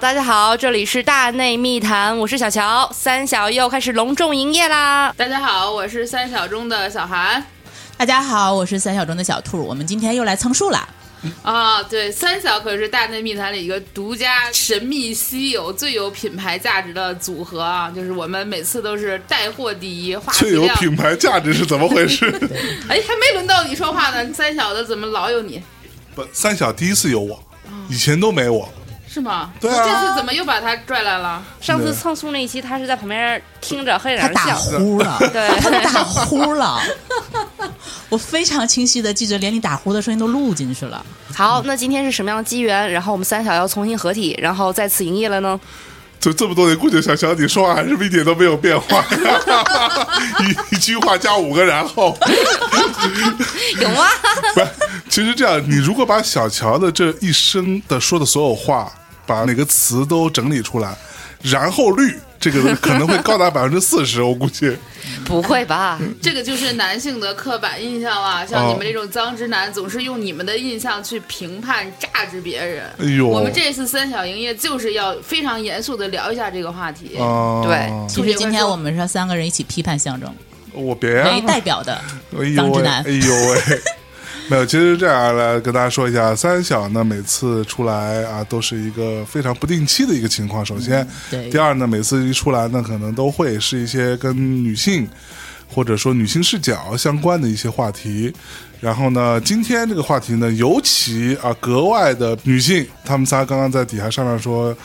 [0.00, 5.14] 大家好，这里是大内密谈，我是小乔，三小又开始隆重营业啦。
[5.16, 7.44] 大家好，我是三小中的小韩。
[7.96, 10.88] 大家好，我是三小中的小兔，我们今天又来蹭数啦。
[11.42, 17.88] 啊，对，三小可是大内密谈里一个独家、神秘、稀有、最有品牌价值的组合啊！
[17.88, 20.66] 就是我们每次都是带货第一，话最有。
[20.74, 22.26] 品牌价值是怎么回事？
[22.90, 25.62] 哎，还没轮到你说话呢，三小的怎么老有你？
[26.16, 27.40] 不，三小第一次有我，
[27.88, 28.68] 以前都没我。
[29.14, 29.52] 是吗？
[29.60, 31.40] 对啊这次怎么又把他拽来了？
[31.60, 34.56] 上次蹭树那一期，他是在旁边听着，黑他打。
[34.56, 36.80] 呼了， 对他打呼了，
[38.10, 41.06] 我非常清晰的记着，连你打呼的声音都录进去了。
[41.32, 42.90] 好，那今天是什么样的机缘？
[42.90, 45.60] 然后我们三小要重新合体，然后再次营业了呢？
[46.18, 49.04] 就这么多年过去，小小你说话还是一点都没有变化，
[50.40, 52.18] 一一句话加五个然后。
[53.80, 54.06] 有吗？
[55.10, 58.90] 其实这样，你如果把小乔的这一生的说的所有话，
[59.26, 60.96] 把每个词都整理出来，
[61.42, 64.76] 然后率这个可能会高达百分之四十，我估计。
[65.24, 65.98] 不会吧？
[66.20, 68.44] 这个就是男性的刻板印象啊！
[68.44, 72.84] 像你们这种脏直男，总是用你们的印象去评判、榨汁别人。
[72.98, 77.16] 哎呦，我们这次三小营业就是要非常严肃的聊一下这个话题。
[77.18, 80.34] 啊，对其实今天我们是三个人一起批判象征
[80.72, 81.94] 我别啊为代表的
[82.36, 83.80] 哎，脏直男哎呦喂，
[84.48, 90.64] 没有，其实这样来跟大家说一下，三小呢每次出来啊都是一个非常不定期的一个情况。
[90.64, 95.08] 首先，对第二呢，每次一出来呢，可能都会是一些跟女性
[95.66, 98.32] 或者说女性视角相关的一些话题。
[98.80, 104.76] 然后呢，今天这个话题呢，尤其啊格外的女性，他们仨刚刚在底下上面说，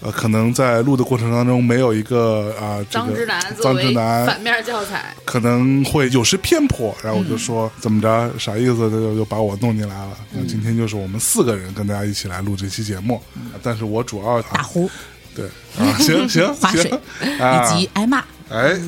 [0.00, 8.90] 呃，可能在录的过程当中没有一个啊、这个脏直男作脏直为男反面教材，可能会有失偏颇，然后我就说、怎么着，啥意思？
[8.90, 10.16] 就就把我弄进来了。
[10.32, 13.20] 那今天就是我们四个人跟大家一起来录这期节目，
[13.62, 14.90] 但是我主要打呼、
[15.34, 15.46] 对
[15.78, 16.90] 啊，行 行划水
[17.20, 18.22] 行啊，以及挨骂。
[18.50, 18.78] 哎，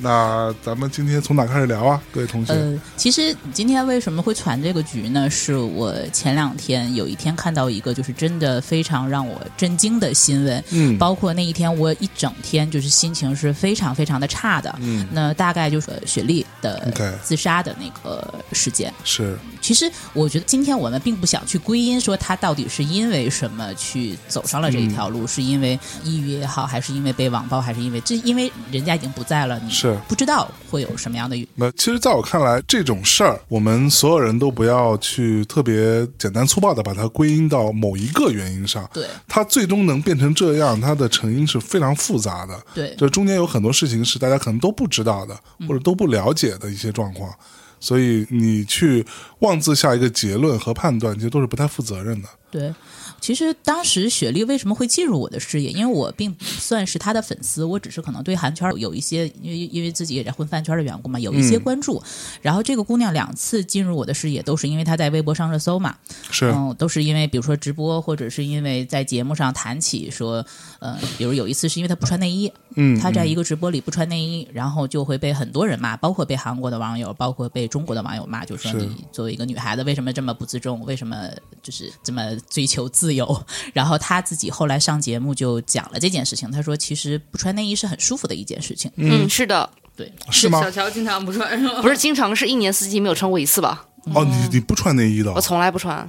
[0.00, 2.00] 那咱们今天从哪开始聊啊？
[2.12, 5.28] 各位同学，呃，其实今天为什么会传这个局呢？
[5.28, 16.92] 是我前两天有一天看到一个就是真的非常让我震惊的新闻，嗯包括那一天我一整天就是心情是非常非常的差的，嗯那大概就是呃雪莉的
[17.22, 18.94] 自杀的那个事件。
[19.02, 38.88] 是其实我觉得今天我们并不想去归因说他到底是因为什么去走上了这一条路，是因为抑郁也好，还是因为被网暴，还是因为这因为人家已经不在了，你是不知道会有什么样的那其实，在我看来，这种事儿，我们所有人都不要去特别简单粗暴的把它归因到某一个原因上。
[38.92, 42.60] 对它最终能变成这样，它的成因是非常复杂的。
[42.74, 45.34] 对这中间有很多事情是大家可能都不知道的，
[45.66, 47.32] 或者都不了解的一些状况，
[47.78, 49.04] 所以你去
[49.40, 52.28] 妄自下一个结论和判断，其实都是不太负责任的。
[52.50, 52.74] 对，
[53.20, 55.70] 其实当时雪莉为什么会进入我的视野？
[55.70, 62.02] 因为我并不算是她的粉丝，我只是可能对韩圈有一些，因为因为自己也在混饭圈的缘故嘛，有一些关注。
[62.40, 65.96] 然后这个姑娘两次进入我的视野，都是因为她在微博上热搜嘛，
[66.30, 70.44] 是，嗯，都是因为比如说直播，或者是因为在节目上谈起说，
[70.78, 80.80] 呃，比如有一次是因为她不穿内衣，嗯，她在一个直播里不穿内衣，然后就会被很多人骂，包括被韩国的网友，包括被中国的网友骂，就说你作为一个女孩子，为什么这么不自重？
[80.84, 81.28] 为什么
[81.62, 83.44] 就是这么追求自由？
[83.74, 88.90] 然后她自己后来上节目就讲了这件事情，她说其实不穿内衣是很舒服的一件事情。
[88.96, 90.70] 嗯，是的，对，是吗小？
[90.70, 91.82] 乔经常不穿是吗？
[91.82, 93.86] 不是经常是一年四季没有穿过一次吧？
[94.14, 96.08] 哦，你你不穿内衣的哦、我从来不穿。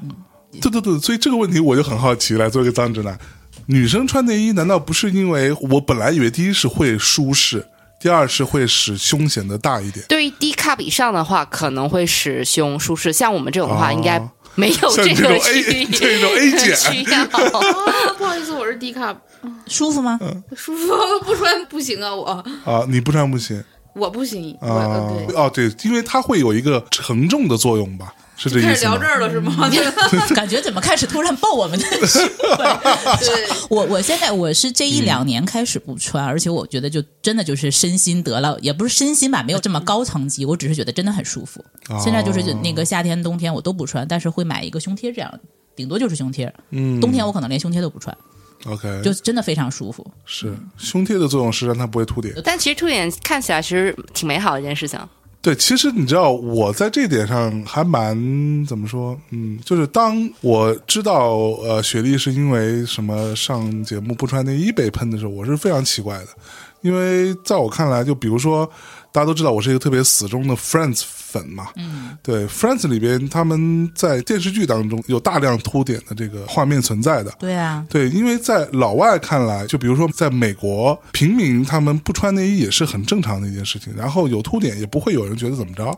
[0.61, 3.17] 对对对，所以这个问题我就很好奇，来做一个脏直男，
[3.67, 7.65] 女生穿内衣难道不是因为我本来以为第一是会舒适，
[7.99, 10.05] 第二是会使胸显得大一点？
[10.09, 14.19] 对于低 cup 以上的话，可能会使胸舒适；像我们这种的话，哦应该
[14.55, 17.21] 没有这种这个 A 需这种 A 减需要。
[17.21, 19.15] 啊，不好意思，我是低卡，
[19.67, 20.19] 舒服吗？
[20.21, 20.87] 嗯舒服，
[21.23, 22.25] 不穿不行啊，我
[22.65, 23.63] 啊，你不穿不行
[23.93, 25.35] 我不行，啊对。
[25.35, 28.13] 哦，对，因为它会有一个承重的作用吧？
[28.49, 29.05] 是这意思开始聊这？
[29.05, 29.53] 儿了是吗？
[30.33, 32.79] 感觉怎么开始突然爆我们的新闻？
[33.19, 41.63] 对，我我现在我是这一两年开始不穿，而且我觉得就真的就是身心得了，也不是身心吧，没有这么高层级，我只是觉得真的很舒服。
[42.03, 45.39] 现在就是那个夏天、冬天我都不穿，但是会买一个胸贴，这样
[45.75, 46.51] 顶多就是胸贴。
[46.71, 48.15] 嗯冬天我可能连胸贴都不穿
[48.65, 50.05] ，，OK，就真的非常舒服。
[50.25, 52.33] 是胸贴的作用是让它不会凸点。
[52.43, 54.99] 但其实凸点看起来其实挺美好的一件事情。
[55.41, 58.15] 对，其实你知道，我在这点上还蛮
[58.67, 59.17] 怎么说？
[59.31, 61.31] 嗯，就是当我知道
[61.63, 66.27] 呃雪莉是因为什么上节目不穿内衣被喷的时候，我是非常奇怪的，
[66.81, 68.69] 因为在我看来，就比如说
[69.11, 77.31] 大家都知道我是一个特别死忠的 Friends 粉嘛，嗯，对，Friends 里边他们在电视剧当中有大量凸点的这个画面存在的。
[77.39, 85.97] 对啊，对，因为在老外看来，就比如说在美国，平民他们不穿内衣也是很正常的一件事情，然后有凸点也不会有人觉得怎么着。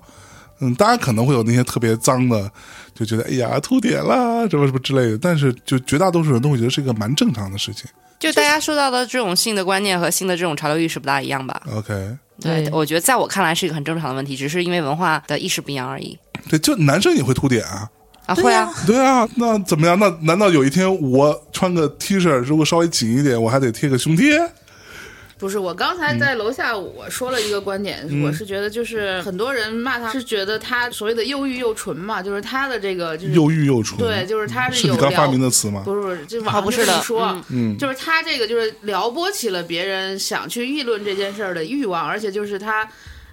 [0.59, 2.51] 嗯，大家可能会有那些特别脏的，
[2.95, 7.85] 就觉得哎呀凸点啦，什么什么之类的，但是就绝大多数人都会觉得是一个蛮正常的事情。
[8.19, 16.17] 就大家受到的这种性的观念和性的这种潮流意识不大一样吧？OK，对我觉得在我看来是一个很正常的问题，只是因为文化的意识不一样而已。
[16.49, 17.89] 对，就男生也会凸点啊。
[18.25, 19.99] 啊，会啊，对啊，那怎么样？
[19.99, 24.39] 那难道有一天我穿个 T 恤，如果稍微紧一点，我还得贴个胸贴？
[25.43, 35.81] 不是，我刚才在楼下我说了一个观点，嗯我是觉得就是很多人骂他是觉得他所谓的又欲又纯嘛，就是他的这个就是又欲又纯，对，就是他有是你刚发明的词吗？
[35.83, 42.87] 不是不是，这网不是的说，嗯就是他这个就是撩拨起了别人想去议论这件事儿的欲望，而且就是他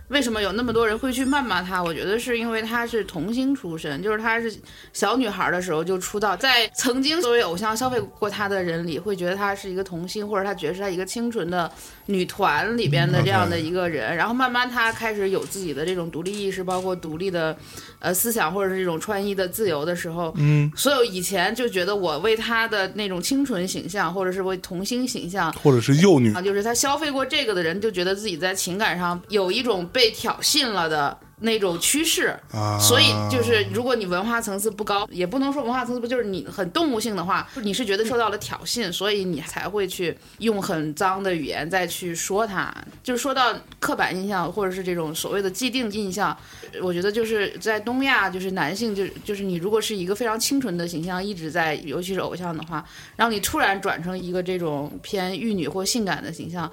[0.08, 1.80] 为什么有那么多人会去谩骂他？
[1.80, 4.52] 我觉得是因为他是童星出身，就是他是
[4.92, 11.70] 小女孩的时候就出道，在曾经作为偶像消费过他的人里，会觉得他是一个童星，或者他觉得是他一个清纯的
[12.10, 14.14] 女团里边的这样的一个人。
[14.14, 17.56] 然后慢慢她开始有自己的这种独立意识，包括独立的
[17.98, 25.52] 呃思想，或者是这种穿衣的自由的时候，嗯，所有以前就觉得我为她的那种清纯形象，或者是为童星形象。
[25.52, 42.72] 或者是幼女啊，就是她消费过这个的人，就觉得自己在情感上有一种被挑衅了的那种趋势，啊，所以就是如果你文化层次不高，也不能说文化层次不，就是你很动物性的话，你是觉得受到了挑衅，所以你才会去用很脏的语言再去说他。
[43.02, 46.36] 就是说到刻板印象或者是这种所谓的既定印象，
[46.82, 52.84] 我觉得就是在东亚，就是男性就就是你如果是一个非常清纯的形象一直在，尤其是偶像的话，
[53.16, 56.70] 然后你突然转成一个这种偏玉女或性感的形象。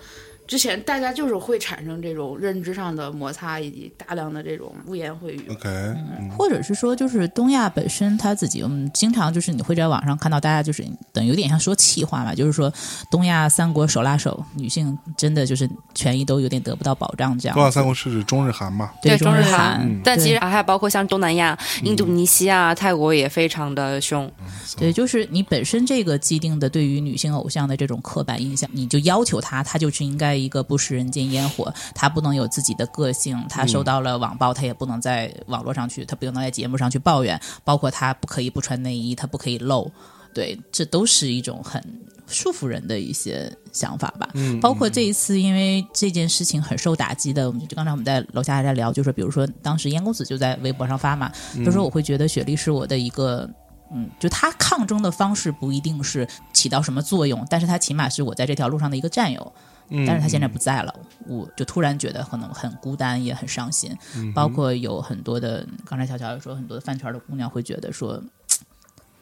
[0.48, 5.46] 之前大家就是会产生这种认知上的摩擦，以及大量的这种污言秽语。
[5.50, 12.72] OK，嗯或者是说，就是东亚本身他自己，我们，经常就是你会在网上看到大家就是等于有点像说气话嘛，就是说
[13.12, 17.56] 东亚三国手拉手，女性真的就是权益都有点得不到保障这样。
[17.56, 18.92] 东亚三国是指中日韩嘛？
[19.04, 24.32] 对中日韩，韩，但其实对还包括像东南亚、印度尼西亚、泰国也非常的凶。
[24.78, 39.92] 对，就是你本身这个既定的对于女性偶像的这种刻板印象，你就要求她，她就是应该一个不食人间烟火，他不能有自己的个性，他受到了网暴，他也不能在网络上去，他不能在节目上去抱怨，包括他不可以不穿内衣，他不可以露，
[40.34, 41.84] 对，这都是一种很
[42.28, 44.30] 束缚人的一些想法吧。
[44.34, 51.32] 嗯，包括这一次，因为这件事情很受打击的，我们就刚才我们在楼下还在聊，就是比如说当时燕公子就在微博上发嘛，
[51.66, 53.50] 他说我会觉得雪莉是我的一个。
[53.90, 59.54] 嗯，就他抗争的方式不一定是起到什么作用，但是他起码是我在这条路上的一个战友。
[59.90, 60.94] 嗯但是他现在不在了，
[61.26, 63.96] 我就突然觉得可能很孤单，也很伤心。
[64.34, 68.22] 包括有很多的，刚才小乔也说，很多的饭圈的姑娘会觉得说，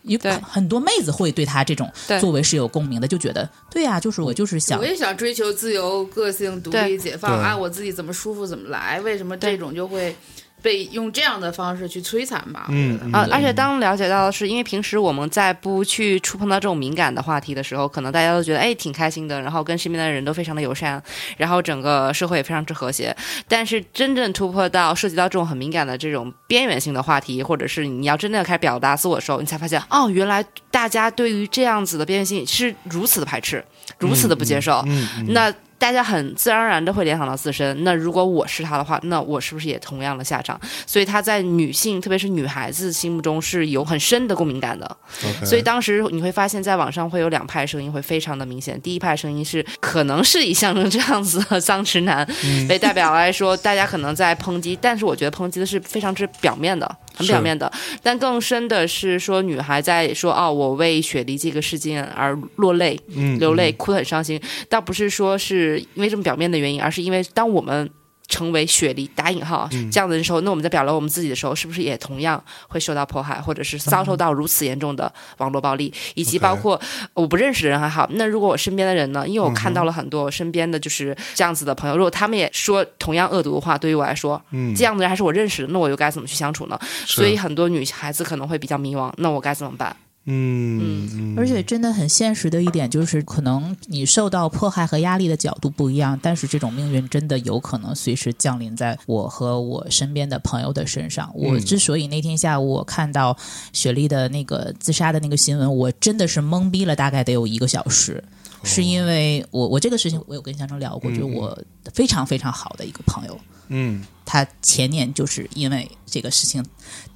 [0.04, 0.32] 有对。
[0.42, 7.46] 很多妹子会对他这种作为是有共鸣的，就觉得对呀、就是我就是想我也想追求自由、个性、独立、解放，对。
[7.46, 9.00] 按我自己怎么舒服怎么来。
[9.02, 10.16] 为什么这种就会
[10.62, 12.66] 被用这样的方式去摧残吧？
[12.70, 21.02] 嗯啊，而且当了解到的是，因为平时我们在不去触碰到这种敏感的话题的时候，可能大家都觉得哎挺开心的，然后跟身边的人都非常的友善，
[21.38, 23.16] 然后整个社会也非常之和谐。
[23.48, 33.64] 但是真正突破到涉及到这种很敏感的这种边缘性的话题，或者是你要真的开始表达自我的时候，你才发现哦，原来大家对于这样子的边缘性是如此的排斥，
[34.00, 34.84] 如此的不接受。
[34.88, 37.84] 嗯嗯那大家很自然而然的会联想到自身。
[37.84, 40.60] 那如果我是他的话，那我是不是也同样的下场？
[40.88, 44.98] 所以他在女性，特别是女孩子心目中是有很深的共鸣感的。
[45.44, 48.80] 所以当时你会发现在网上会有两派声音会非常的明显。
[48.82, 52.28] 第一派声音是可能是以象征这样子的脏直男
[52.70, 56.90] 为代表来说，大家可能在抨击，但是我觉得抨击的是非常之表面的。
[57.16, 57.72] 很表面的，
[58.04, 64.40] 但更深的是说，女孩在说哦，我为雪梨这个事件而落泪，嗯流泪，哭得很伤心。
[64.70, 67.90] 倒不是说是因为这么表面的原因，而是因为当我们
[68.28, 76.80] 成为雪梨打引号、嗯这样的人时候，那我们在表达我们自己的时候，是不是也同样会受到迫害，或者是遭受到如此严重的网络暴力，以及包括
[77.14, 79.28] 我不认识的人还好，那如果我身边的人呢？
[79.28, 86.80] 因为我嗯看到了很多我身边的就是这样子的朋友，如果他们也说同样恶毒的话，对于我来说，嗯这样的人还是我认识的，那我又该怎么去相处呢？
[87.06, 89.96] 所以很多女孩子可能会比较迷茫，那我该怎么办？
[90.26, 101.32] 嗯嗯，而且真的很现实的一点就是，可能你受到迫害和压力的角度不一样，但是这种命运真的有可能随时降临在我和我身边的朋友的身上。
[101.36, 103.38] 我之所以那天下午我看到
[103.72, 108.24] 雪莉的那个自杀的那个新闻，我真的是懵逼了，大概得有一个小时。
[108.64, 111.56] 是因为我我这个事情我有跟香生聊过，就是我
[111.94, 113.40] 非常非常好的一个朋友，
[113.70, 114.06] 嗯。
[114.28, 116.66] 他前年就是因为这个事情，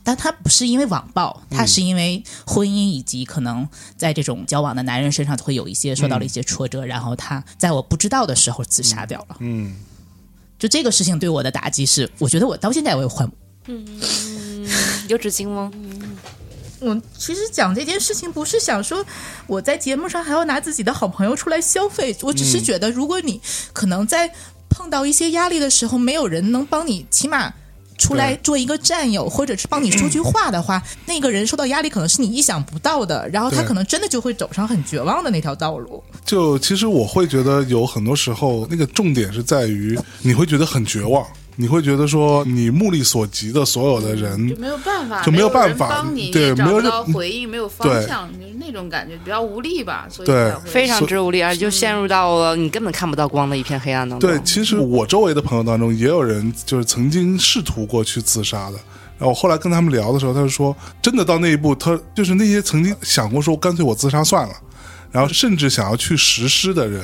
[0.03, 9.37] 但他不是因为网暴，他是因为婚姻以及可能在这种交往的男人身上会有一些受到了一些挫折，然后他在我不知道的时候自杀掉了。
[9.39, 9.75] 嗯，
[10.59, 13.27] 就这个事情对我的打击是，我觉得我到现在我也还
[15.07, 15.71] 有纸巾吗？
[16.79, 19.03] 我其实讲这件事情不是想说
[19.47, 23.41] 我在节目上还要拿自己的好朋友出来消费，我只是觉得如果你
[23.73, 24.31] 可能在
[24.69, 27.53] 碰到一些压力的时候，没有人能帮你，起码。
[27.99, 36.01] 出来做一个战友，或者是帮你说句话的话，那个人受到压力可能是你意想不到的，然后他可能真的就会走上很绝望的那条道路。
[36.23, 41.27] 就其实我会觉得有很多时候那个重点是在于你会觉得很绝望，
[41.61, 54.29] 你会觉得说你目力所及的所有的人就没有办法，就没有办法人帮你，对没有到回应，没有方向，就是那种感觉，比较无力吧，所以对非常之无力，而且就陷入到了你根本看不到光的一片黑暗当中。
[54.29, 58.77] 对，其实我周围的朋友当中也有人就是曾经试图过去自杀的。
[59.17, 64.53] 然后后来跟他们聊的时候，他就说，真的到那一步，他就是那些曾经想过说干脆我自杀算了，
[65.11, 67.03] 然后甚至想要去实施的人，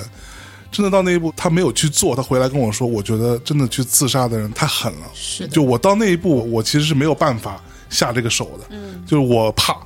[0.75, 5.08] 真的到那一步，他没有去做，他回来跟我说，我觉得真的去自杀的人太狠了。
[5.13, 8.65] 是的，就我到那一步，我其实是没有办法下这个手的。
[8.72, 9.77] 嗯，就是我怕，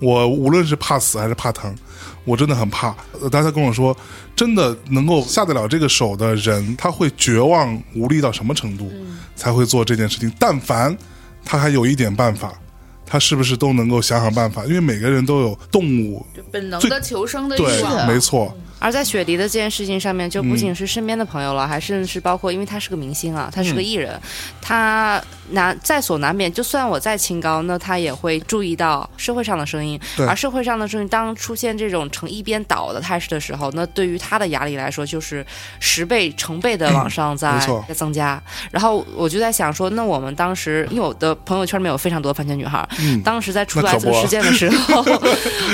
[0.00, 1.74] 我无论是怕死还是怕疼，
[2.24, 2.96] 我真的很怕。
[3.20, 3.94] 呃大家跟我说，
[4.34, 8.90] 真的能够下得了这个手的人，他会绝望无力到什么程度，
[9.36, 10.32] 才会做这件事情？
[10.38, 10.96] 但凡
[11.44, 12.54] 他还有一点办法。
[13.10, 14.66] 他是不是都能够想想办法？
[14.66, 24.20] 因为每个人都有动物，本能的求生的欲望，，没错，而在雪梨的这件事情上面，就不仅是身边的朋友了，还甚至是包括，因为他是个明星啊，他是个艺人，
[24.60, 26.52] 他难在所难免。
[26.52, 29.98] 就算我再清高，那他也会注意到社会上的声音。
[30.16, 35.44] 对而社会上的声音，当出现这种呈一边倒的态势的时候，那对于他的压力来说，就是
[35.80, 37.58] 十倍、成倍的往 上在
[37.88, 38.40] 在增加。
[38.70, 45.04] 然后我就在想说，那我们当时，因为我的朋友圈里面有非常多的饭圈女孩，嗯，当时在出来这个事件的时候，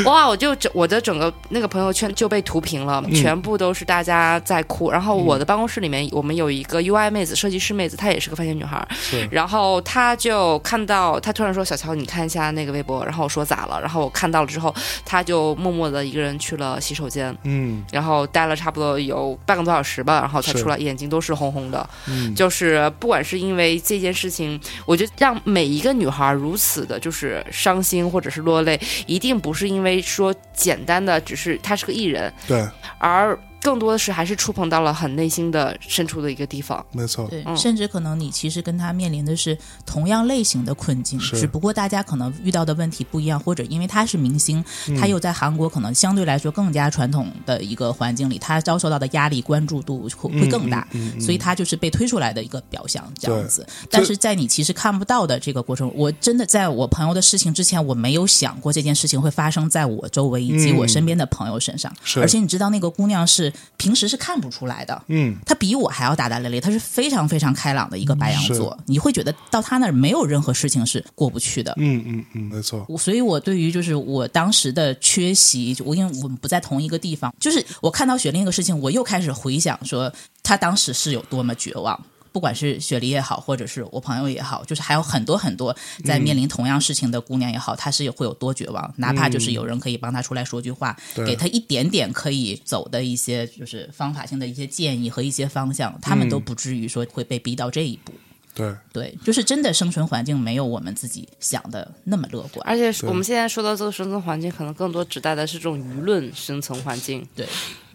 [0.11, 4.91] 哇，我就整我的整个那个朋友圈就被涂平了，嗯全部都是大家在哭。
[4.91, 8.87] 然后我的办公室里面，我们有一个 UI 妹子，设计师妹子，她也是个饭圈女孩。
[8.93, 14.75] 是然后她就看到，她突然说：“小乔，你看一下那个微博。”然后我说：“咋了？”然后我看到了之后，
[15.05, 21.89] 她就默默的一个人去了洗手间，嗯然后待了差不多有半个多小时吧，然后才出来，眼睛都是红红的。
[22.07, 32.67] 嗯，就是不管是因为这件事情，我觉得让每一个女孩如此的，就是伤心或者是落泪，一定不是因为说简单的只是她是个艺人，对，
[32.99, 36.85] 而更多的是还是触碰到了很内心的深处的一个地方。
[36.93, 37.57] 没错，对，嗯。
[37.57, 39.57] 甚至可能你其实跟他面临的是
[39.87, 44.97] 同样类型的困境，只不过大家可能遇到的问题不一样，或者因为他是明星，嗯。
[44.97, 53.67] 他又在韩国可能相对来说更加传统的一个环境里，他遭受到的压力、关注度会会更大，嗯嗯嗯所以他就是被推出来的一个表象这样子。
[53.91, 61.91] 但是在你其实看不到的这个过程，我真的在我朋友的事情之前，我没有想过这件事情会发生在我周围以及我身边的朋友身上。
[62.17, 71.75] 而且你知道，那个姑娘是平时是看不出来的，嗯，他比我还要大大咧咧，他是非常非常开朗的一个白羊座，你会觉得到他那儿没有任何事情是过不去的。
[71.77, 81.99] 嗯嗯嗯，没错，我所以，我对于就是我当时的缺席，我因为我们不在同一个地方，就是我看到雪莉那个事情，我又开始回想说，他当时是有多么绝望。
[82.35, 85.75] 不管是雪梨也好，或者是我朋友也好，就是还有很多很多
[86.05, 88.93] 在面临同样事情的姑娘也好，她是会有多绝望。
[88.97, 98.13] 哪怕就是有人可以帮她出来说句话，对给她一点点可以走的一些就是方法性的一些建议和一些方向，他们都不至于说会被逼到这一步。
[98.53, 102.67] 对，对，就是真的生存环境没有我们自己想的那么乐观。
[102.67, 107.25] 而且我们现在说到这个生存环境，可能更多指代的是这种舆论生存环境。
[107.37, 107.47] 对，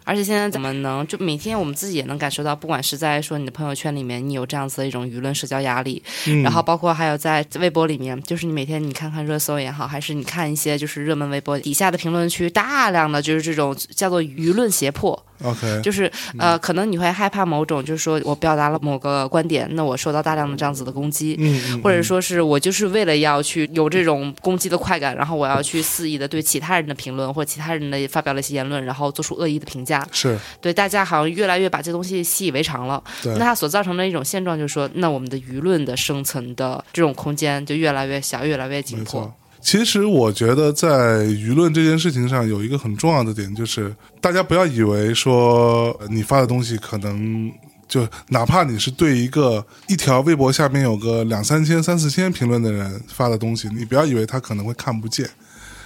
[0.03, 6.41] 而且现在怎么能就每天我们自己也能感受到，不管是在说你的朋友圈里面，你有这样子的一种舆论社交压力，嗯。
[6.41, 21.39] 然后包括还有在微博里面，就是你每天你看看热搜也好，还是你看一些就是热门微博底下的评论区，大量的就是这种叫做舆论胁迫，OK，就是呃，可能你会害怕某种，就是说我表达了某个观点，那我受到大量的这样子的攻击，
[21.83, 30.37] 或者说是我就是为了要去有这种攻击的快感，然后我要去肆意的对其他人的评论或者其他人的发表了一些言论，然后做出恶意的评价，是。
[30.59, 33.01] 对大家好像越来越把这东西习以为常了。
[33.23, 39.33] 那它所造成的一种现状就是说，那我们的舆论的生存的这种空间就越来越小，越来越紧迫。
[39.61, 47.51] 其实我觉得在舆论这件事情上有一个很重要的点，就是大家不要以为说你发的东西可能
[47.87, 55.29] 就哪怕你是对一个一条微博下面有个两三千、三四千评论的人发的东西，你不要以为他可能会看不见。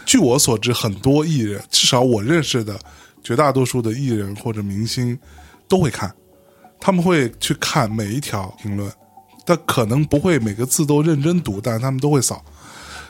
[0.06, 2.80] 据我所知，很多艺人，至少我认识的
[3.24, 5.18] 绝大多数的艺人或者明星
[5.68, 6.14] 都会看，
[6.80, 8.92] 他们会去看每一条评论，
[9.46, 12.44] 但可能不会每个字都认真读，但是他们都会扫。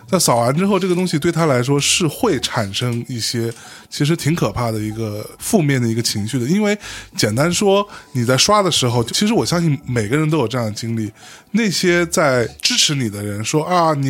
[0.10, 3.52] 那扫完之后，这个东西对他来说是会产生一些
[3.90, 6.46] 其实挺可怕的一个负面的一个情绪的。
[6.46, 6.78] 因为
[7.16, 11.12] 简单说，你在刷的时候，其实我相信每个人都有这样的经历。
[11.52, 14.10] 那些在支持你的人说啊，你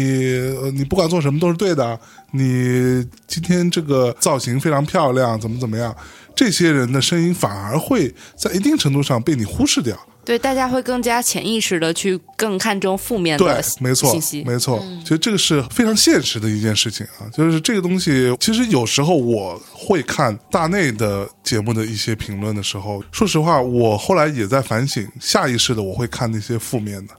[0.74, 1.98] 你不管做什么都是对的，
[2.32, 5.96] 你今天这个造型非常漂亮，怎么怎么样，
[6.36, 9.98] 这些人的声音反而会在一定程度上被你忽视掉。
[10.26, 14.44] 对，大家会更加潜意识的去更看重负面的对的，没错信息，。
[14.46, 14.82] 没错。
[15.02, 27.14] 其实这个是非常现实的一件事情啊，就是这个东西，其实有时候我会看大内的节目的一些评论的时候，说实话，我后来也在反省，下意识的我会看那些负面的，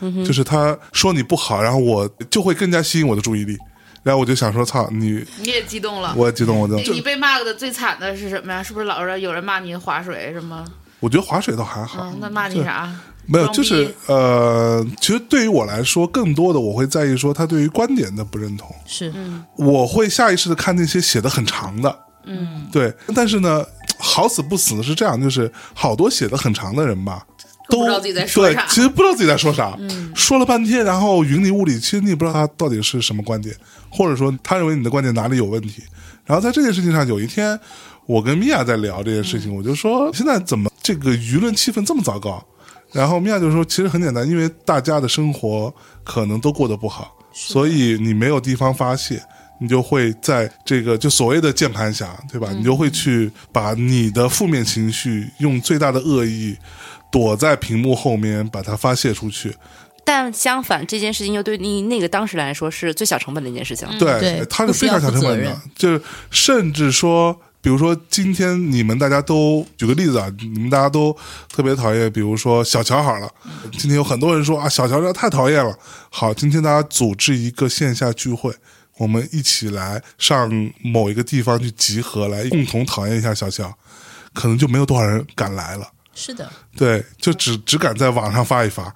[0.00, 3.56] 嗯就是他说你不好，然后我就会更加吸引我的注意力，
[4.02, 6.14] 然后我就想说，操你，你也激动了。
[6.14, 8.62] 我也激动，我就你你被骂的最惨的是什么呀？
[8.62, 10.62] 是不是老是有人骂你划水什么？
[11.00, 12.94] 我觉得划水倒还好，嗯，那骂你啥？
[13.26, 18.68] 没有，就是呃，其实对于我来说，更多的我会在意说他对于观点的不认同。
[18.86, 19.44] 是，嗯。
[19.56, 22.92] 我会下意识的看那些写的很长的，嗯，对。
[23.14, 23.64] 但是呢，
[23.98, 27.24] 好死不死的是这样，就是好多写的很长的人吧，
[27.68, 28.62] 都不知道自己在说啥。
[28.62, 29.78] 对，其实不知道自己在说啥，
[30.14, 33.54] 说了半天，然后云里雾里，其实你也不知道他到底是什么观点，
[33.90, 35.82] 或者说他认为你的观点哪里有问题。
[36.24, 37.58] 然后在这件事情上，有一天
[38.10, 42.44] 我跟米娅在聊这件事情，我就说现在怎么这个舆论气氛这么糟糕？
[42.90, 49.22] 然后米娅就说，其实很简单，因为大家的生活可能都过得不好，所以你没有地方发泄。
[49.62, 52.50] 你就会在这个就所谓的键盘侠，对吧？
[52.50, 56.56] 你就会去把你的负面情绪用最大的恶意
[57.12, 59.54] 躲在屏幕后面，把它发泄出去。
[60.02, 63.86] 但相反，这件事情又对你那个当时来说是最小成本的一件事情。
[63.98, 71.16] 对对，它是非常小成本的就是甚至说，比如说今天你们大家都举个例子啊，你们大家都
[71.48, 73.30] 特别讨厌，比如说小乔好了，
[73.72, 75.78] 今天有很多人说啊，小乔这太讨厌了。
[76.10, 78.54] 好，今天大家组织一个线下聚会。
[78.96, 80.50] 我们一起来上
[80.82, 83.72] 某一个地方去集合，来共同讨厌一下小乔，
[84.34, 85.90] 可能就没有多少人敢来了。
[86.14, 88.94] 是的，对，就只只敢在网上发一发，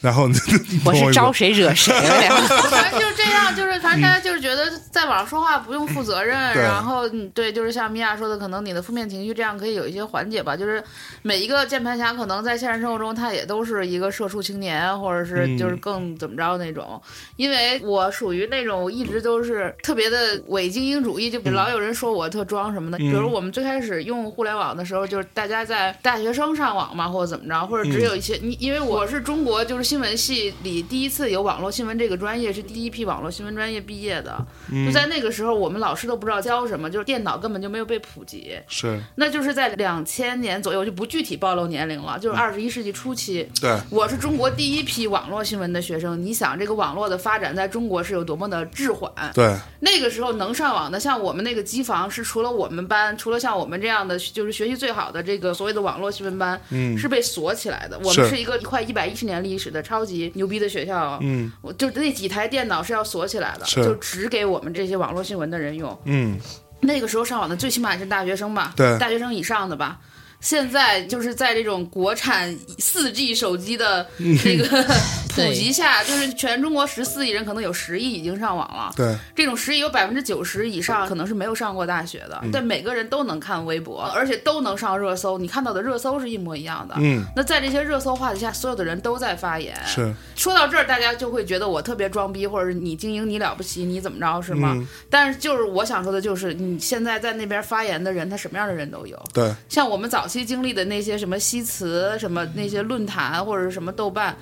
[0.00, 0.34] 然后你
[0.84, 1.50] 我是招谁？
[1.50, 2.34] 惹谁了呀？
[2.70, 10.56] 反正就是这样，就是反正大家就是觉得在网上说话不用负责任，对然后嗯对，就是像米娅说的，可能你的负面情绪这样可以有一些缓解吧。
[10.56, 10.82] 就是
[11.22, 17.00] 每一个键盘侠可能在现实生活中他也都是一个社畜青年，或者是就是更怎么着那种。
[17.36, 22.96] 因为我属于那种一直都是特别的伪精英主义，就比老有人说我特装什么的。
[22.96, 34.46] 比如我们最开始用互联网的时候，就是大家在大学生上网嘛，或者怎么着，或者只有一些你，因为我是中国就是新闻系里第一次有网络新闻这个专业，是第一批网络新闻专业毕业的。
[34.86, 38.56] 就在那个时候，我们老师都不知道教什么，就是电脑根本就没有被普及。
[38.68, 43.50] 是那就是在两千年左右，就不具体暴露年龄了，就是二十一世纪初期。
[43.60, 49.12] 对，我是中国第一批网络新闻的学生，你想这个网络的发展在中国是有多么的滞缓？
[49.34, 57.98] 对，那个时候能上网的，像我们那个机房是除了我们班，除了像我们这样的就是学习最好的这个所谓的网络新闻班，嗯，是被锁起来的。
[57.98, 65.98] 我们是是一个快一百一十年历史的超级牛逼的学校，嗯，我就那几台电脑是要锁起来的，就只给我们这些网络新闻的人用。
[66.04, 66.38] 嗯，
[66.80, 69.98] 那个时候上网的最起码也是大学生吧，对大学生以上的吧。
[70.40, 74.06] 现在就是在这种国产四 G 手机的
[74.42, 74.84] 这个
[75.34, 78.92] 普及下，就是全中国十四亿人，可能有十亿已经上网了。
[78.96, 85.38] 对，这种十亿有百分之九十以上可能是没有上过大学的，嗯但每个人都能看微博，而且都能上热搜。
[85.38, 86.94] 你看到的热搜是一模一样的。
[86.98, 89.76] 嗯，那在这些热搜话题下，所有的人都在发言。
[89.86, 94.72] 是说到这儿，大家就会觉得我特别装逼，或者是你精英，你了不起，你怎么着是吗？
[94.76, 99.20] 嗯但是就是我想说的，就是你现在在那边发言的人，他什么样的人都有。
[99.32, 104.36] 对，像我们早期经历的那些什么西祠、什么那些论坛或者是什么豆瓣，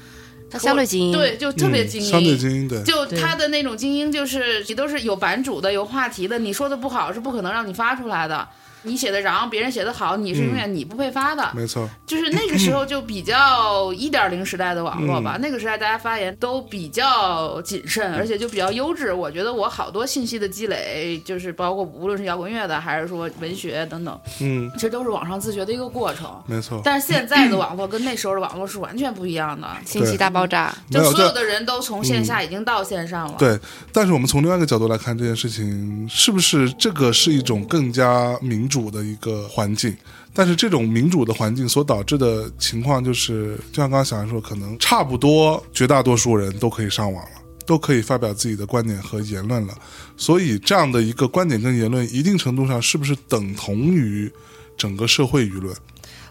[0.50, 2.08] 他相对精英，对，就特别精英。
[2.08, 6.38] 嗯相对精英，对，就他的那种精英，就是你都是有版主的、有话题的。
[6.38, 8.46] 你说的不好是不可能让你发出来的。
[8.88, 11.46] 你写的瓤，别人写的好，你是永远你不配发的。
[11.54, 19.12] 没错，就是那个时候就比较一点零时代的网络吧，嗯那个时代大家发言都比较谨慎，而且就比较优质。
[19.12, 26.30] 我觉得我好多信息的积累，就是包括无论是摇滚乐的，还是说文学等等，嗯，其实都是网上自学的一个过程。
[26.46, 30.74] 没错，但是现在的网络跟那时候的网络是完全不一样的，信息大爆炸。
[30.88, 31.08] 就。
[31.08, 33.34] 所有的人都从线下已经到线上了。
[33.38, 33.58] 对，
[33.92, 39.96] 但是我们从另外一个角度来看这件事情，是不是这个是一种更加民主主的一个环境？
[40.32, 47.30] 但是这种民主的环境所导致的情况，就是就像刚刚小杨说，可能差不多绝大多数人都可以上网了，
[47.66, 49.74] 都可以发表自己的观点和言论了。
[50.16, 54.30] 所以这样的一个观点跟言论，一定程度上是不是等同于
[54.76, 55.74] 整个社会舆论？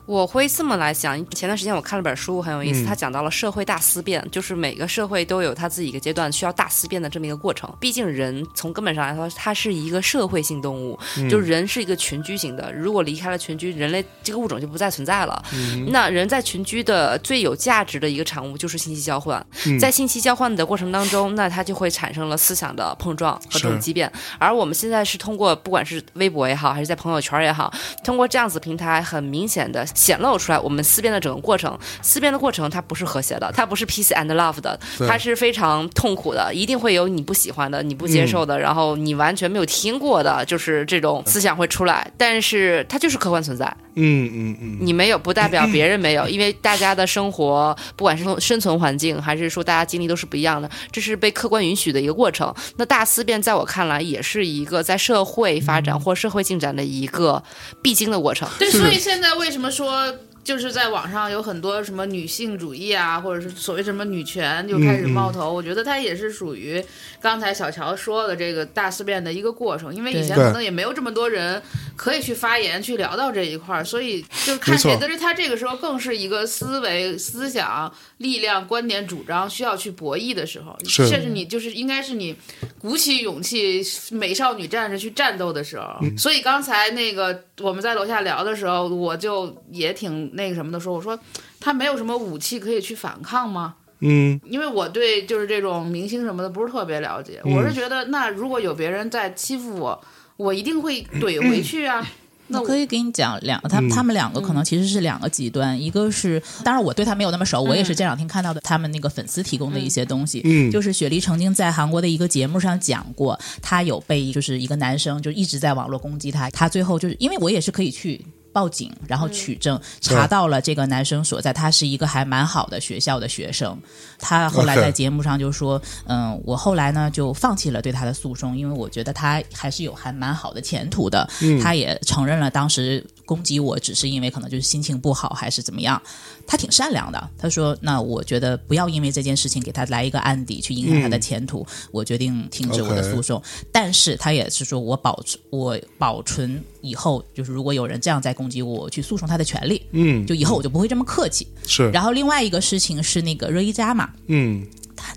[0.08, 7.70] 我会这么来想，前段时间我看了本书，很有意思，嗯他讲到了社会大思辨，就是每个社会都有他自己一个阶段需要大思辨的这么一个过程。
[7.78, 10.98] 毕竟人从根本上来说，它是一个社会性动物，
[11.30, 12.72] 就人是一个群居型的。
[12.72, 15.43] 如果离开了群居，人类这个物种就不再存在了。
[15.89, 19.46] 那人在群居的最有价值的一个产物就是信息交换，
[19.78, 24.10] 在信息交换的过程当中，那它就会产生了思想的碰撞和这种是畸变。
[24.39, 27.74] 而我们现在是通过不管是微博也好，还是在朋友圈也好，
[28.06, 31.78] 通过这样子平台，很明显的显露出来我们思辨的整个过程。
[32.02, 42.10] 思辨的过程它不是和谐的，它不是 peace and love 的，它是非常痛苦的，一定会有你不喜欢的、你不接受的，然后你完全没有听过的，就是这种思想会出来。
[42.16, 52.54] 但是它就是客观存在，嗯嗯嗯，你没有不代表别人没有， 因为大家的生活，不管是从生存环境，还是说大家经历都是不一样的，这是被客观允许的一个过程。
[52.78, 57.44] 那大思辨在我看来，也是一个在社会发展或社会进展的一个
[57.82, 58.48] 必经的过程。
[58.60, 60.14] 对，所以现在为什么说
[60.48, 65.52] 就是在网上有很多什么女性主义啊，或者是所谓什么女权就开始冒头？
[65.52, 66.82] 我觉得它也是属于
[67.20, 71.62] 刚才小乔说的这个大思辨的一个过程，因为以前可能也没有这么多人
[71.98, 75.02] 可以去发言去聊到这一块儿，所以就是看起来，没错。
[75.02, 81.10] 但是他这个时候更是一个思维、思想、力量、观点、主张需要去博弈的时候，是。
[81.10, 82.34] 这是你就是应该是你
[82.80, 83.82] 鼓起勇气，
[84.12, 85.98] 美少女战士去战斗的时候。
[86.04, 86.18] 嗯。
[86.18, 91.19] 所以刚才那个我们在楼下聊的时候，我就也挺那个什么的时候，我说
[91.60, 93.76] 他没有什么武器可以去反抗吗？
[94.00, 94.39] 嗯。
[94.45, 100.02] 因为我对就是这种明星什么的不是特别了解，嗯我是觉得那如果有别人在欺负我，
[100.38, 102.08] 我一定会怼回去啊。
[102.50, 103.89] 那我我可以给你讲两，他嗯。
[103.89, 110.71] 他们两个可能其实是两个极端，一个是，当然我对他没有那么熟，我也是这两天看到的他们那个粉丝提供的一些东西，嗯。
[110.71, 118.23] 就是雪梨曾经在韩国的一个节目上讲过，他有被就是一个男生就一直在网络攻击他，他最后就是因为我也是可以去。
[118.58, 123.80] 报警，然后取证，查到了这个男生所在，他是一个还蛮好的学校的学生。
[124.17, 131.30] 他后来在节目上就说：“嗯，我后来呢就放弃了对他的诉讼，因为我觉得他还是有还蛮好的前途的。
[131.62, 136.02] 他也承认了当时攻击我只是因为可能就是心情不好还是怎么样。
[136.48, 143.44] 他挺善良的，他说：那我觉得不要因为这件事情给他来一个案底去影响他的前途，我决定停止我的诉讼。
[143.70, 149.82] 但是他也是说我保存我保存以后就是如果有人这样再攻击我，我去诉讼他的权利。
[149.92, 151.46] 嗯，就以后我就不会这么客气。
[151.68, 154.66] 是，然后另外一个事情是那个热依扎嘛，嗯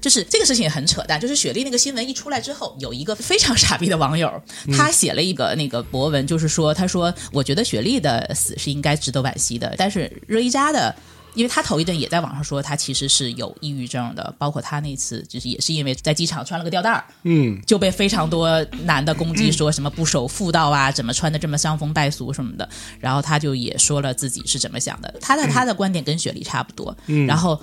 [0.01, 4.31] 就是这个事情也很扯淡，就是雪莉那个新闻一出来之后，有一个非常傻逼的网友，
[4.77, 10.95] 他写了一个那个博文，就是说，他说我觉得雪莉的死是应该值得惋惜的，但是热依扎的。
[11.35, 22.69] 因为他头一阵也在网上说他其实是有抑郁症的，包括他那次就是也是因为在机场穿了个吊带儿，嗯就被非常多男的攻击，说什么不守妇道啊，怎么穿的这么伤风败俗什么的。
[22.99, 26.95] 然后他就也说了自己是怎么想的，他的他的观点跟雪莉差不多。
[27.07, 27.63] 嗯然后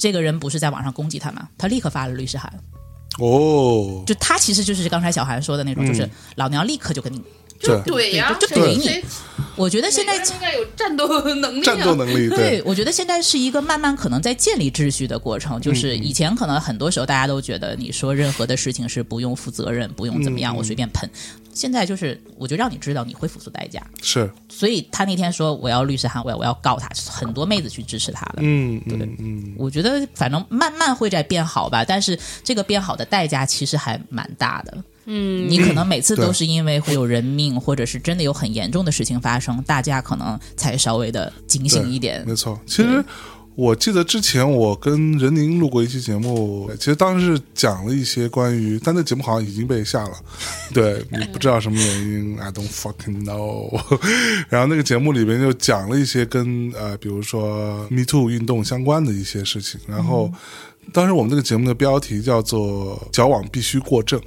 [0.00, 1.48] 这个人不是在网上攻击他吗？
[1.56, 2.52] 他立刻发了律师函，
[3.20, 7.22] 哦，就他其实就是刚才小韩说的那种，就是老娘立刻就跟你。
[7.62, 9.04] 对怼呀，就怼你
[9.54, 15.60] 我觉得现在应该有战斗能力、啊，战斗能力，对，我觉得现在是一个慢慢可能在建立秩序的过程。
[15.60, 21.06] 就是嗯以前可能很多时候大家都觉得你说任何的事情是不用负责任，不用怎么样，嗯我随便喷。
[21.52, 23.84] 现在就是我就让你知道你会付出代价。
[24.02, 28.38] 是，所以他那天说我要律师函，我要我要告他，很多妹子去支持他的。
[28.38, 34.84] 嗯对嗯，我觉得反正慢慢会在变好吧，但是这个变好的代价其实还蛮大的。
[35.06, 42.24] 嗯，你可能每次都是因为会有人命，或者是真的有很严重的事情发生，大家可能才稍微的警醒一点。
[42.26, 42.58] 没错。
[42.66, 43.04] 其实
[43.60, 50.12] 我记得之前我跟任宁录过一期节目，其实当时是讲了一些关于，但那节目好像已经被下了，
[50.72, 53.78] 对你不知道什么原因，I don't fucking know。
[54.48, 60.32] 然后那个节目里边就讲了一些跟呃，比如说 Me Too 运动相关的一些事情，然后。
[60.94, 64.20] 当时我们那个节目的标题叫做“矫枉必须过正”，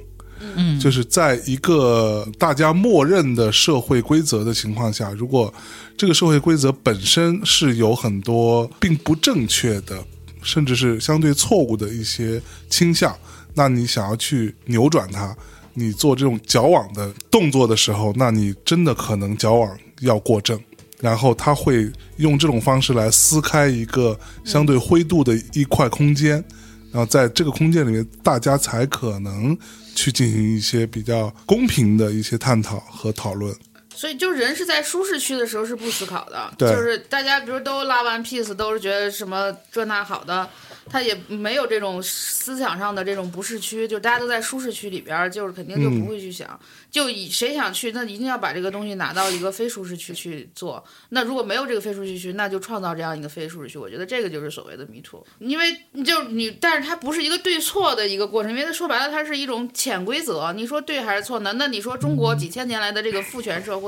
[0.56, 5.52] 嗯，就是在一个大家默认的社会规则的情况下，如果
[5.96, 10.04] 这个社会规则本身是有很多并不正确的，
[10.42, 13.16] 甚至是相对错误的一些倾向，
[13.54, 15.36] 那你想要去扭转它，
[15.74, 20.58] 你做这种矫枉的动作的时候，那你真的可能矫枉要过正。
[21.00, 26.42] 然后他会用这种方式来撕开一个相对灰度的一块空间，
[26.90, 29.54] 然后在这个空间里面，大家才可能
[29.94, 33.54] 去进行一些比较公平的一些探讨和讨论。
[33.94, 40.48] 所以，就人是在舒适区的时候是不思考的，对就是大家比如都拉完 piece，都是觉得什么这那好的，
[40.90, 46.58] 他也没有这种思想上的这种不适区，就大家都在舒适区里边儿，就是肯定就不会去想，
[46.90, 50.84] 就以谁想去，那一定要把这个东西拿到一个非舒适区去做。
[51.10, 53.78] 那如果没有这个非舒适区，那就创造这样一个非舒适区。
[53.78, 60.52] 我觉得这个就是所谓的迷途，因为就你，但是它不是一个对错的一个过程，因为它说白了，它是一种潜规则。
[60.54, 61.52] 你说对还是错呢？
[61.54, 63.83] 那你说中国几千年来的这个父权社会，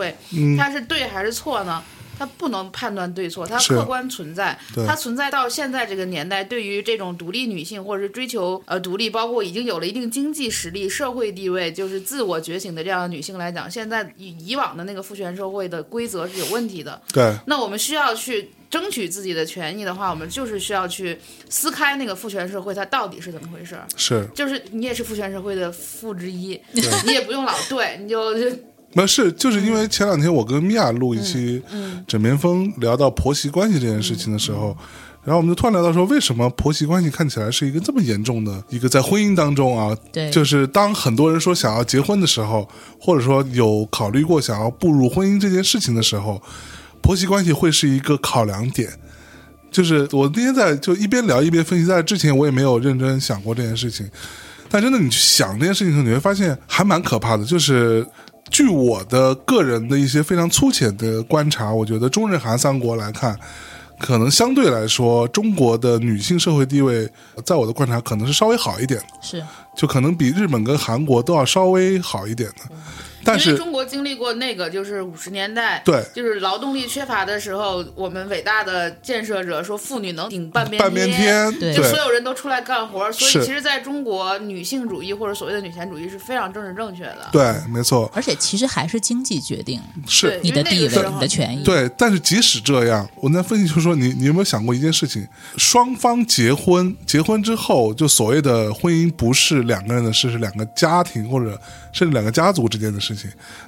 [0.59, 1.83] 它是对还是错呢？
[2.19, 16.99] 它不能判断对错，它客观存在，对它存在到现在这个年代，对于这种独立女性或者是追求呃独立，包括已经有了一定经济实力、社会地位，就是自我觉醒的这样的女性来讲，现在以以往的那个父权社会的规则是有问题的。
[17.13, 21.19] 对，那我们需要去争取自己的权益的话，我们就是需要去
[21.51, 23.77] 撕开那个父权社会它到底是怎么回事。
[23.95, 26.59] 是就是你也是父权社会的父之一，
[27.05, 28.35] 你也不用老对，你就
[28.97, 34.77] 就没是，就是因为前两天我跟米娅录一期嗯枕边风，聊到婆媳关系这件事情的时候，
[35.23, 39.97] 然后我们就突然聊到说，为什么婆媳关系看起来是一个这么严重的一个在婚姻当中啊？
[40.13, 42.69] 对就是当很多人说想要结婚的时候，
[43.01, 46.43] 或者说有考虑过想要步入婚姻这件事情的时候，
[47.03, 48.91] 婆媳关系会是一个考量点。
[49.69, 54.09] 就是我那天在就一边聊一边分析，在之前我也没有认真想过这件事情，
[54.71, 57.45] 但真的你去想这件事情的时候，你会发现还蛮可怕的。
[57.45, 58.07] 就是
[58.51, 63.39] 据我的个人的一些非常粗浅的观察，我觉得中日韩三国来看，
[63.99, 67.09] 可能相对来说，中国的女性社会地位，
[67.45, 69.43] 在我的观察可能是稍微好一点的，是
[69.77, 72.75] 就可能比日本跟韩国都要稍微好一点的。
[73.27, 87.29] 但因为是中国经历过那个，就是五十年代，对就是劳动力缺乏的时候，我们伟大的建设者说，妇女能顶半边半边天，对就所有人都出来干活，所以其实在中国，女性主义或者所谓的女权主义是非常政治正确的。
[87.33, 91.65] 对，没错，而且其实还是经济决定是你的地位、你的权益。
[91.65, 95.27] 对，但是即使这样，我在分析就是说，你你有没有想过一件事情？
[95.57, 101.61] 双方结婚，结婚之后，就所谓的婚姻不是两个人的事，是两个家庭或者
[101.93, 103.16] 甚至两个家族之间的事情。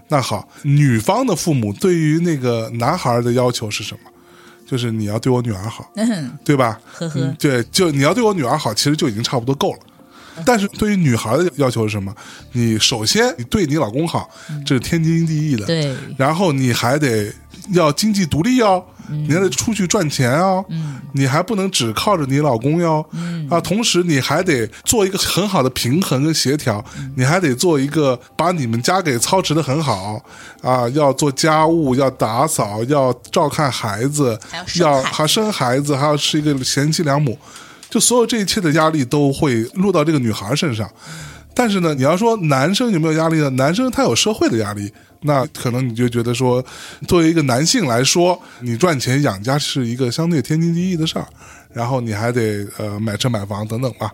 [0.08, 4.10] 那好，女方的父母对于那个男孩的要求是什么？
[4.66, 6.78] 就是你要对我女儿好，嗯，对吧？
[6.92, 9.78] 呵呵嗯，对，就你要对我女儿好，其实就已经差不多够了。
[10.44, 12.14] 但是对于女孩的要求是什么？
[12.52, 14.28] 你首先你对你老公好，
[14.66, 15.64] 这是天经地义的。
[15.64, 17.32] 对，然后你还得
[17.70, 20.64] 要经济独立哦，你还得出去赚钱哦，
[21.12, 23.04] 你还不能只靠着你老公哟，
[23.50, 26.84] 啊，同时你还得做一个很好的平衡跟协调，
[27.16, 30.22] 你还得做一个把你们家给操持的很好
[30.62, 34.82] 啊，要做家务，要打扫，要照看孩子还要，生孩子。
[34.82, 37.38] 要还生孩子，还要是一个贤妻良母，
[37.88, 40.88] 就所有这一切的压力都会落到这个女孩身上。
[41.54, 43.50] 但是呢，你要说男生有没有压力呢？
[43.50, 46.64] 男生他有社会的压力，那可能你就觉得说，
[47.06, 51.26] 作为一个男性来说，你赚钱养家是一个相对天经地义的事儿，
[51.72, 54.10] 然后你还得呃买车买房等等吧。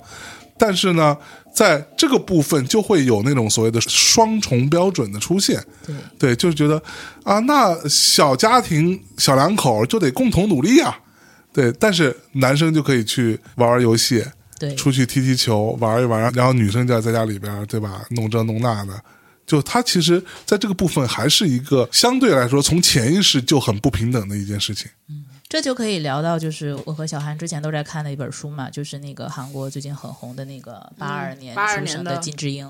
[0.57, 1.17] 但是呢，
[1.53, 6.81] 在这个部分就会有那种所谓的双重标准的出现，对，对，就是觉得
[7.25, 10.97] 啊，那小家庭小两口就得共同努力啊，
[11.53, 14.25] 对，但是男生就可以去玩玩游戏，
[14.59, 18.05] 对，出去踢踢球，玩一玩，然后女生就要在家里边，对吧？
[18.11, 19.01] 弄这弄那的，
[19.47, 24.91] 就他其实在这个部分还是一个相对来说从潜意识就很不平等的一件事情。
[25.09, 32.17] 嗯这就可以聊到，就是我和小韩之前都在看的一本书嘛，就是那个韩国最近很红的那个八二年出生的。
[32.17, 32.69] 金智英，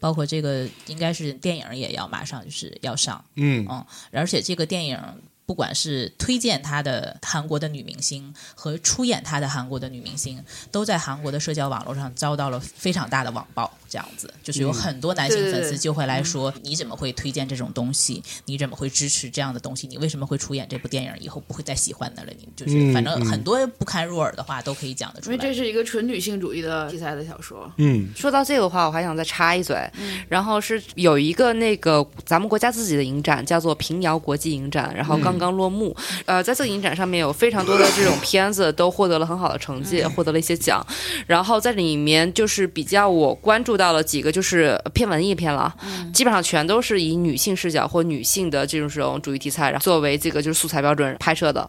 [0.00, 3.66] 包括这个应该是电影也要马上就是要上，嗯。
[3.68, 4.96] 嗯，而且这个电影
[5.44, 13.70] 不管是推荐他的韩国的女明星和出演他的韩国的女明星，都在韩国的社交网络上遭到了非常大的网暴。
[13.92, 18.22] 这样子，就是有很多男性粉丝就会来说：“你怎么会推荐这种东西？
[18.46, 19.86] 你怎么会支持这样的东西？
[19.86, 21.12] 你为什么会出演这部电影？
[21.20, 22.32] 以后不会再喜欢的了？
[22.38, 25.36] 你就是嗯反正很多不堪入耳的话都可以讲得出来。
[25.36, 27.70] 因为这是一个纯女性主义的题材的小说。
[27.76, 29.76] 嗯说到这个的话，我还想再插一嘴，
[30.26, 35.94] 然后是有一个那个咱们国家自己的影展，叫做平遥国际影展，然后刚刚落幕。
[36.24, 40.82] 呃，在这个影展上面有非常多的这种片子都获得了很好的成绩，获得了一些奖。
[41.26, 45.74] 然后在里面就是比较我关注到了几个，就是偏文艺片了，
[46.14, 51.68] 基本上全都是以女性视角或女性的这种这种主义题材，然后作为这个就是素材标准拍摄的。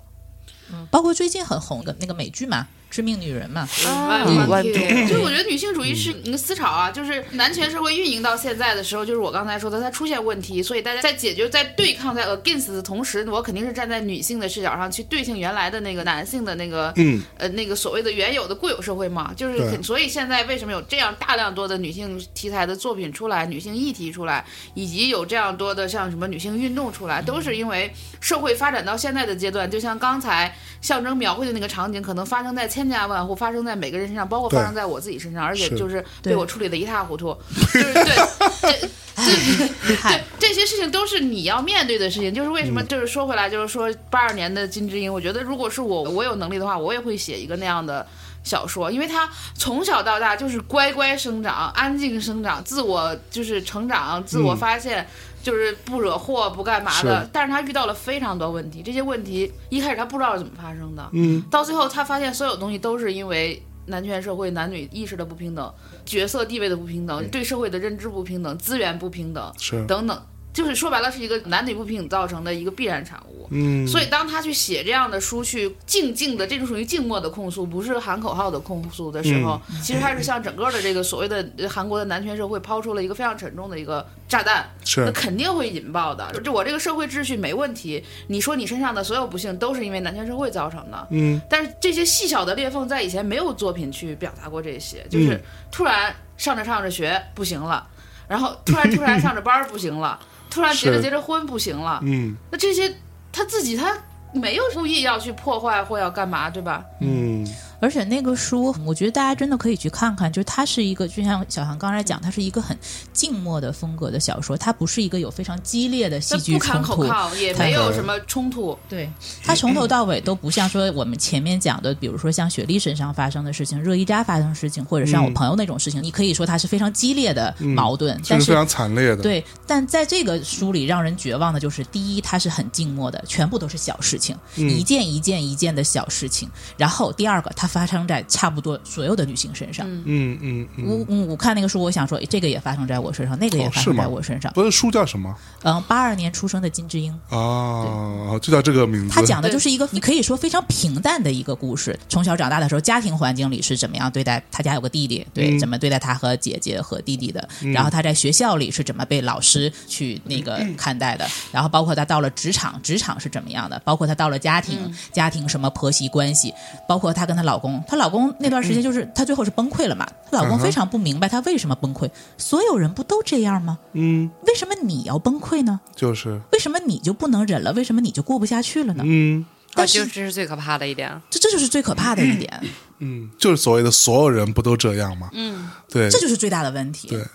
[0.92, 3.68] 包括最近很红的那个美剧嘛，《致命女人嘛。
[3.84, 17.24] 啊就我觉得女性主义是一个思潮啊，就是男权社会运营到现在的时候，就是我刚才说的，它出现问题，所以大家在解决、在对抗、在 against 的同时，我肯定是站在女性的视角上去对性原来的那个男性的那个嗯。
[17.38, 37.36] 呃那个所谓的原有的固有社会嘛，就是所以现在为什么有这样大量多的女性题材的作品出来，女性议题出来，以及有这样多的像什么女性运动出来，都是因为社会发展到现在的阶段，就像刚才象征描绘的那个场景，可能发生在千家万户，发生在每个人身上，包括发生在我自己身上，而且就是被我处理的一塌糊涂，
[37.74, 38.90] 就是对。
[39.16, 39.22] 这
[39.88, 42.34] 对嗨，这些事情都是你要面对的事情。
[42.34, 48.06] 就是为什么，就是说回来，就是说八二年的金智英，我觉得如果是我，我有能力的话，我也会写一个那样的
[48.44, 55.08] 小说，因为他从小到大就是乖乖生长、安静生长、自我就是成长、自我发现。
[55.44, 61.44] 就是不惹祸、不干嘛的是，但是他遇到了非常多问题，这些问题一开始他不知道是怎么发生的，嗯。
[61.52, 65.74] 到最后他发现所有东西都是因为男权社会男女意识的不平等、
[66.06, 67.44] 角色地位的不平等、对。
[67.44, 69.86] 社会的认知不平等、资源不平等，是。
[69.86, 73.48] 等等，就是说白了是一个男女不平等造成的一个必然产物。
[73.50, 85.04] 嗯，所以当他去写这样的书，去静静的这种属于静默的控诉，不是喊口号的控诉的时候，其实他是向整个的这个所谓的呃韩国的男权社会抛出了一个非常沉重的一个炸弹，是。
[85.06, 86.32] 那肯定会引爆的。
[86.42, 91.42] 就我这个社会秩序没问题，你说你身上的所有不幸都是因为男权社会造成的，嗯。
[91.50, 97.86] 但是这些细小的裂缝在以前没有作品去表达过这些，就是嗯突然上着上着学不行了，
[98.28, 100.20] 然后突然突然上着班儿不行了，
[100.54, 102.36] 突然结着结着婚不行了，嗯。
[102.52, 102.94] 那这些
[103.32, 103.98] 他自己他
[104.34, 106.84] 没有故意要去破坏或要干嘛，对吧？
[107.02, 107.46] 嗯
[107.84, 112.78] 而且那个书，我觉得大家真的可以去看看，就是它是一个，就像小韩刚才讲，它是一个很
[113.12, 117.04] 静默的风格的小说，它不是一个有非常激烈的戏剧冲突。
[117.38, 118.80] 也没有什么冲突。
[118.88, 119.12] 对，
[119.44, 136.50] 它从头到尾都不像说我们前面讲的，比如说像雪莉身上发生的事情、热依扎发生的事情，或者像我嗯朋友那种事情，你可以说它是非常激烈的矛盾，但是非常惨烈的，对，但在这个书里让人绝望的就是，第一，它是很静默的，全部都是小事情，嗯一件一件一件的小事情。
[136.78, 139.84] 然后第二个，它发生在差不多所有的女性身上。
[140.06, 144.54] 嗯嗯嗯，我我我看那个书，我想说，这个也发生在我身上，那个也发生在我身上。
[144.54, 148.38] 不是书叫什么嗯，八二年出生的金智英，啊？
[148.40, 149.16] 就叫这个名字。
[149.16, 152.00] 他讲的就是一个你可以说非常平淡的一个故事。
[152.08, 157.50] 从小长大的时候，家庭环境里是怎么样对待他家有个弟弟，对、嗯怎么对待他和姐姐和弟弟的。
[157.74, 161.28] 然后他在学校里是怎么被老师去那个看待的。
[161.52, 163.82] 然后包括他到了职场，职场是怎么样的？
[163.84, 164.78] 包括他到了家庭，
[165.12, 166.54] 家庭什么婆媳关系，
[166.88, 170.08] 包括他跟他老公，她老公那段时间就是她最后是崩溃了嘛。
[170.30, 173.78] 她老公非常不明白她为什么崩溃，所有人不都这样吗？
[173.94, 175.80] 嗯，为什么你要崩溃呢？
[175.96, 177.74] 就是为什么你就不能忍了？
[177.74, 179.04] 为什么你就过不下去了呢？
[179.06, 181.20] 嗯但是啊这是最可怕的一点。
[181.32, 182.62] 这这就是最可怕的一点，
[183.00, 185.30] 嗯，就是所谓的所有人不都这样吗？
[185.34, 187.08] 嗯，对这就是最大的问题。
[187.08, 187.26] 对，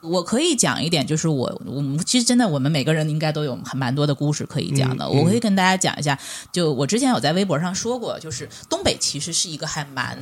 [0.00, 5.04] 我可以讲一点，就是我我们其实真的我们每个人应该都有很蛮多的故事可以讲的。
[5.04, 6.18] 嗯嗯我可以跟大家讲一下，
[6.52, 10.18] 就我之前有在微博上说过，就是东北其实是一个还蛮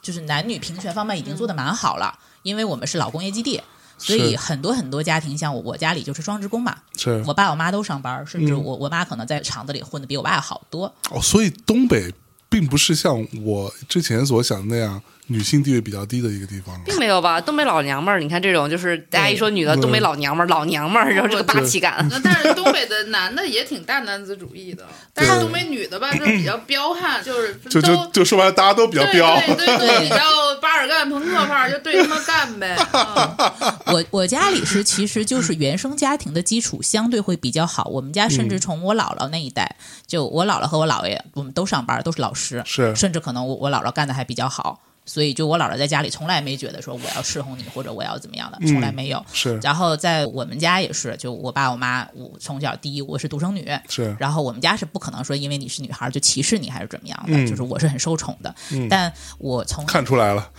[0.00, 3.60] 就是男女平权方面已经做的蛮好了，因为我们是老工业基地。
[3.98, 10.92] 所以很多很多家庭，像我我家里就是双职工嘛，是我爸我妈都上班，甚至嗯我我妈可能在厂子里混的比我爸好多。
[11.10, 12.12] 哦，所以东北
[12.48, 15.00] 并不是像我之前所想的那样
[15.32, 16.82] 女性地位比较低的一个地方了。
[16.84, 17.40] 并没有吧？
[17.40, 22.06] 东北老娘们儿，你看这种就是大家一说女的，东北老娘们儿，老娘们儿，然后这个霸气感。
[22.10, 29.40] 那但是东北的男的也挺大男子主义的，但是东北女的吧，就比较彪悍，就是就就就说白了，大家都比较对彪。
[29.46, 30.16] 对对，对比较
[30.60, 32.76] 巴尔干朋克范儿，就对他们干呗。
[32.92, 44.80] 嗯 我我家里是其实就是原生家庭的基础相对会比较好，我们家甚至从我姥姥那一代，就我姥姥和我姥爷，我们都上班，都是老师，是甚至可能我我姥姥干的还比较好。
[45.12, 49.22] 所以，就我姥姥在家里从来没觉得说我要侍候你或者我要怎么样的，从来没有。
[49.34, 58.54] 是然后在我们家也是，就我爸我妈，我从小第一我是独生女，是然后我们家是不可能说因为你是女孩就歧视你还是怎么样的，嗯就是我是很受宠的。
[58.88, 60.50] 但我从看出来了，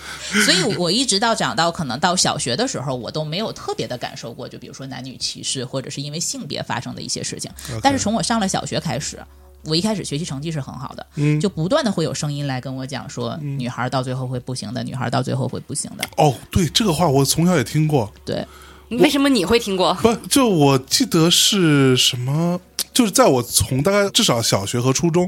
[0.46, 7.50] 所以，我一直到长到可能到小学的时候，我都没有特别的感受过，就比如说男女歧视，或者是因为性别发生的一些事情。
[7.82, 9.20] 但是从我上了小学开始，
[9.66, 16.06] 我一开始学习成绩是很好的，嗯就不断的会有声音来跟我讲说，女孩到最后会不行的，女孩到最后会不行的。
[16.18, 18.46] 哦，对这个话我从小也听过，对，
[18.90, 19.94] 为什么你会听过？
[19.96, 22.60] 不就我记得是什么？
[22.94, 25.28] 就是在我从大概至少小学和初中，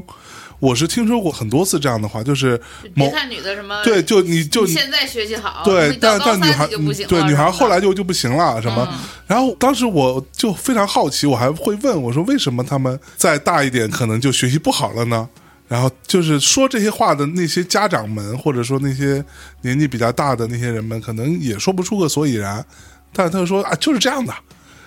[0.58, 2.60] 我是听说过很多次这样的话，就是
[2.94, 8.88] 某别看女的什么，对，就你就你现在学习好，对，但但女孩你就不行对女孩后来就就不行了，什么？
[8.90, 15.28] 嗯然后当时我就非常好奇，我还会问我说，为什么他们再大一点可能就学习不好了呢？
[15.66, 19.24] 然后就是说这些话的那些家长们，或者说那些
[19.62, 22.64] 年纪比较大的那些人们，可能也说不出个所以然，
[23.12, 24.32] 但他就说啊，就是这样的。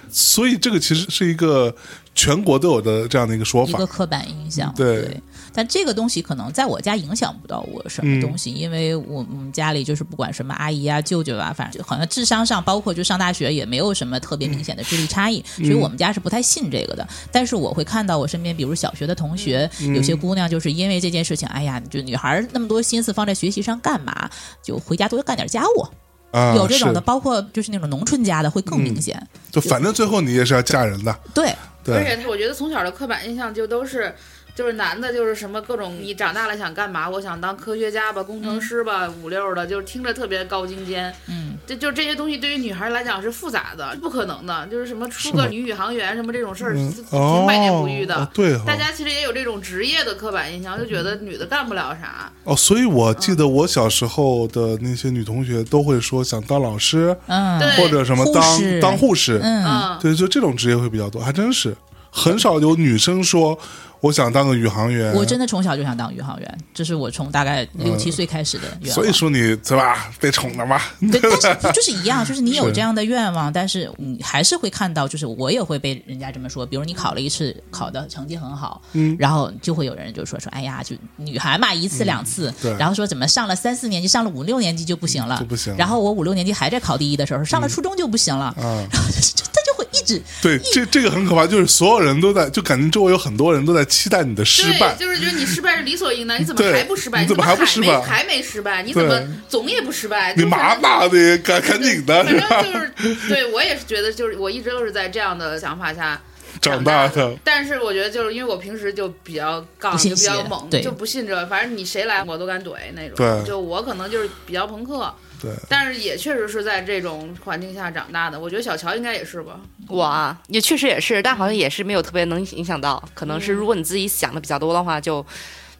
[0.09, 1.75] 所以这个其实是一个
[2.15, 3.85] 全国都有的这样的一个说法一个。
[3.85, 4.73] 刻板印象。
[4.73, 5.21] 对
[5.59, 17.05] 但这个东西可能在我家影响不到我什么东西，因为我我们家里就是不管什么阿姨啊、舅舅啊，反正就好像智商上，包括就上大学也没有什么特别明显的智力差异，所以我们家是不太信这个的。
[17.29, 24.29] 但是我会看到我身边，比如小学的同学，有些姑娘就是因为这件事情，哎呀，就女孩那么多心思放在学习上干嘛？
[24.63, 25.85] 就回家多干点家务，
[26.31, 29.21] 啊，有这种的，包括就是那种农村家的会更明显。
[29.51, 31.53] 就反正最后你也是要嫁人的，对，
[31.83, 34.15] 对，而且我觉得从小的刻板印象就都是。
[34.59, 37.09] 就是男的，就是什么各种，你长大了想干嘛？
[37.09, 41.15] 我想当科学家吧，工程师吧，五六的，就是听着特别高精尖。
[41.27, 44.67] 嗯，这就这些东西对于女孩来讲是复杂的，不可能的。
[44.69, 48.15] 就是什么出个女宇航员什么这种事儿，嗯挺哦，百年不遇的。
[48.15, 52.29] 哦对哦，大家其实也有这种职业的刻板印象，就觉得女的干不了啥。
[52.43, 61.73] 哦，所以我记得我小时候的那些女同学都会说想当老师，嗯，或者什么当护当护士，嗯，嗯，对，就这种职业会比较多，还真是
[62.11, 63.57] 很少有女生说
[64.01, 65.13] 我想当个宇航员。
[65.13, 68.95] 我真的从小就想当宇航员，这是我从大概六七岁开始的愿望。
[68.95, 70.81] 所以说你对吧，被宠了嘛？
[71.11, 76.65] 对， 但是就是一样，就是你有这样的愿望，但是你还是会看到，就是我也会被人家这么说。
[76.65, 88.55] 比如你考了一次，考的成绩很好，嗯然后就会有人就说说，哎呀，就女孩嘛，一次两次，嗯对然后说怎么上了三四年级，上了五六年级就不行了，就不行然后我五六年级还在考第一的时候，上了初中就不行了，啊，
[88.91, 89.58] 然 后就他就会
[89.99, 95.05] 一直对，这这个很可怕，就是所有人都在，就感觉周围有很多人都在期待你的失败对，。
[95.07, 97.21] 就是觉得你失败是理所应当，你怎么还不失败？
[97.21, 98.83] 你怎么么还还不失败没还没失败？
[98.83, 100.33] 你怎么总也不失败？
[100.35, 106.19] 你就麻麻的，赶赶紧的，反正就是，对我也是觉得，就是我一直都是在这样的想法下
[106.61, 113.15] 长大大的，但是我觉得，就是因为我平时就比较杠，就比较猛，就不信这，反正你谁来我都敢怼那种。
[113.15, 118.39] 对就我可能就是比较朋克，对，但是也确实是在这种环境下长大的。
[118.39, 119.59] 我觉得小乔应该也是吧。
[119.87, 123.03] 我啊，也确实也是，但好像也是没有特别能影响到。
[123.13, 125.25] 可能是如果你自己想的比较多的话，就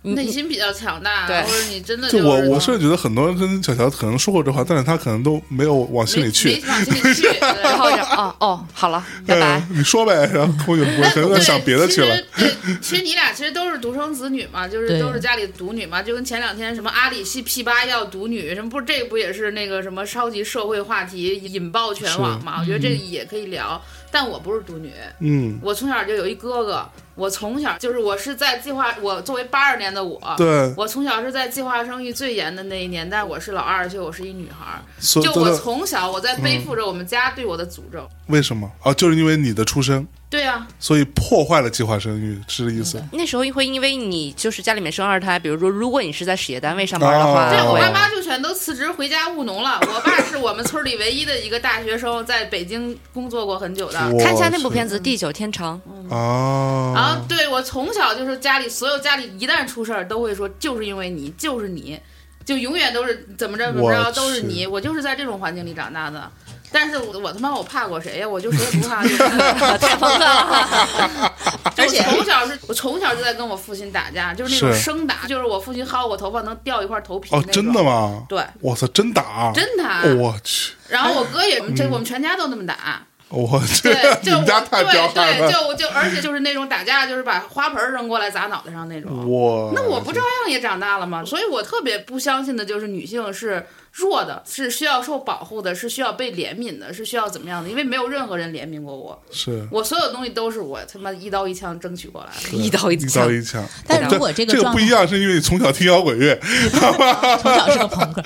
[0.01, 6.63] 内心比较强大，对或者你真的就我我是甚至觉得很多人跟小乔可能说过这话，但是他可能都没有往心里去没。
[6.67, 7.23] 往心里去。
[7.39, 12.15] 对然后就哦哦，好了，拜拜嗯。，你说呗，然后我就不会，可能在想别的去了。
[12.35, 22.59] 其实对，其实你俩其实都是独生子女嘛，就是都是家里独女嘛，就跟前两天什么阿里系 P 八要独女，什么不这不也是那个什么超级社会话题引爆全网嘛？
[22.61, 23.81] 我觉得这个也可以聊，
[24.11, 26.87] 但我不是独女，嗯，我从小就有一哥哥，
[27.19, 30.19] 我从小就是我是在计划，我作为八二年的我。
[30.37, 34.79] 对，我从小是在计划生育最严的那一年代，我是老二，而且我是一女孩儿。
[35.21, 38.09] 就我从小我在背负着我们家对我的诅咒。
[38.27, 38.93] 为什么啊？
[38.93, 43.03] 就是因为你的出生，对啊，所以破坏了计划生育，是这意思？
[43.13, 49.79] 那时候会因为你就是家里面生二胎，比如说如果你是在事业单位上班的话，哦对我爸妈就全都辞职回家务农了。
[49.81, 53.97] 我爸是我们村里唯一的一个大学生，在北京工作过很久的。
[54.19, 55.81] 看一下那部片子《地久天长》，
[56.13, 61.99] 啊，然后对我从小就是家里所有家里一旦出事儿都会说就是因为你，就是你，
[62.45, 64.67] 就永远都是怎么着怎么着都是你。
[64.67, 66.31] 我就是在这种环境里长大的。
[66.71, 68.27] 但是我我他妈我怕过谁呀？
[68.27, 69.17] 我就谁也不怕，就是
[69.79, 71.33] 太朋克了。
[71.77, 77.51] 而且从小是我从小就在跟我父亲打架，就是那种生打，就是我父亲薅我头发能掉一块头皮那哦，种。
[77.51, 77.83] 真的？
[77.83, 78.23] 吗？
[78.29, 80.01] 对，我操，真打，真打。
[80.03, 83.01] 哦我去，然后我哥也，这我们全家都那么打。
[83.29, 89.29] 我去对，，你 就我们家太彪对对，悍了，就就而且就是那种打架，就是把花盆扔过来砸脑袋上那种。
[89.29, 91.23] 我那我不照样也长大了吗？
[91.23, 93.63] 所以我特别不相信的就是女性是
[93.99, 97.69] 弱的，是需要受保护的，是需要被怜悯的，是需要怎么样的？
[97.69, 102.57] 因为没有任何人怜悯过我，是我所有东西都是我他妈一刀一枪争取过来的。
[102.57, 103.65] 一刀一一刀枪，一枪。
[103.85, 106.39] 但如果这个这个不一样，是因为你从小听摇滚乐
[106.71, 108.23] 从小是个朋克。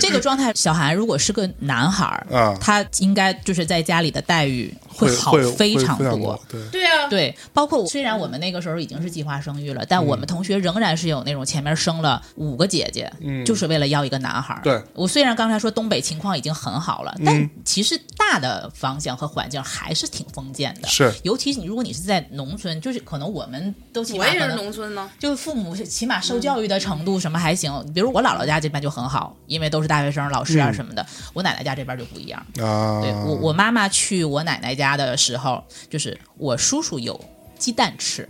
[0.00, 14.60] 这个状态，小韩如果是个男孩儿啊他应该就是在家里的待遇会好非常多多。，对，对啊，对，包括虽然我们那个时候已经是计划生育了，但我们同学仍然是有那种前面生了五个姐姐，嗯就是为了要一个男孩儿。
[14.62, 20.88] 对我虽然刚才说东北情况已经很好了，但其实大的方向和环境还是挺封建的。
[20.88, 25.10] 是尤其你如果你是在农村，就是可能我们都起我也是农村呢。
[25.18, 31.04] 就是父母起码受教育的程度什么还行，比如我姥姥家这边就很好，因为都是大学生、老师啊什么的。
[31.32, 32.40] 我奶奶家这边就不一样。
[32.60, 37.18] 啊，对我我妈妈去我奶奶家的时候，就是我叔叔有
[37.58, 38.28] 鸡蛋吃，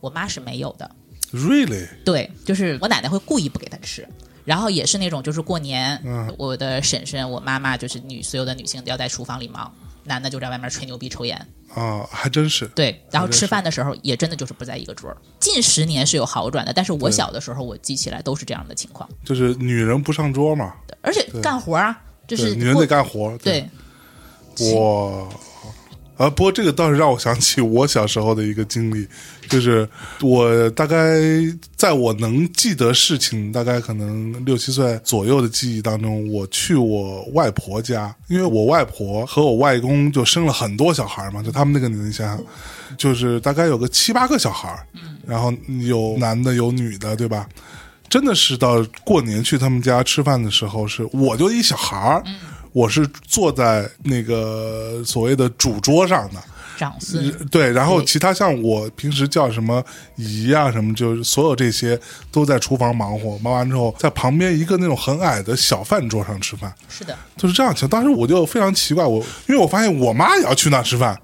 [0.00, 0.90] 我妈是没有的。
[1.32, 4.06] really 对，就是我奶奶会故意不给他吃。
[4.44, 9.70] 然后也是那种，就是过年，嗯我的婶婶、我妈妈，就是女所有的女性都要在厨房里忙，
[10.04, 11.36] 男的就在外面吹牛逼、抽烟。
[11.74, 12.66] 啊，还真是。
[12.68, 15.16] 对，然后吃饭的时候也真的就是不在一个桌儿。
[15.38, 23.36] 近十年是有好转的，但是我小的时候我记起来都是这样的情况，就是女人不上桌嘛，而且干活啊，就是，女人得干活。
[23.36, 23.68] 对，
[24.74, 25.28] 哇，
[26.18, 29.06] 啊，不过这个倒是让我想起我小时候的一个经历，
[29.48, 29.88] 就是
[30.20, 31.16] 我大概
[31.76, 42.44] 在我能记得事情，大概可能六七岁左右的记忆当中，我去我外婆家，因为我外婆和我外公就生了很多小孩嘛，就他们那个年龄，你想想，
[42.96, 44.76] 就是大概有个七八个小孩，
[45.24, 45.54] 然后
[45.86, 47.48] 有男的有女的，对吧？
[48.08, 52.24] 真的是到过年去他们家吃饭的时候，是我就一小孩儿，
[52.78, 56.40] 我是坐在那个所谓的主桌上的，
[56.76, 61.98] 长孙对，然后其他像我平时叫什么姨啊什么，就是所有这些
[62.30, 68.00] 都在厨房忙活，忙完之后在旁边一个那种很矮的小饭桌上吃饭，是的，就是这样情况。
[68.00, 69.18] 当时我就非常奇怪，我
[69.48, 71.18] 因为我发现我妈也要去那吃饭，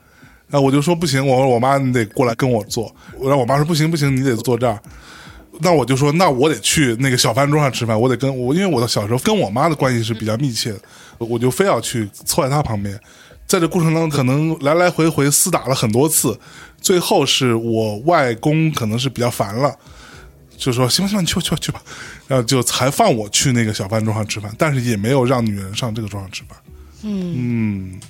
[0.49, 4.77] 然后我就说不行，我说我妈你得过来跟我坐，然后我妈说不行不行，你得坐这儿。
[5.61, 10.79] 那我就说，那我得去那个小饭桌上吃饭，我得跟我，因为我的小时候跟我妈的关系是比较密切的，
[11.19, 12.99] 我就非要去凑在他旁边。
[13.47, 16.39] 在这过程当中，可能来来回回厮打了很多次，
[16.81, 19.77] 最后是我外公可能是比较烦了，
[20.57, 21.83] 就说行吧行吧，你去吧去吧去吧，
[22.27, 26.59] 然后就才放我去那个小饭桌上吃饭，但是也没有让女人上这个桌上吃饭。
[27.03, 28.01] 嗯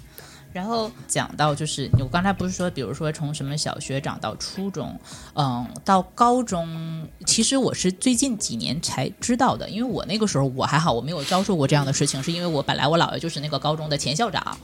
[0.55, 4.97] 然后讲到就是我刚才不是说，比如说从什么小学长到初中，
[5.35, 14.57] 嗯，到高中，其实我是最近几年才知道的，因为我那个时候我还好，我没有遭受过这样的事情，是因为我本来我姥爷就是那个高中的前校长。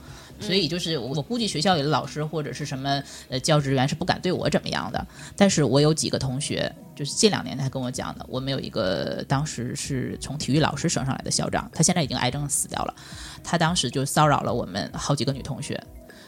[0.42, 12.94] 所以就是我我估计学校里的老师或者是什么呃教职员是不敢对我怎么样的，但是我有几个同学，就是近两年才跟我讲的，我们有一个当时是从体育老师升上来的校长，他现在已经癌症死掉了，
[13.42, 15.82] 他当时就骚扰了我们好几个女同学，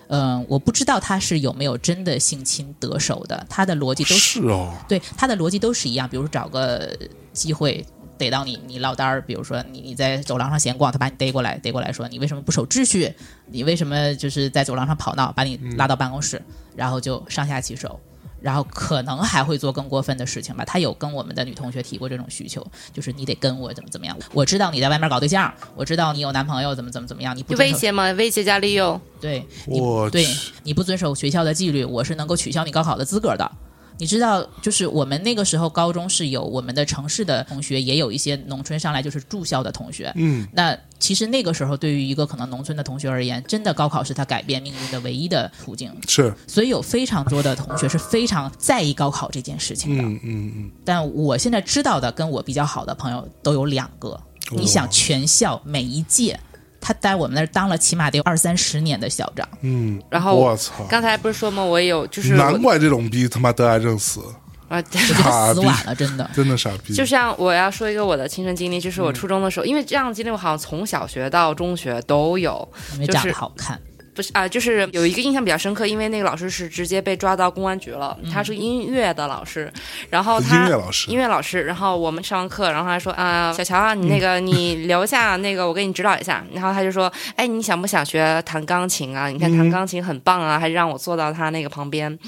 [0.09, 6.97] 嗯，我不知道他是有没有真的性侵得手的，他的逻辑都是是哦，对他的逻辑都是一样，比如找个
[7.33, 7.85] 机会
[8.19, 13.13] 逮到你，你落单儿，比如说你你在走廊上闲逛，他把你逮过来，逮过来说你为什么不守秩序？
[13.47, 15.33] 你为什么就是在走廊上跑闹？
[15.33, 16.41] 把你拉到办公室，
[16.77, 17.99] 然后就上下其手。
[18.43, 20.64] 然后可能还会做更过分的事情吧。
[20.64, 24.16] 他有跟我们的女同学提过这种需求，就是你得跟我怎么怎么样。
[24.32, 27.36] 我知道你在外面搞对象，我知道你有男朋友，怎么怎么怎么样。
[27.36, 28.11] 你威胁吗？
[28.12, 29.01] 威胁加利用。
[29.20, 29.80] 对，你
[30.11, 30.26] 对
[30.64, 33.51] 你不遵守学校的纪律，我是能够取消你高考的资格的。
[33.99, 40.12] 你知道，就是我们那个时候高中是有我们的城市的同学，也有一些农村上来就是住校的同学。
[40.16, 45.93] 嗯，那其实那个时候对于一个可能农村的同学而言，真的高考是他改变命运的唯一的途径。
[46.09, 50.03] 是，所以有非常多的同学是非常在意高考这件事情的。
[50.03, 54.20] 嗯嗯嗯，但我现在知道的，跟我比较好的朋友都有两个。
[54.51, 56.38] 你想，全校每一届，
[56.83, 59.49] 他在我们那儿当了起码得有二三十年的校长。
[59.62, 61.62] 嗯，然后我操，刚才不是说吗？
[61.62, 64.20] 我也有，就是难怪这种逼他妈得癌症死，
[64.68, 66.28] 啊，死晚了，真的。
[66.35, 66.93] 真的傻逼。
[66.93, 73.80] 就像我要说一个我的亲身经历，就是我初中的时候，因为这样的经历我好像从小学到中学都有，因为长得好看，
[74.15, 79.73] 不是啊，就是有一个印象比较深刻，因为那个老师是直接被抓到公安局了，他是音乐的老师，
[80.11, 81.11] 然后他音乐老师。
[81.11, 89.29] 音乐老师，然后我们上完课，然后他说啊，小乔啊，你那个你留下，那个我给你指导一下，然后他就说，哎，你想不想学弹钢琴啊？
[89.29, 92.19] 你看弹钢琴很棒啊，还让我坐到他那个旁边，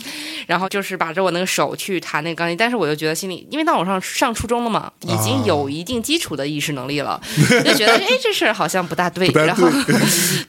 [0.47, 7.20] 然后就是把着我那个手去弹那个钢琴，但是我就觉得心里，因为当我上上初中了嘛，已经有一定基础的意识能力了，
[7.64, 9.97] 就觉得哎这事儿好像不大对，然后对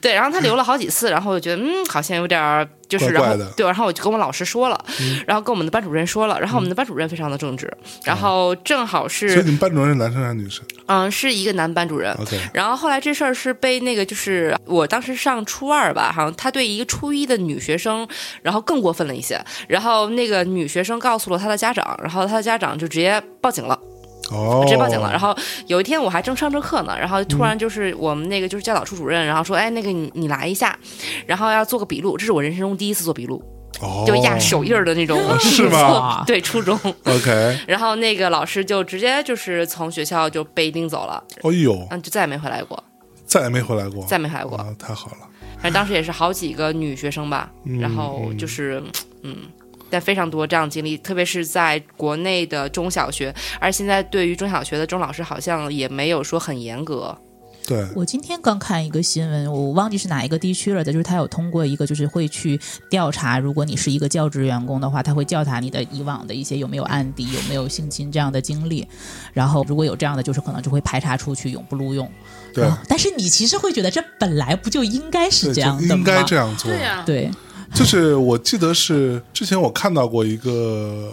[0.00, 4.84] 对，然后他留了好几次，然后我觉得嗯好像有点儿就是，然后对，然后我就跟我老师说了，
[5.26, 7.70] 然后跟我们的班主任说了，然后我们的班主任非常的正直，
[8.04, 10.64] 然后正好所以是你们班主任是男生还是女生？
[10.86, 18.06] 嗯是一个男班主任，？OK，然后后来这事儿是被那个，就是我当时上初二吧，好像他对一个初一的女学生，
[18.42, 19.40] 然后更过分了一些。
[19.66, 23.76] 然后那个女学生告诉了他的家长，然后他的家长就直接报警了，
[24.30, 25.10] 哦，直接报警了。
[25.10, 30.76] 然后有一天我还正上着课呢，然后突然就是我们那个就是教导处主任，然后说，哎，那个你你来一下，
[31.26, 33.42] 然后要做个笔录，这是我人生中第一次做笔录，
[33.80, 36.78] 哦，就压手印儿的那种，是吗对，初中。
[37.04, 42.82] OK， 然后那个老师就直接就是从学校就被拎走了，哎呦，嗯，就再也没回来过，
[43.24, 44.58] 再也没回来过，再没回来过。
[44.58, 48.82] 啊，太好了，反正当时也是好几个女学生吧，嗯然后就是
[49.22, 49.36] 嗯。
[49.90, 57.16] 但非常多这样的经历，特别是在国内的中小学，而现在对于中小学的中老师好像也没有说很严格。
[57.68, 62.56] 对，我今天刚看一个新闻，我忘记是哪一个地区了的，就是他有通过一个，就是会去
[62.88, 68.86] 调查，如果你是一个教职员工的话，他会调查你的以往的一些有没有案底，有没有性侵这样的经历，
[69.32, 72.08] 然后如果有这样的，就是可能就会排查出去，永不录用。
[72.54, 75.94] 对但是你其实会觉得这本来不就应该是，这样的吗？
[75.96, 76.70] 应该这样做。
[76.70, 77.28] 对呀、对，
[77.74, 81.12] 就是我记得是之前我看到过一个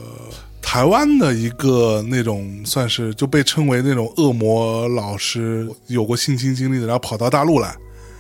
[0.62, 7.76] 台湾的一个那种算是就被称为那种恶魔老师，有过性侵经历的，然后跑到大陆来。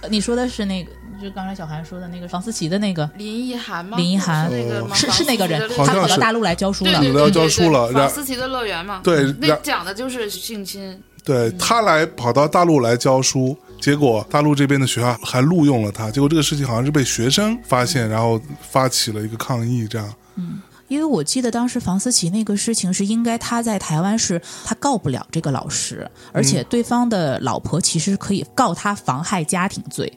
[0.09, 3.97] 你说的是那个，就刚才小韩说的那个房思琪的那个，林奕涵吗？
[3.97, 4.95] 林奕涵是那个吗？
[4.95, 6.91] 是是那个人，他跑到大陆来教书了。
[6.91, 8.99] 对要对对对教书了房思琪的乐园嘛。
[9.03, 11.01] 对那讲的就是性侵。
[11.23, 20.13] 对他来跑到大陆来教书，结果大陆这边的学校还录用了他，结果这个事情好像是被学生发现，然后发起了一个抗议，这样。
[20.35, 30.11] 嗯因为我记得当时房思琪那个事情是应该他在台湾是他告不了这个老师，而且对方的老婆其实可以告他妨害家庭罪。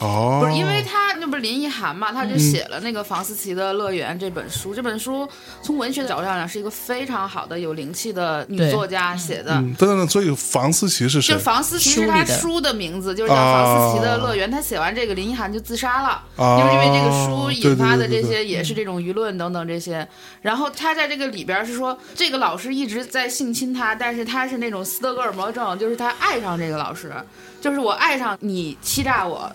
[0.00, 4.74] 哦，不是因为他那不是林奕涵嘛，他就写了那个房思琪的乐园这本书。
[4.74, 5.28] 这本书
[5.62, 9.52] 从文学角度上讲是一个非常好的有灵气的女作家写的。
[9.54, 11.40] 嗯，等等等，所以房思琪是谁就？
[11.40, 14.48] 房思琪是他书的名字，就是叫《房思琪的乐园》。
[14.52, 20.06] 他写完这个，林奕涵就自杀了，哦因为因为这个书引发的这些也是这种舆论等等这些。
[20.40, 27.12] 然后他在这个里边是说，这个老师一直在性侵他，但是他是那种斯德哥尔摩症，就是他爱上这个老师，
[27.60, 29.50] 就是我爱上你欺诈我。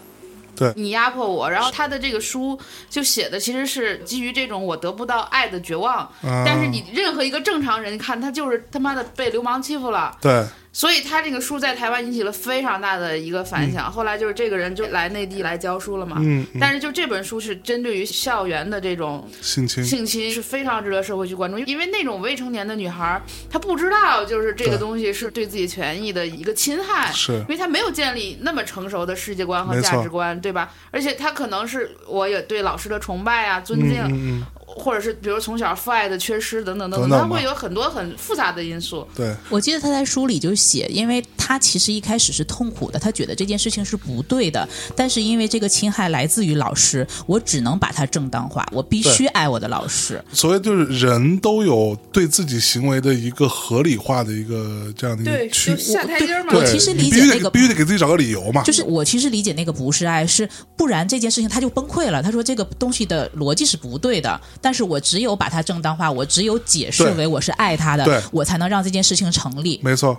[0.57, 0.73] 对。
[0.75, 6.43] 你压迫我，然后他的这个书就写的其实是基于这种我得不到爱的绝望，啊。
[6.45, 10.45] 但是你任何一个正常人看他就是他妈的被流氓欺负了，对
[10.77, 13.91] 所以他这个书在台湾引起了非常大的一个反响。
[13.91, 16.17] 后来就是这个人就来内地来教书了嘛。
[16.19, 27.11] 嗯嗯但是就这本书是针对于校园的这种性侵，性侵，是非常值得社会去关注，因为那种未成年的女孩儿，她不知道就是这个东西是对自己权益的一个侵害。
[27.11, 30.71] 是因为她没有建立那么成熟的世界观和价值观，对吧？
[30.91, 34.45] 而且她可能是我也对老师的崇拜啊、尊敬，
[34.77, 39.07] 或者是比如从小父爱的缺失等等等等，等等吧它会有很多很复杂的因素。
[39.15, 50.23] 对我记得他在书里就写，因为他其实一开始是痛苦的，他觉得这件事情是不对的，但是因为这个侵害来自于老师，我只能把它正当化，我必须爱我的老师。
[50.31, 56.53] 所谓就是人都有对自己行为的一个合理化的一个这样的一对，个趋就下台阶嘛。
[56.53, 58.63] 我其实理解那个必须得给自己找个理由嘛。
[58.63, 62.21] 就是我其实理解那个不是爱，是不然这件事情他就崩溃了。
[62.21, 69.79] 他说这个东西的逻辑是不对的，但是我只有把它正当化，我只有解释为我是爱他的，我才能让这件事情成立。
[69.83, 70.17] 没错，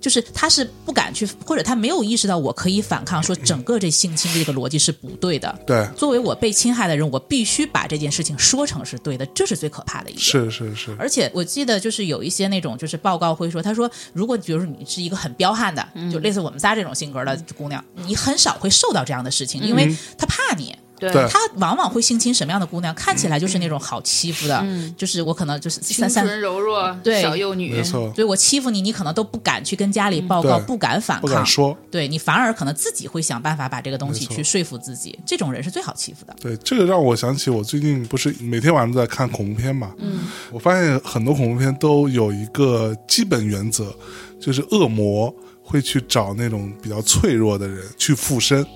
[0.00, 5.56] 就是他是不敢去，或者他没有意识到我可以反抗，说整个这性侵这个逻辑是不对的。
[5.64, 10.22] 对，作为我被侵害的人，我必须把这件事情说成是对的，这是最可怕的一点。
[10.22, 20.64] 是是是，而且我记得就是有一些那种就是报告会说，他说如果比如说你是一个很彪悍的，就类似我们仨这种性格的姑娘，你很少会受到这样的事情，因为他怕你。
[20.64, 22.94] 对对他往往会性侵什么样的姑娘？
[22.94, 24.64] 看起来就是那种好欺负的，
[24.96, 31.76] 就是我可能就是清三三，纯柔弱，对小幼女，没错，所以我欺负你，你可能都不敢去跟家里报告，对不敢反抗不敢，说。
[31.90, 35.18] 对你反而可能自己会想办法把这个东西去说服自己。
[35.26, 36.34] 这种人是最好欺负的。
[36.40, 43.94] 对，这个让我想起我最近不是每天晚上都在看恐怖片嘛，嗯，我发现很多恐怖片都有一个基本原则，
[44.40, 48.66] 就是恶魔会去找那种比较脆弱的人去附身。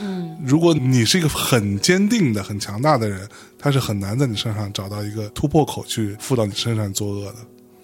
[0.00, 3.28] 嗯，如果你是一个很坚定的、很强大的人，
[3.58, 7.38] 他是很难在你身上找到一个突破口去附到你身上作恶的。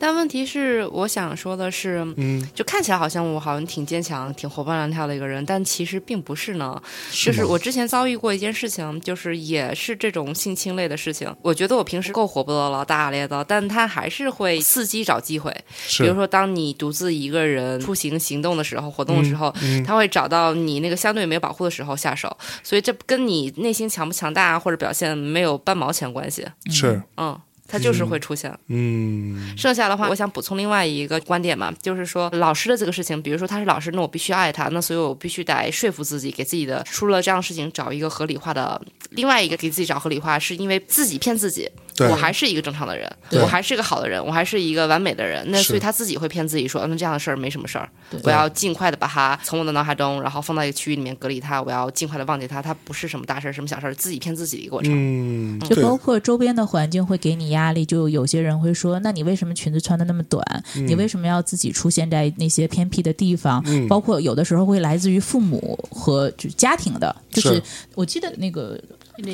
[0.07, 6.81] 但问题是，我想说的是，嗯，就看起来好像我好像挺坚强、挺活蹦乱跳的一个人，但其实并不是呢。
[7.11, 11.35] 就是我之前遭遇过一件事情，就是也是这种性侵类的事情。
[11.43, 15.53] 我觉得我平时够活泼的了，大咧的，但他还是会伺机找机会。
[15.75, 22.37] 是，比如说，当你独自一个人出行、行动的时候、活动的时候，嗯他会找到你那个相对没有保护的时候下手。
[22.63, 26.47] 所以这跟你内心强不强大或者表现没有半毛钱关系。
[26.71, 27.37] 是，嗯，
[27.69, 28.53] 他就是会出现。
[28.69, 38.81] 嗯，剩下的话，我想补充另外一个观点嘛，就是说老师的这个事情，比如说他是老师，那我必须爱他，那所以我必须得说服自己，给自己的出了这样的事情找一个合理化的。
[39.11, 45.45] 另外一个给自己找合理化，是因为自己骗自己，对我还是一个正常的人，对我还是一个好的人，我还是一个完美的人。
[45.51, 54.93] 那所以他自己会骗自己说，嗯，这样的事儿没什么事儿对，我要尽快的把它从我的脑海中，然后放到一个区域里面隔离它，我要尽快的忘记它，它不是什么大事儿，什么小事儿，自己骗自己的一个过程。
[54.93, 60.45] 嗯，就包括周边的环境会给你压力，就有些人会说：“那你为什么裙子穿的那么短？
[60.87, 67.63] 你为什么要自己出现在那些偏僻的地方？”嗯包括有的时候会来自于父母和就是家庭的，就是是
[67.95, 68.79] 我记得那个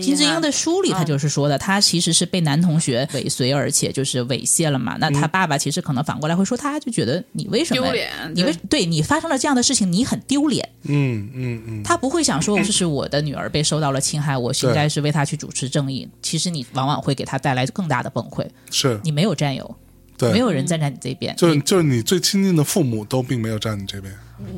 [0.01, 4.97] 金智英的书里，他就是说的，他其实是被男同学尾随，而且就是猥亵了嘛。
[5.01, 10.69] 那他爸爸其实可能反过来会说，他就觉得你为什么丢脸你为对对你发生了这样的事情，你很丢脸。
[10.85, 16.09] 嗯嗯嗯，他不会想说，这是我的女儿被受到了侵害，我应该是为她去主持正义。
[16.23, 18.47] 其实你往往会给他带来更大的崩溃。
[18.71, 19.77] 是你没有战友，
[20.17, 21.35] 对，没有人站在你这边。
[21.37, 24.13] 就是就是你最亲近的父母都并没有站你这边，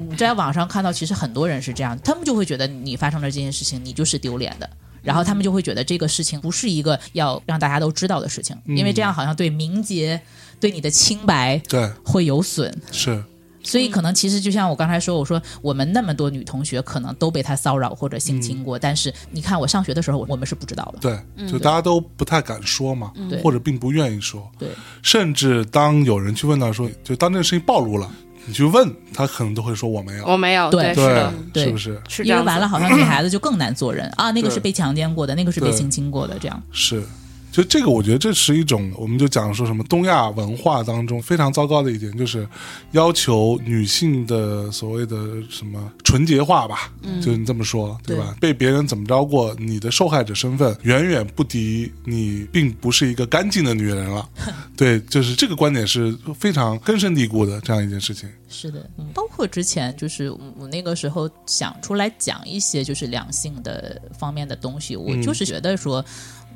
[0.08, 4.68] 你在网上看到，其实很多人是这样，他们就会觉得你发生了这件事情，你就是丢脸的。
[5.04, 10.20] 然后他们就会觉得这个事情不是一个要让大家都知道的事情，因为这样好像对名节、
[10.58, 12.74] 对你的清白对，会有损。
[12.90, 13.22] 是。
[13.66, 20.98] 所以可能其实就像我刚才说，我说我们那么多女同学可能都被他骚扰或者性侵过，但是你看我上学的时候，我们是不知道的。
[21.00, 23.40] 对，就大家都不太敢说嘛，对。
[23.40, 24.68] 或者并不愿意说，对，
[25.02, 28.12] 甚至当有人去问他说，就当这个事情暴露了，
[28.46, 31.64] 你去问他，可能都会说我没有，我没有，对是的，对。
[31.64, 32.24] 是不是？
[32.24, 34.10] 因为完了，好像女孩子就更难做人。
[34.16, 36.62] 啊，那个是被强奸过的，那个是被性侵过的，这样。
[36.70, 37.02] 是，
[37.54, 42.44] 就这个，我觉得这是一种，我们就讲说什么东亚文化当中非常糟糕的一点，就是
[42.90, 45.16] 要求女性的所谓的
[45.48, 48.34] 什么纯洁化吧，嗯就你这么说，对吧？
[48.40, 54.28] 被别人怎么着过，你的受害者身份远远不敌你，并不是一个干净的女人了。
[54.76, 58.28] 对，就是这个观点是非常根深蒂固的这样一件事情。
[58.48, 60.28] 是的，包括之前就是
[60.58, 66.04] 我那个时候想出来讲一些就是两性的方面的东西，我就是觉得说。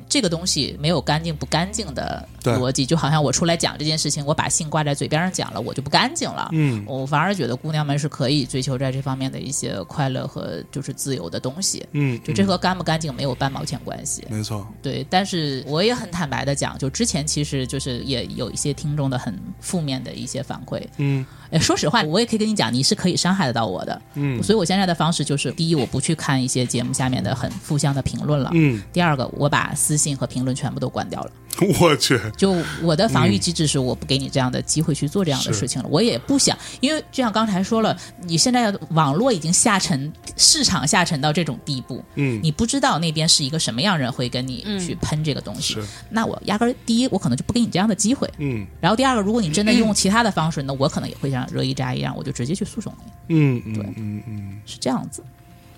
[0.09, 6.49] 这个东西没有干净不干净的逻辑，就好像我出来讲这件事情，我把性挂在嘴边上讲了，我就不干净了。
[6.51, 11.85] 嗯我反而觉得姑娘们是可以追求在这方面的一些快乐和就是自由的东西。
[11.91, 14.25] 嗯，就这和干不干净没有半毛钱关系。
[14.29, 20.81] 没错，对，但是我也很坦白的讲，就之前其实就是也有一些听众的很负面的一些反馈。
[20.97, 24.01] 嗯哎，说实话，我也可以跟你讲，你是可以伤害得到我的。
[24.15, 31.31] 嗯所以我现在的方式就是，第一，我不去看一些节目下面的很负向的评论了；嗯，第二个，我把私信和评论全部都关掉了。
[31.81, 35.89] 我去，就我的防御机制是，我不给你这样的机会去做这样的事情了。
[35.91, 45.73] 我也不想，因为就像刚才说了，你现在的网络已经下沉，市场下沉到这种地步，嗯你不知道那边是一个什么样人会跟你去喷这个东西。
[45.73, 48.29] 是那我压根儿第一，我可能就不给你这样的机会。
[48.37, 52.93] 嗯然后第二个，如果你真的用其他的方式，那我可能也会像热依扎一样，我就直接去诉讼
[53.27, 53.83] 你，嗯对。
[53.95, 55.23] 嗯嗯，是这样子。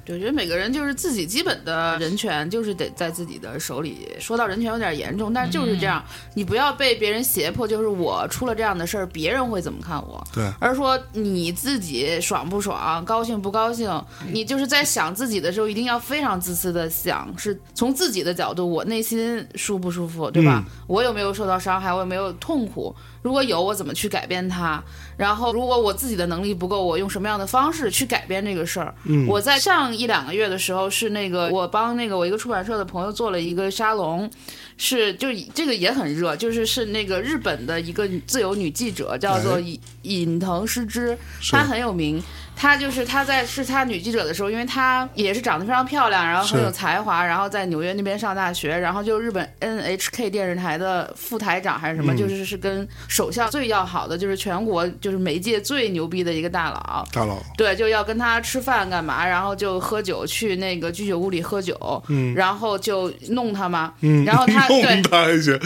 [0.08, 4.08] 我觉得每个人就是自己基本的人权，就是得在自己的手里。
[4.20, 10.22] 说到人权有点严重，但是就是这样，你不要被别人胁迫，就是我出了这样的事儿，别人会怎么看我？
[10.34, 13.89] 对，而是说你自己爽不爽，高兴不高兴，
[14.32, 20.64] 你就是在想自己的时候，一定要非常自私的想，是从自己的角度，我内心舒不舒服，对吧？
[20.88, 21.93] 我有没有受到伤害？
[21.93, 22.93] 我有没有痛苦？
[23.22, 24.84] 如果有，我怎么去改变它？
[25.16, 28.93] 然后，如果我自己的能力不够，我用什么样的方式去改变这个事儿？
[29.04, 34.29] 嗯我在上一两个月的时候，是那个我帮那个我一个出版社的朋友做了一个沙龙，
[34.77, 41.17] 是就这个也很热，就是是那个日本的一个自由女记者，叫做哎尹尹藤诗织，
[41.51, 42.21] 她很有名。
[42.62, 52.18] 她就是她在是她女记者的时候，因为她也是长得非常漂亮，然后很有才华，然后在纽约那边上大学，然后就日本 NHK 电视台的副台长还是什么，嗯。
[52.18, 57.03] 就是是跟首相最要好的，就是全国就是媒介最牛逼的一个大佬。
[57.12, 61.76] 大佬，对，就要跟他吃饭干嘛，然后就喝酒，去那个居酒屋里喝酒，
[62.09, 62.36] 嗯。
[62.36, 65.59] 然后就弄他嘛，嗯，然后他 弄对，他一些，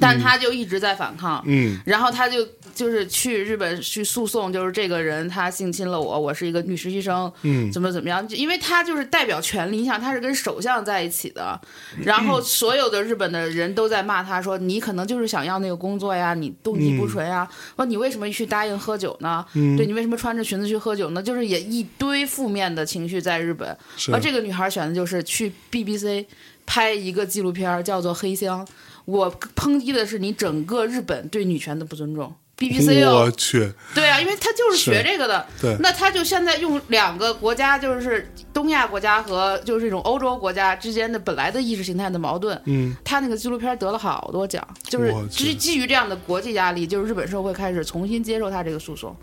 [0.00, 1.78] 但他就一直在反抗，嗯。
[1.86, 2.44] 然后他就
[2.76, 11.58] 就是去日本去诉讼，就是这个人他性侵了我，我是一个女实习生，嗯怎么怎么样，因为他就是代表权力，你想他是跟首相在一起的，
[12.04, 19.44] 然后 所有的日本的人都在骂他说，你可能就是想要那个工作呀，你动机不纯呀，说你为什么去答应喝酒呢？
[19.54, 21.22] 嗯对你为什么穿着裙子去喝酒呢？
[21.22, 23.74] 就是也一堆负面的情绪在日本，
[24.12, 26.26] 而这个女孩选的就是去 BBC
[26.66, 28.66] 拍一个纪录片，叫做《黑箱》。
[29.06, 32.34] 我抨击的是你整个日本对女权的不尊重。
[32.58, 35.46] BBC 哦，我去，对啊，因为他就是学这个的。
[35.60, 42.58] 对那他就现在用两个国家，就是东亚国家和就是这种欧洲国家之间的本来的意识形态的矛盾。
[42.64, 49.14] 嗯他那个纪录片得了好多奖，就是基基于这样的国际压力，就是日本社会开始重新接受他这个诉讼，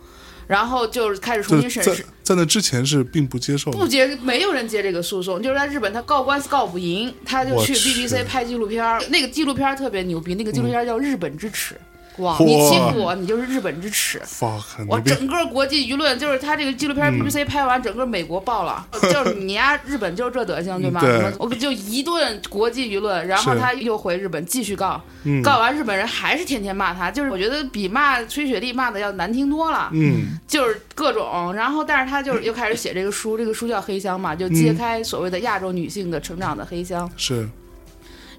[0.46, 2.06] 然后就是开始重新审视。
[2.22, 8.84] 在那之前是并不接受，不接，没有人接这个诉讼，就是在日本，他告官司告不赢，他就去 BBC 拍纪录片。
[9.10, 11.74] 那个纪录片特别牛逼，那个纪录片叫《日本之耻》，
[12.18, 14.22] 哇你欺负我，你就是日本之耻。
[14.26, 15.00] fuck，我！
[15.00, 21.02] 整个国际舆论就是他这个纪录片 BBC 拍完，整个美国爆了， 就是你呀，日本就是这德行，对吗？
[21.40, 25.42] 我就一顿国际舆论，然后他又回日本继续告，嗯。
[25.42, 30.38] 告完日本人还是天天骂他，就是我觉得比骂崔雪莉骂的要难听多了，嗯。
[30.48, 37.10] 就是各种，然后但是他就是又开始写这个书，这个书叫《黑箱》嘛，就揭开所谓的亚洲女性的成长的黑箱。
[37.18, 37.50] 是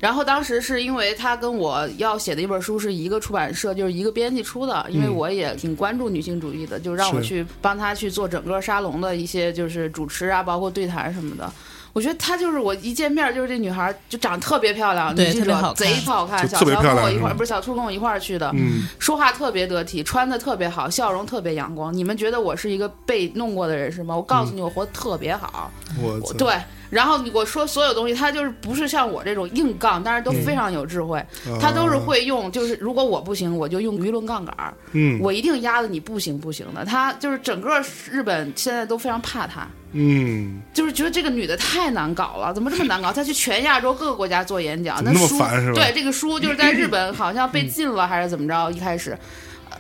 [0.05, 11.51] 然后当时是因为他跟我要写的一本书是一个出版社，就是一个编辑出的，因为我也挺关注女性主义的，就让我去帮他去做整个沙龙的一些就是主持啊，包括对谈什么的。
[11.95, 16.49] 我觉得她就是我一见面就是这女孩就长得特别漂亮，对女记者特别好看贼好看。
[16.49, 21.91] 小乔跟我一块儿，不是小兔跟我一块儿去的，嗯说话特别得体，穿的特别好，笑容特别阳光。
[21.97, 24.15] 你们觉得我是一个被弄过的人是吗？
[24.15, 25.71] 我告诉你，我活得特别好。
[26.03, 26.55] 我对，
[26.95, 31.21] 然后我说所有东西，他就是不是像我这种硬杠，但是都非常有智慧。
[31.61, 36.85] 他都是会用，就是如果我不行，我就用舆论杠杆儿，嗯我一定压得你不行不行的。
[36.85, 39.67] 他就是整个日本现在都非常怕他。
[39.93, 43.13] 嗯，就是觉得这个女的太难搞了，怎么这么难搞？
[43.13, 45.39] 她去全亚洲各个国家做演讲，那书
[45.75, 48.71] 对这个书就是在日本好像被禁了还是怎么着？
[48.71, 49.19] 一开始。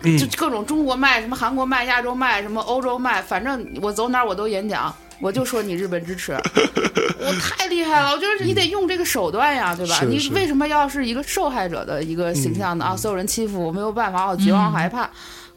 [0.06, 6.32] 嗯就各种中国卖，什么韩国卖，亚洲卖，什么欧洲卖，反正我走哪儿我都演讲，我就说你日本支持，
[7.20, 8.10] 我太厉害了！
[8.12, 10.00] 我就是你得用这个手段呀，对吧？
[10.08, 12.84] 你为什么要是一个受害者的一个形象呢？
[12.84, 15.08] 啊，所有人欺负我没有办法，我绝望害怕。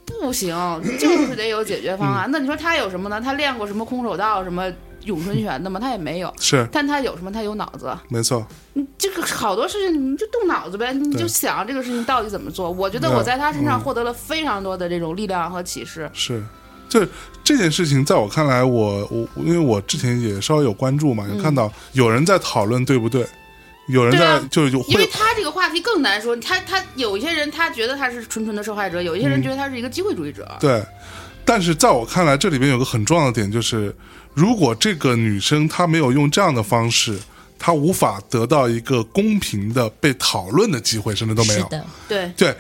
[0.06, 0.56] 不行，
[0.98, 2.30] 就是得有解决方案。
[2.32, 3.20] 那你说他有什么呢？
[3.20, 4.72] 他练过什么空手道、什么
[5.04, 5.78] 咏春拳的吗？
[5.82, 6.34] 他也没有。
[6.40, 7.30] 是但他有什么？
[7.30, 7.94] 他有脑子。
[8.08, 12.72] 没错，你这个好多事情，你就动脑子呗，你就想这个事情到底怎么做。
[12.72, 16.10] 我觉得我在他身上嗯获得了非常多的这种力量和启示。
[16.14, 16.42] 是。
[16.90, 17.08] 这
[17.44, 23.26] 这件事情，在我看来，我我因为我之前也稍微有关注嘛，有看到有人在讨论对不对，
[23.88, 30.48] 有人在、啊就是有因为他这个话题更难说，他他有一些人他觉得他是纯纯的受害者，有一些人觉得他是一个机会主义者。
[30.60, 30.84] 对，
[31.46, 33.96] 但是在我看来，这里边有个很重要的点，就是
[34.34, 37.18] 如果这个女生她没有用这样的方式，
[37.58, 41.62] 她无法得到一个公平的被讨论的机会，甚至都没有。
[41.62, 42.56] 是的，对，对，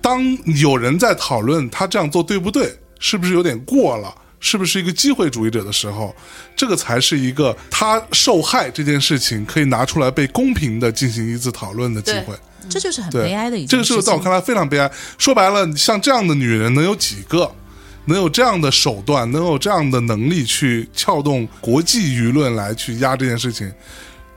[0.00, 0.22] 当
[0.56, 4.14] 有人在讨论她这样做对不对，是不是有点过了？
[4.40, 6.14] 是不是一个机会主义者的时候，
[6.54, 12.34] 这个才是一个他受害这件事情可以拿出来被公平的进行一次讨论的机会。
[12.68, 14.02] 这就是很，悲哀的一件事这个件事情。
[14.02, 14.90] 在我看来非常悲哀。
[15.16, 17.50] 说白了，像这样的女人能有几个？
[18.06, 23.72] 能有这样的手段，能有这样的能力去撬动国际舆论来去压这件事情？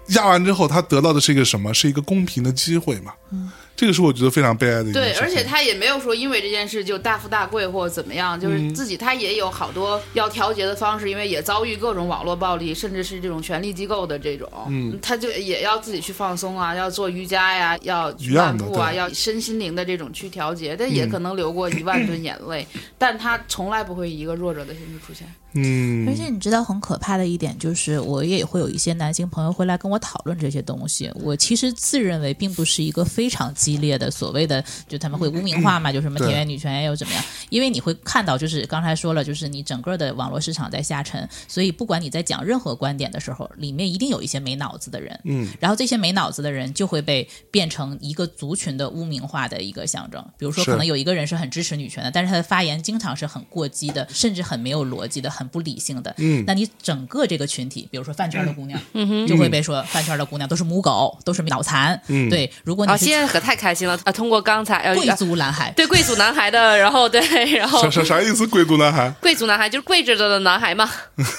[0.08, 1.74] 压完之后，她得到的是一个什么？
[1.74, 3.12] 是一个公平的机会嘛？
[3.34, 5.24] 嗯，这个是我觉得非常悲哀的一件对，事情。
[5.24, 22.66] 而且他也没有说因为这件事就大富大贵或者怎么样，就是自己他也有好多要调节的方式，因为也遭遇各种网络暴力，甚至是这种权力机构的这种，嗯，他就也要自己去放松啊，要做瑜伽呀，要去一样的漫步啊，要身心灵的这种去调节，但也可能流过一万吨眼泪，
[22.98, 25.32] 但他从来不会以一个弱者的形式出现。
[25.58, 31.12] 嗯，而且你知道很可怕的一点就是，我也会有一些男性朋友会来跟我讨论这些东西。
[31.16, 37.24] 我其实自认为并不是一个非常激烈的所谓的，就他们会污名化嘛，就什么田园女权又怎么样？
[37.50, 50.24] 因为你会看到，就是刚才说了，就是你整个的网络市场在下沉，所以不管你在讲任何观点的时候，里面一定有一些没脑子的人，嗯，然后这些没脑子的人就会被变成一个族群的污名化的一个象征。
[50.38, 56.14] 比如说，可能有一个人是很支持女权的，但是他的发言经常是很过激的，甚至很没有逻辑的，很不理性的。
[56.18, 58.80] 嗯那你整个这个群体，比如说饭圈的姑娘，
[59.28, 62.00] 就会被说饭圈的姑娘都是母狗，都是脑残。
[62.08, 64.12] 嗯对，如果你啊，现在可太开心了啊！
[64.12, 67.22] 通过刚才呃贵族男孩，对贵族男孩的，然后对，
[67.58, 68.46] 然后啥啥啥意思？
[68.48, 69.10] 贵族男孩？
[69.22, 70.90] 贵族男孩就是跪着的男孩嘛。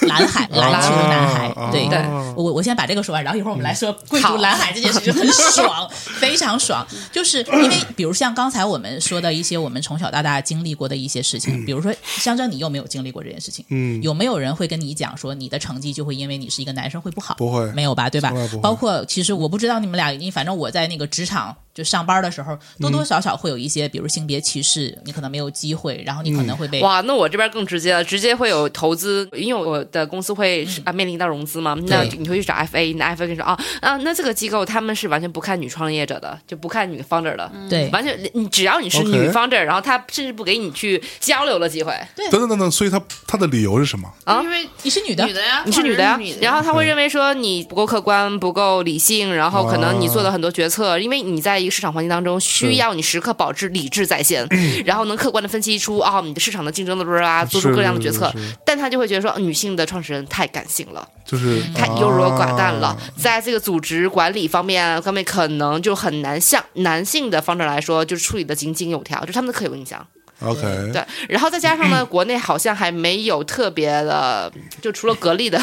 [0.07, 1.97] 蓝海， 篮球男孩，啊对对
[2.35, 5.89] 我我先把这个说完，然后一会儿我们来说贵族蓝海这件事就很爽，
[6.19, 6.85] 非常爽。
[7.11, 13.65] 就是因为比如像刚才我们说的一些我们从小到大经历过的一些事情，比如说香珍，你有没有经历过这件事情？
[13.69, 17.35] 嗯有没有人会跟你讲说你的成绩就会因为你是一个男生会不好？
[17.35, 17.71] 不会。
[17.73, 18.09] 没有吧？
[18.09, 18.33] 对吧？
[18.61, 37.89] 包括其实我不知道你们俩，你反正我在那个职场就上班的时候，多多少少会有一些，比如性别歧视，你可能没有机会，然后你可能会被哇，那我这边更直接了，直接会有投资，因为我的公司会是啊面临到融资嘛，那你会去找 FA，那 FA 跟你说啊啊，那这个机构他们是完全不看女创业者的，就不看女 founder 的，对。
[37.89, 41.93] 完全你只要你是女 founder，然后他甚至不给你去交流的机会。
[42.15, 42.29] 对。
[42.29, 44.11] 等等等等，所以他他的理由是什么？
[44.25, 44.41] 啊？
[44.43, 45.25] 因为你是女的。
[45.25, 46.17] 女，的呀，你是女的呀？
[46.17, 54.47] 的，然后他会认为说你不够客观、不够理性，然后可能你做的很多决策，因为你在一个市场环境当中，需要你时刻保持理智在线，
[54.85, 58.31] 然后能客观的分析出啊、你的市场的竞争的不是啊，做出各样的决策。
[58.31, 58.47] 是是。
[58.49, 58.55] 是。
[58.65, 61.07] 但他就会觉得说，女性的创始人太感性了。
[61.25, 62.97] 就是太优柔寡断了，啊。
[63.15, 70.03] 在这个组织管理方面方面，可能就很难像男性的方面来说，就是处理的井井有条，就是他们的可有印象。
[70.41, 70.61] OK，
[70.93, 74.49] 对，然后再加上呢， 国内好像还没有特别的，
[74.81, 75.61] 就除了格力的，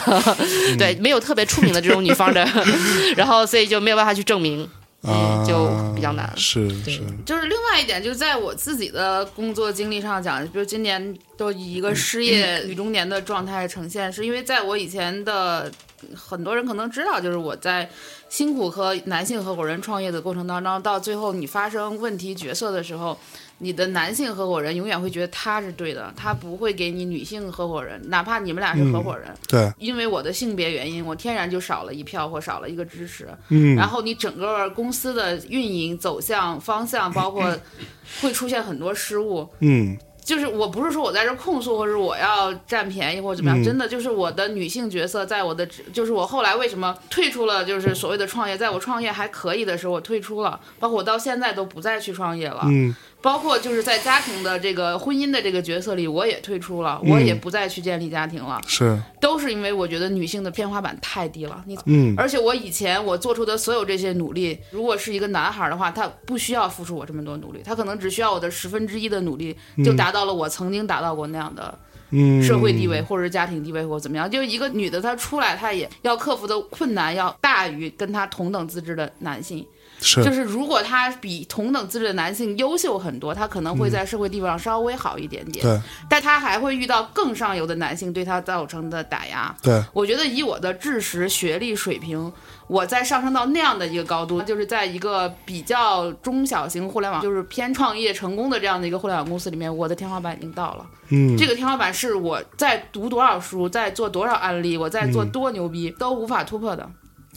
[0.78, 2.46] 对，没有特别出名的这种女方的，
[3.16, 4.62] 然后所以就没有办法去证明，
[5.00, 6.30] 啊嗯，就比较难。
[6.36, 15.72] 是是，就是另外一点，就是在我自己的工作经历上讲，比如今年都以一个失业女中年的状态呈现，是因为在我以前的
[16.14, 17.88] 很多人可能知道，就是我在
[18.28, 23.18] 辛苦和男性合伙人创业的过程当中，到最后你发生问题角色的时候。
[23.58, 33.28] 你的男性合伙人永远会觉得他是对的，他不会给你女性合伙人，哪怕你们俩是合伙人，对，因为我的性别原因，我天然就少了一票或少了一个支持。
[33.48, 37.56] 嗯，然后你整个公司的运营走向方向，包括
[38.20, 39.48] 会出现很多失误。
[39.60, 39.96] 嗯
[40.26, 52.62] 就是我不是说我在这控诉，或者我要占便宜或者怎么样，嗯真的就是我的女性角色，在我的就是我后来为什么退出了，就是所谓的创业，在我创业还可以的时候，我退出了，包括我到现在都不再去创业了。
[52.64, 52.92] 嗯
[53.22, 61.62] 包括就是在家庭的这个婚姻的这个角色里，我也退出了，嗯我也不再去建立家庭了，是，都是因为我觉得女性的天花板太低了。
[61.66, 71.76] 你嗯而且我以前我做出的所有这些努力，如果是一个男孩的话，他不需要付出我这么多努力，他可能只需要我的十分之一的努力，就达到了我曾经达到过那样的
[72.10, 74.30] 嗯，社会地位，或者是家庭地位，或者怎么样。
[74.30, 79.66] 就是一个女的，她出来，她也要克服的困难要大于跟她同等资质的男性。
[80.00, 80.24] 是。
[80.24, 85.80] 就是如果他比同等资质的男性优秀很多，他可能会在社会地位上稍微好一点点，对。
[86.08, 89.54] 但他还会遇到更上游的男性对他造成的打压。
[89.62, 92.32] 对，我觉得以我的知识、学历水平，
[92.66, 100.86] 我在上升到那样的一个高度，就是在一个比较中小型互联网，就是偏创业成功的这样的一个互联网公司里面，我的天花板已经到了。
[101.08, 101.36] 嗯。
[101.36, 106.88] 这个天花板是我在读多少书，在做多少案例，我在做多牛逼、都无法突破的。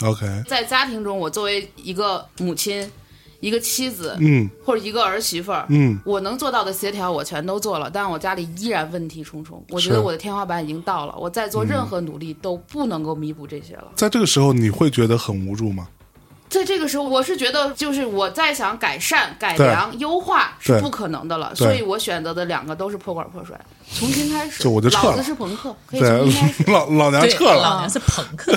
[0.02, 2.90] OK，在家庭中，我作为一个母亲、
[3.40, 9.64] 一个妻子嗯或者一个儿媳妇儿，嗯我能做到的协调我全都做了，但我家里依然问题重重。
[9.70, 13.88] 我觉得我的天花板已经到了，我再做任何努力都不能够弥补这些了。
[13.96, 15.88] 在这个时候你会觉得很无助吗？
[16.50, 23.56] 在这个时候，我是觉得，就是我在想改善、改良、优化是不可能的了，所以我选择的两个都是破罐破摔，
[23.94, 24.64] 重新开始。
[24.64, 26.64] 就我就撤了老子是朋克，可以重新开始。
[26.72, 28.52] 老老娘，撤了，老娘是朋克，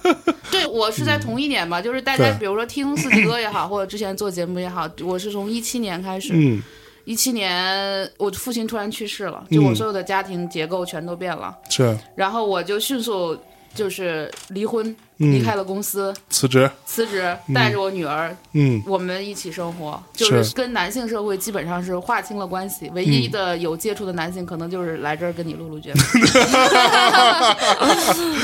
[0.50, 6.62] 对，我是在同一年吧，就是大家比如说听四季歌也好，或者之前做节目也好，我是从一七年开始，嗯
[7.06, 13.36] 一七年我父亲突然去世了，就我所有的家庭结构全都变了，是然后我就迅速
[13.74, 15.32] 就是离婚，嗯。
[15.32, 18.82] 离开了公司，辞职，辞职，带着我女儿，嗯。
[18.86, 26.00] 我们一起生活，就是是跟男性社会基本上是划清了关系，唯一的有接触的男性可能就是来这儿跟你录录节目。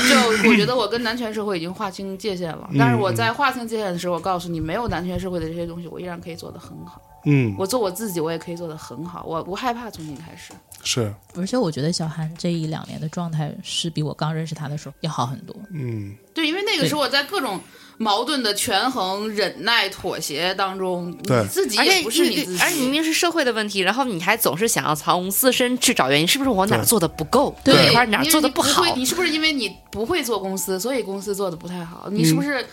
[0.07, 7.01] 就我觉得我跟男权社会已经划清界限了，但是我在划清界限的时候，我告诉你，没有男权社会的这些东西，我依然可以做得很好。
[7.25, 7.53] 嗯。
[7.57, 10.53] 我做我自己，我也可以做得很好，我不害怕重新开始。
[10.83, 11.13] 是。
[11.35, 15.55] 而且我觉得小韩这一两年的状态是比我刚认识他的时候要好很多。
[15.71, 16.15] 嗯。
[16.33, 17.59] 对，因为那个时候我在各种
[17.97, 21.41] 矛盾的权衡、忍耐、妥协当中，对。
[21.41, 27.93] 你自己也不是你自己，而且明明是社会的问题，然后你还总是想要从自身去找原因，是不是我哪儿做的不够，对。
[28.07, 28.93] 哪做的不好会？
[28.95, 32.07] 你是不是因为你不会做公司，所以公司做的不太好？
[32.11, 32.25] 你嗯。
[32.25, 32.65] 是不是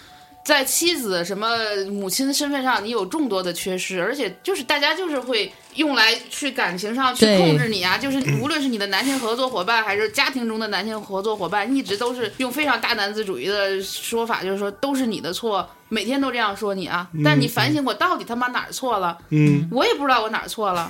[0.44, 1.48] 在妻子什么
[1.90, 3.98] 母亲的身份上，你有众多的缺失？
[4.00, 17.08] 而且就是大家就是会用来去感情上去控制你啊，就是无论是你的男性合作伙伴，还是家庭中的男性合作伙伴，一直都是用非常大男子主义的说法，就是说都是你的错，每天都这样说你啊。
[17.24, 19.16] 但你反省我到底他妈哪儿错了？
[19.30, 20.86] 嗯我也不知道我哪儿错了。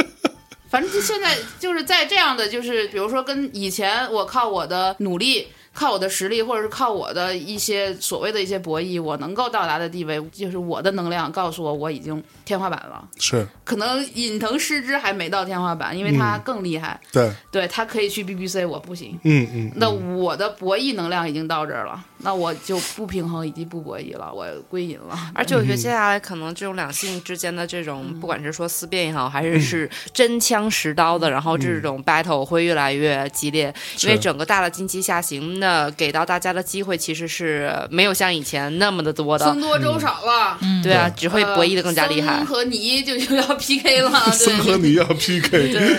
[0.70, 5.48] 反正就现在就是在这样的，就是比如说跟以前我靠我的努力、
[5.78, 13.08] 靠我的实力，或者是靠我的一些所谓的一些博弈，我能够到达的地位，就是我的能量告诉我我已经天花板了。
[13.20, 13.46] 是。
[13.62, 19.16] 可能尹腾师之还没到天花板，因为他更厉害，对，对他可以去 BBC，我不行。
[19.22, 25.16] 嗯嗯那我的博弈能量已经到这儿了，那我就不平衡以及不博弈了，我归隐了。
[25.32, 33.72] 而且我觉得接下来可能这种两性之间的这种，不管是说思辨也好，还是是真枪实刀的，然后这种 battle 会越来越激烈，
[34.02, 39.60] 因为整个大的经济下行，那给到大家的机会其实是没有像以前那么的多的僧。
[39.60, 42.46] 多粥少了，对啊，只会博弈的更加厉害僧。
[42.46, 44.88] 和泥就就要 PK 了， 僧和对。
[44.88, 45.98] 你要 PK，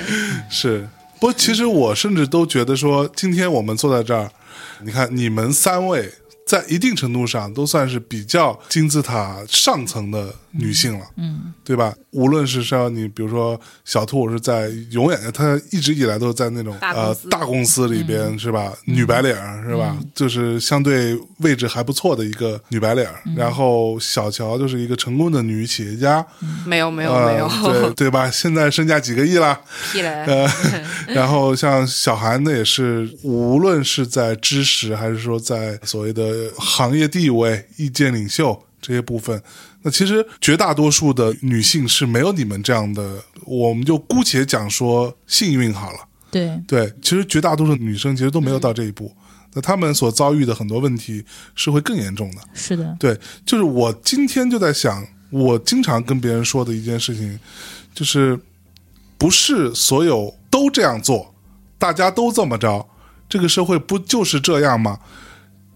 [0.49, 0.89] 是。
[1.19, 4.31] 不其实我甚至都觉得说，今天我们坐在这儿，
[4.81, 6.11] 你看你们三位
[6.47, 11.93] 在一定程度上都算是比较金字塔上层的女性了，嗯，对吧？
[12.11, 18.73] 无论是像你，比如说小兔是在永远她一直以来都是在那种呃大公司里边、是吧？
[18.85, 19.95] 女白领是吧？
[20.15, 23.21] 就是相对位置还不错的一个女白领儿。
[23.35, 26.25] 然后小乔就是一个成功的女企业家，
[26.65, 28.29] 没有没有呃没有，对对吧？
[28.31, 29.59] 现在身价几个亿了，
[29.91, 30.09] 屁嘞！
[30.25, 30.49] 呃，
[31.13, 39.41] 然后像小韩呢，也是无论是在知识还是说在所谓的行业地位、意见领袖这些部分，
[39.81, 45.99] 那其实绝大多数的女性是没有你们这样的，我们就姑且讲说幸运好了。
[46.31, 49.11] 对，对，其实绝大多数女生其实都没有到这一步，
[49.53, 51.23] 那她们所遭遇的很多问题
[51.55, 52.41] 是会更严重的。
[52.53, 57.39] 是的，对，就是我今天就在想，我经常跟别人说的一件事情，
[57.93, 58.39] 就是
[59.17, 61.33] 不是所有都这样做，
[61.77, 62.87] 大家都这么着，
[63.27, 64.99] 这个社会不就是这样吗？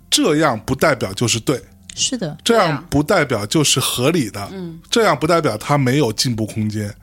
[0.10, 1.60] 这样不代表就是对，
[1.96, 6.94] 是的，这样不代表就是合理的，嗯，这样不代表他没有进步空间，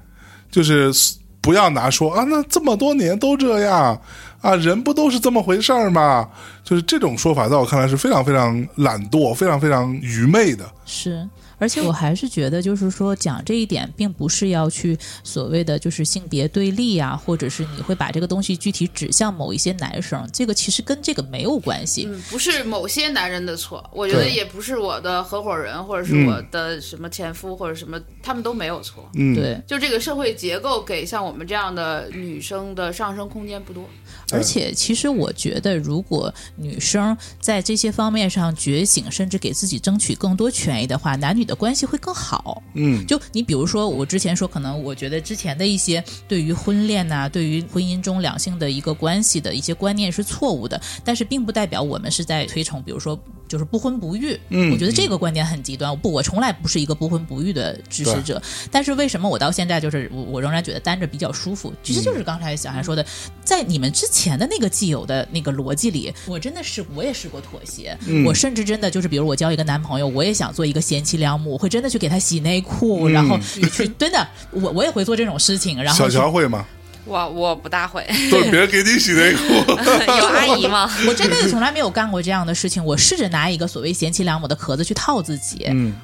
[0.51, 0.93] 就是
[1.41, 4.01] 不要拿说啊，那这么多年都这样
[4.41, 6.29] 啊，人不都是这么回事儿吗？
[6.63, 10.65] 就是这种说法，在我看来是非常非常懒惰、非常非常愚昧的。
[10.87, 11.29] 是。
[11.61, 22.09] 而且我还是觉得，就是说讲这一点，并不是要去所谓的就是性别对立啊，或者是你会把这个东西具体指向某一些男生，这个其实跟这个没有关系。
[22.11, 29.09] 嗯，不是某些男人的错，我觉得也不是我的合伙人或者是嗯我的什么前夫或者什么，他们都没有错。
[29.15, 33.87] 嗯，对，就这个社会结构给像我们这样的女生的上升空间不多。
[34.33, 42.63] 而且，其实我觉得，如果女生在这些方面上觉醒，甚至给自己争取更多权益的话，男女的关系会更好。
[42.75, 53.19] 嗯，就你比如说，我之前说，可能我觉得之前的一些对于婚恋呐、对于婚姻中两性的一个关系的一些观念是错误的，但是并不代表我们是在推崇，比如说
[53.49, 54.39] 就是不婚不育。
[54.51, 55.97] 嗯我觉得这个观点很极端。
[55.99, 58.41] 不，我从来不是一个不婚不育的支持者。
[58.71, 61.73] 但是为什么我到现在就是我我仍然觉得单着比较舒服？
[61.83, 63.05] 其实就是刚才小韩说的，
[63.45, 67.97] 在你们之前的那个既有的那个逻辑里，我真的是我也试过妥协。
[68.27, 73.39] 我甚至真的就是，比如我交一个男朋友，我也想做一个贤妻良母，我会真的去给他洗内裤，然后
[73.73, 75.83] 去真的，我我也会做这种事情。
[75.83, 76.67] 然后小乔会吗？
[77.07, 79.43] 我我不大会， 都是别人给你洗内裤。
[80.19, 80.89] 有阿姨吗？
[81.09, 82.85] 我这辈子从来没有干过这样的事情。
[82.85, 85.95] 我试着拿一个所谓贤妻良母的壳子去套自己，嗯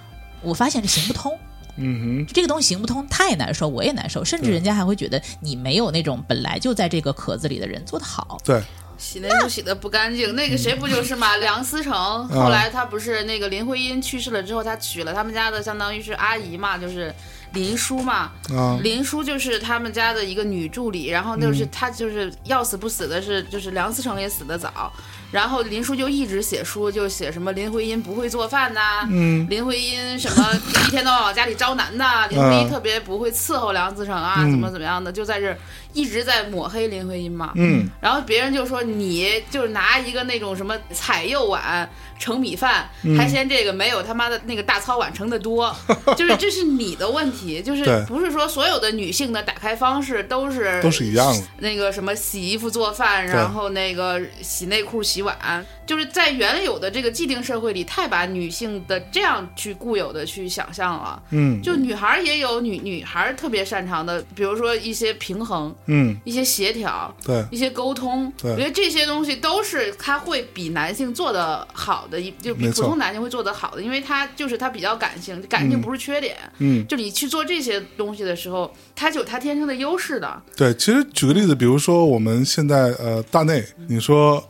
[0.42, 1.32] 我发现这行不通。
[1.76, 8.38] 嗯哼，这个东西行不通，他也难受，我也难受，甚至人家还会觉得你没有那种本来就在这个壳子里的人做得好。
[8.44, 8.62] 对，
[8.98, 11.36] 洗内裤洗的不干净，那个谁不就是吗？
[11.36, 11.92] 梁思成
[12.28, 17.14] 后来他不是那个林徽因去世了之后，他娶了他们家的相当于是阿姨嘛，就是
[17.52, 18.32] 林叔嘛。
[18.50, 24.90] 啊，林叔就是他们家的一个女助理，然后就是他就是要死不死的是，就是梁思成也死得早，
[25.32, 29.46] 然后林叔就一直写书，就写什么林徽因不会做饭呐、嗯。
[29.50, 35.58] 林徽因什么一天到晚往家里招男的、 林徽因特别不会伺候梁思成啊，怎么怎么样的，就在这儿
[35.96, 37.52] 一直在抹黑林徽因嘛。
[37.56, 37.88] 嗯。
[38.00, 41.88] 然后别人就说你就是拿一个那种什么彩釉碗
[42.18, 43.16] 盛米饭，嗯。
[43.16, 45.74] 还嫌这个没有他妈的那个大操碗盛的多，
[46.16, 51.42] 就是这是你的问题，就是不是说所有的女性的打开方式都是都是一样的。
[51.58, 61.22] 那个什么洗衣服做饭，然后那个洗内裤洗碗，就是在原有的这个既定社会里，太把女性的这样去固有的去想象了。
[61.30, 61.62] 嗯。
[61.62, 68.52] 就女孩儿也有女女孩儿特别擅长的，比如说一些平衡、嗯，一些协调、对，一些沟通，对。
[68.52, 76.36] 我觉得这些东西都是她会比男性做的好的，一就比普通男性会做的好的，因为他就是他比较感性，感性不是缺点。
[76.58, 80.42] 嗯，就你去做这些东西的时候，他就有他天生的优势的。
[80.56, 84.42] 对，其实举个例子，比如说我们现在呃大内，你说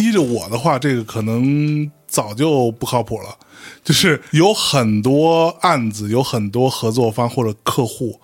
[0.00, 3.36] 依着我的话，这个可能早就不靠谱了。
[3.84, 8.18] 就是有很多案子，有很多合作方或者客户，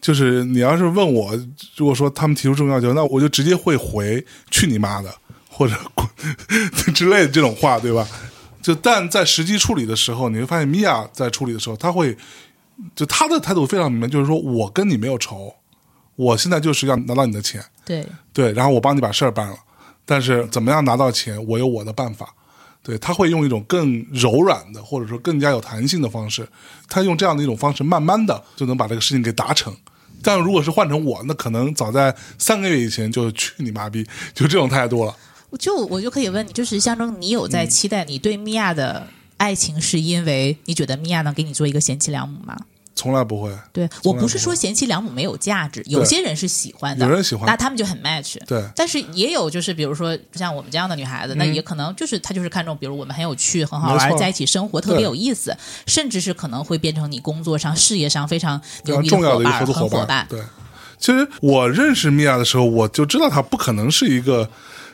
[0.00, 1.36] 就是你要是问我，
[1.76, 5.12] 如果说他们提出这种要求，那我就直接会回“去你妈的”
[5.50, 6.08] 或者“滚”
[6.94, 8.06] 之类的这种话，对吧？
[8.62, 12.16] 就但在实际处理的时候，你会发现米娅在处理的时候，他会
[12.94, 15.54] 就他的态度非常明白，就是说我跟你没有仇，
[16.16, 19.56] 我现在就是要拿到你的钱，对，对，然后我帮你把事儿办了，
[20.06, 22.32] 但是怎么样拿到钱，我有我的办法。
[22.82, 26.48] 对他会用一种更柔软的，或者说更加有弹性的方式，
[26.88, 29.74] 他用这样的一种方式，慢慢的就能把这个事情给达成。
[30.22, 35.12] 但如果是换成我，那可能早在三个月以前就去你妈逼， 就这种态度了。
[35.58, 42.56] 就我就可以问你，就是象征你有在期待你对米娅的爱情，是因为你觉得米娅能给你做一个贤妻良母吗？
[42.96, 43.56] 从来不会。
[43.72, 47.46] 对我不是说贤妻良母没有价值，有些人是喜欢的，有人喜欢。
[47.46, 48.36] 那他们就很 match。
[48.46, 48.58] 对。
[48.58, 60.26] 嗯但是也有就是比如说像我们这样的女孩子，那也可能就是她就是看重，比如我们很有趣、很好玩，在一起生活特别有意思，甚至是可能会变成你工作上、事业上非常非常牛逼重要的合作伙伴。
[60.28, 60.40] 对，
[60.98, 64.48] 其实我认识米娅的时候，我就知道她不可能是一个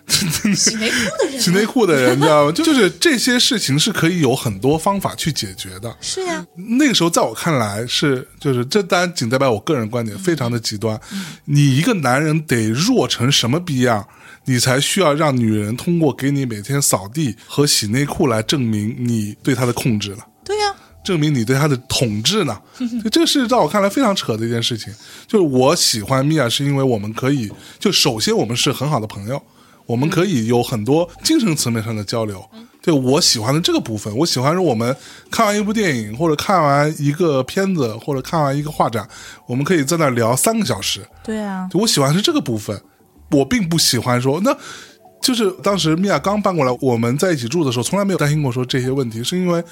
[0.54, 2.52] 洗内裤的人洗内裤的人，你知道吗？
[2.52, 5.94] 就就是这些事情是可以有很多方法去解决的。
[6.00, 6.44] 是呀，
[6.78, 11.00] 那个时候，在我看来是，就是这当然仅代表我个人观点，非常的极端。
[11.46, 14.06] 你一个男人得弱成什么逼样，
[14.44, 20.26] 你才需要让女人通过给你每天扫地和洗内裤来证明你对她的控制了。
[20.44, 20.74] 对呀，
[21.04, 22.60] 证明你对他的统治呢？
[23.04, 24.92] 就这个是在我看来非常扯的一件事情。
[25.26, 29.42] 就是我喜欢米娅，是因为我们可以，就首先我们是很好的朋友，
[29.86, 32.44] 我们可以有很多精神层面上的交流。
[32.80, 34.96] 对我喜欢的这个部分，我喜欢是我们
[35.30, 39.08] 看完一部电影，或者看完一个片子，或者看完一个画展，
[39.46, 41.06] 我们可以在那聊三个小时。
[41.22, 42.82] 对啊，就我喜欢是这个部分，
[43.30, 44.56] 我并不喜欢说那。
[45.22, 49.62] 就是当时米娅刚搬过来，我们在一起住的时候，从来没有担心过说这些问题，是因为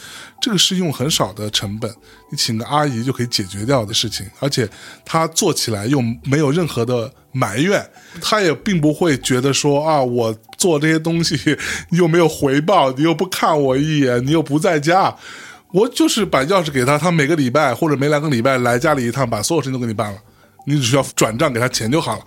[0.40, 1.92] 这个是用很少的成本，
[2.30, 4.66] 你请个阿姨就可以解决掉的事情，而且
[5.04, 7.84] 她做起来又没有任何的埋怨，
[8.22, 11.36] 她也并不会觉得说啊，我做这些东西
[11.90, 15.12] 又没有回报，你又不看我一眼，你又不在家，
[15.72, 20.18] 我就是把钥匙给她，她每个礼拜或者每两个礼拜来家里一趟，把所有事情都给你办了，
[20.64, 22.24] 你只需要转账给她钱就好了，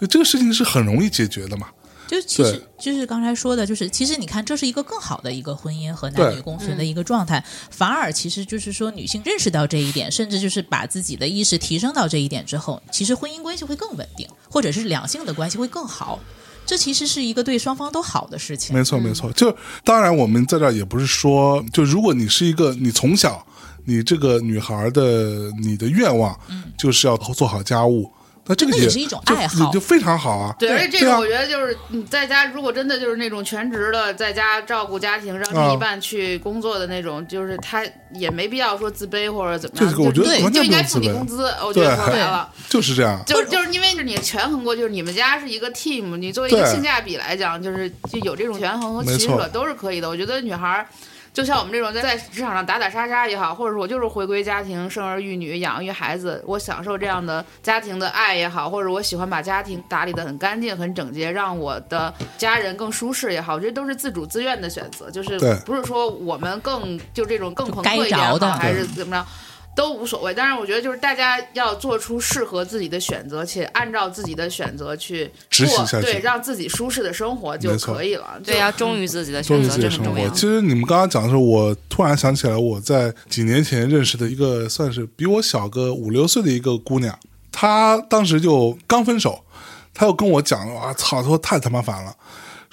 [0.00, 1.66] 就这个事情是很容易解决的嘛。
[2.06, 16.20] 就其实就是刚才说的，就是其实你看，这是一个更好的一个婚姻和男女共存的一个状态，反而其实就是说女性认识到这一点，甚至就是把自己的意识提升到这一点之后，其实婚姻关系会更稳定，或者是两性的关系会更好。
[16.66, 18.74] 这其实是一个对双方都好的事情。
[18.74, 19.30] 没错，没错。
[19.32, 19.54] 就
[19.84, 23.46] 当然，我们在这儿也不是说，就如果你是一个你从小
[23.84, 26.34] 你这个女孩的你的愿望，
[26.78, 28.10] 就是要做好家务，
[28.46, 30.54] 那这个那也是一种爱好就非常好啊。
[30.58, 41.50] 对，而且这个我觉得就是你在家，如果真的就是那种全职的，在家照顾家庭，让啊另一半去工作的那种，就是他也没必要说自卑或者怎么样，这个我觉得就应该付你工资。
[41.64, 43.22] 我觉得说白了， 就是这样。
[43.26, 50.08] 就就是因为你权衡过，就是你们家是一个 team，你作为一个性价比来讲，就是就有这种权衡和取舍都是可以的。
[50.08, 50.86] 我觉得女孩儿。
[51.34, 65.36] 就像我们这种在在职场上打打杀杀也好，或者说我就是回归家庭，生儿育女，养育孩子，我享受这样的家庭的爱也好，或者我喜欢把家庭打理得很干净、很整洁，让我的家人更舒适也好，这都是自主自愿的选择，就是
[65.66, 69.26] 不是说我们更就这种更朋该克一点着的好，还是怎么着。
[69.74, 78.40] 都无所谓，但是我觉得就是大家要做出适合自己的选择，且按照自己的选择去过，执行下去对，让自己舒适的生活就可以了。
[78.44, 80.04] 对，就要忠于自己的选择，于自己的生活。
[80.04, 80.34] 这很重要。
[80.34, 87.18] 其实你们刚刚讲的时候，我突然想起来，我在几年前认识的一个算是比我小个五六岁的一个姑娘，
[87.50, 89.44] 她当时就刚分手，
[89.92, 92.14] 她又跟我讲，啊操，她说太他妈烦了，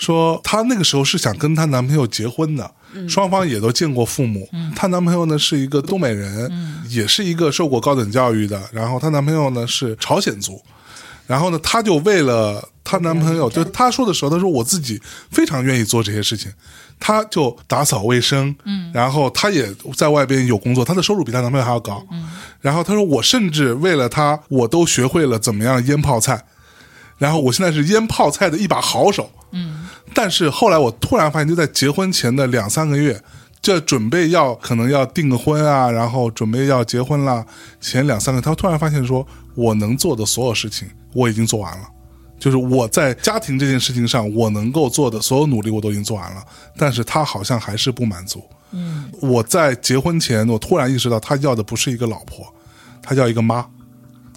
[0.01, 2.69] 说她那个时候是想跟她男朋友结婚的。
[3.07, 6.51] 双方也都见过父母，她男朋友呢是一个东北人，
[6.89, 10.61] 也是一个受过高等教育的，然后她男朋友呢是朝鲜族，
[11.25, 16.51] 然后呢，她就为了她男朋友，就她说的时候，她说我自己非常愿意做这些事情，
[16.99, 22.29] 她就打扫卫生，嗯，然后她也在外边有工作，她的收入比她男朋友还要高，嗯，
[22.59, 26.43] 然后她说我甚至为了她，我都学会了怎么样腌泡菜，
[27.21, 33.21] 然后我现在是腌泡菜的一把好手，嗯，但是后来我突然发现，就在结婚前的两三个月。
[33.61, 37.45] 就准备要可能要订个婚啊，然后准备要结婚啦，
[37.79, 39.23] 前两三个，月，他突然发现说，
[39.53, 41.83] 我能做的所有事情我已经做完了，
[42.39, 46.43] 就是我在家庭这件事情上我能够做的所有努力我都已经做完了，
[46.75, 48.43] 但是他好像还是不满足。
[48.71, 52.51] 嗯，我在结婚前，我突然意识到，他要的不是一个老婆，
[52.99, 53.63] 他要一个妈。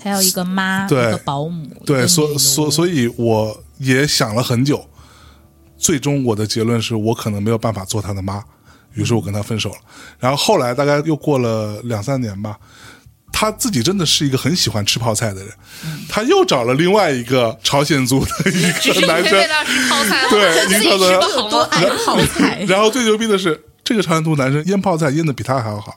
[0.04, 4.86] 他要一个妈，对一个保姆，对，所所所以，我也想了很久，
[5.78, 8.42] 最终我的结论是我可能没有办法做他的妈，
[8.92, 9.76] 于是我跟他分手了。
[10.18, 12.58] 然后后来大概又过了两三年吧，
[13.32, 15.48] 他自己真的是一一个很喜欢吃泡菜的人，
[16.06, 19.42] 他又找了另外一个朝鲜族的一个 男生
[20.28, 21.50] 对自己一个的吃不红了。
[21.50, 25.94] 多爱泡菜， 然后最牛逼的是，这个朝鲜族男生腌泡菜腌的比他还要好，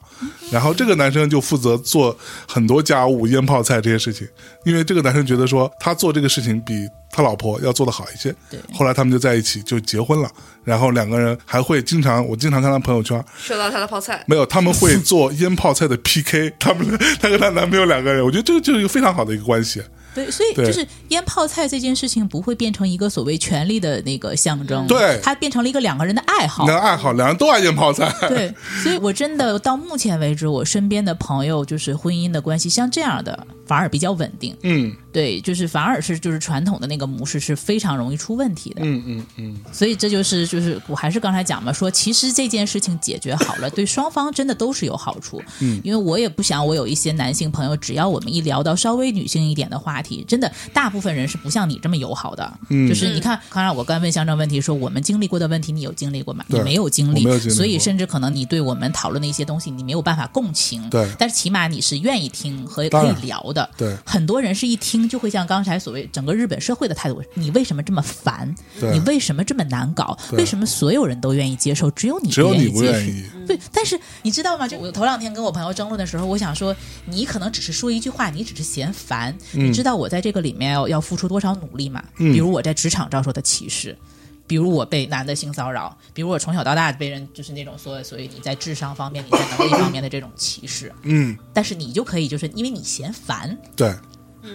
[0.52, 2.16] 然后这个男生就负责做
[2.46, 4.28] 很多家务、腌泡菜这些事情，
[4.66, 8.36] 因为这个男生觉得说他做这个事情比他老婆要做的好一些。
[8.50, 8.60] 对。
[8.74, 10.30] 后来他们就在一起就结婚了，
[10.66, 16.86] 然后两个人还会经常，我经常看他朋友圈，收到他的泡菜，没有他们会做腌泡菜的 PK，他们
[17.22, 19.82] 他跟他男朋友两个人，我觉得这个就是一个非常好的一个关系。
[20.18, 28.12] 对，所以就是腌泡菜这件事情不会变成一个所谓权力的那个象征，对它变成了一个两个人的爱好爱好，两人都爱腌泡菜。
[28.28, 34.58] 对，所以我真的到目前为止，我身边的朋友就是婚姻的关系像这样的，反而比较稳定。
[34.64, 38.82] 嗯对，就是反而是就是传统的那个模式是非常容易出问题的。
[38.84, 45.42] 嗯嗯嗯，所以这就是就是我还是刚才讲嘛，说其实这件事情解决好了，对双方真的都是有好处。
[45.60, 52.52] 嗯，因为我也不想我有一些男性朋友，只要我们一聊到稍微女性一点的话题，真的大部分人是不像你这么友好的。
[52.70, 56.46] 嗯就是你看，刚才我刚问向正问题说，我们经历过的问题，你有经历过吗？
[56.48, 60.90] 你没有经历，没有经历所以甚至可能你对我们讨论的一些东西，你没有办法共情。
[60.90, 63.70] 对但是起码你是愿意听和可以聊的。
[63.78, 68.54] 对很多人是一听就会像刚才所谓整个日本社会的态度，你为什么这么烦？
[68.80, 70.18] 对你为什么这么难搞？
[70.32, 73.00] 为什么所有人都愿意接受，只有你只有你不接受？
[73.00, 73.24] 愿意。
[73.48, 74.68] 对，但是你知道吗？
[74.68, 76.76] 就我头两天跟我朋友争论的时候，我想说，
[77.06, 79.36] 你可能只是说一句话，你只是嫌烦。
[79.54, 82.04] 你知道我在这个里面要要付出多少努力吗？
[82.18, 83.98] 嗯比如我在职场遭受的歧视。
[84.46, 93.94] 比如我被男的性骚扰，比如我从小到大被人就是那种所所以你在智商方面、你在能力方面的这种歧视，嗯，但是你就可以就是因为你嫌烦，对。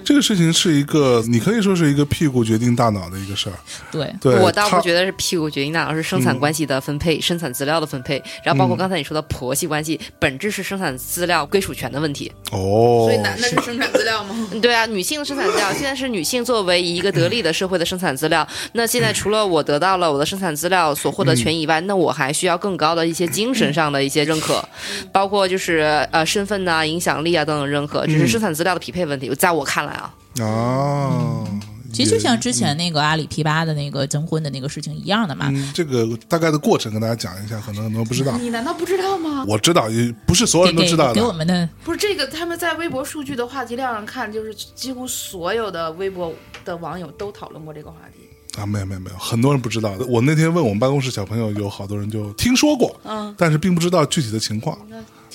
[0.04, 3.54] 这个事情是一个，你可以说是一个屁股决定大脑的一个事儿。
[3.90, 12.32] 对，对，我倒不觉得是屁股决定大脑，是生产关系的分配、生产资料的分配，然后包括刚才你说的婆媳关系，本质是生产资料归属权的问题。
[12.50, 14.34] 哦，所以男的是生产资料吗？
[14.52, 18.46] 嗯 对啊，女性的生产资料现在是女性作为一个得力的社会的生产资料。
[18.72, 24.64] 那现在除了我得到了我的生产资料所获得权以外，那我还需要更高的一些精神上的一些认可，
[25.12, 29.28] 包括就是呃身份呐、影响力啊等等认可，只是生产资料的匹配问题。
[29.34, 31.49] 在我看来啊，哦，
[31.93, 35.49] 其实就像之前那个阿里 P 八的那个征婚的那个事情一样的嘛。
[35.51, 38.36] 嗯，这个大概的过程跟大家讲一下，可能很多人不知道。
[38.39, 39.44] 你难道不知道吗？
[39.49, 41.32] 我知道，也不是所有人都知道的给我。
[41.32, 46.32] 们的不是这个，他们在微博数据的话题量上看，就是几乎所有的微博
[46.65, 48.61] 的网友都讨论过这个话题。
[48.61, 49.94] 啊，没有没有没有，很多人不知道。
[50.09, 54.78] 我那天问我们办公室小朋友，有好多人就听说过，嗯，但是并不知道具体的情况。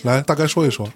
[0.03, 0.89] 来，大概说一说。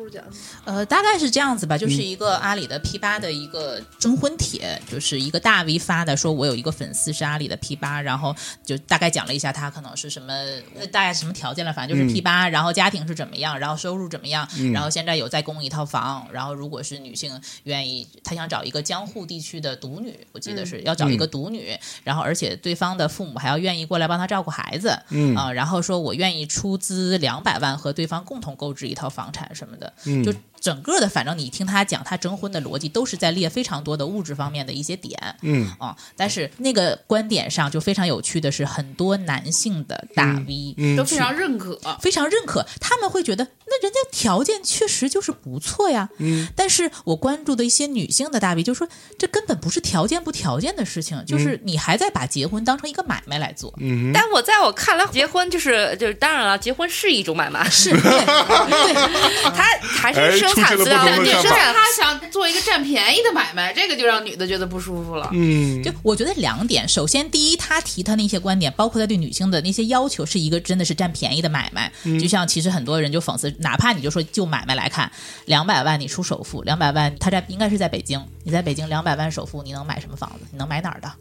[0.66, 10.34] 呃，大概是这样子吧，就是一个阿里的 P 八的一个征婚帖，就是一个大 V 发的，说我有一个粉丝是阿里的 P 八，然后就大概讲了一下他可能是什么，
[10.80, 25.32] 呃大概什么条件了，反正就是 P 八、然后家庭是怎么样，然后收入怎么样，然后现在有在供一套房，然后如果是女性愿意，她想找一个江户地区的独女，我记得是要找一个独女，然后而且对方的父母还要愿意过来帮她照顾孩子，嗯。
[25.36, 29.92] 啊、然后说我愿意出资两百万和对方共同购置一套房产什么的，
[30.24, 41.80] 就整个的，反正你听他讲他征婚的逻辑，都是在列非常多的物质方面的一些点，嗯啊，但是那个观点上就非常有趣的是，很多男性的大 V，、嗯都非常认可。
[42.00, 46.10] 非常认可，他们会觉得那人家条件确实就是不错呀。
[46.20, 53.74] 嗯，但是我关注的一些女性的大 V 就说，这根本不是条件不条件的事情，就是你还在把结婚当成一个买卖来做。
[53.78, 58.94] 嗯但我在我看来，结婚就是就是当然了，结婚是一种买卖，是，对对，
[59.56, 65.30] 他还哎是生出现了不同的看法对生产他想做一个占便宜的买卖，这个就让女的觉得不舒服了。
[65.32, 71.92] 嗯就我觉得两点，首先第一，他提他那些观点，包括他对女性的那些要求，是一个真的是占便宜的买卖。
[72.20, 75.12] 就像其实很多人就讽刺，哪怕你就说就买卖来看，
[75.46, 80.46] 两百万你出首付，两百万他在应该是在北京，你在北京两百万首付，你能买什么房子？
[80.52, 81.12] 你能买哪儿的？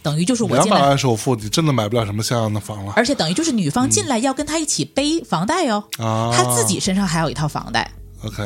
[0.00, 6.30] 等于就是我两百进来，万首付，你真的买不了什么像样的房了而且等于就是女方进来要跟他一起背房贷哟、啊！
[6.32, 7.90] 他自己身上还有一套房贷。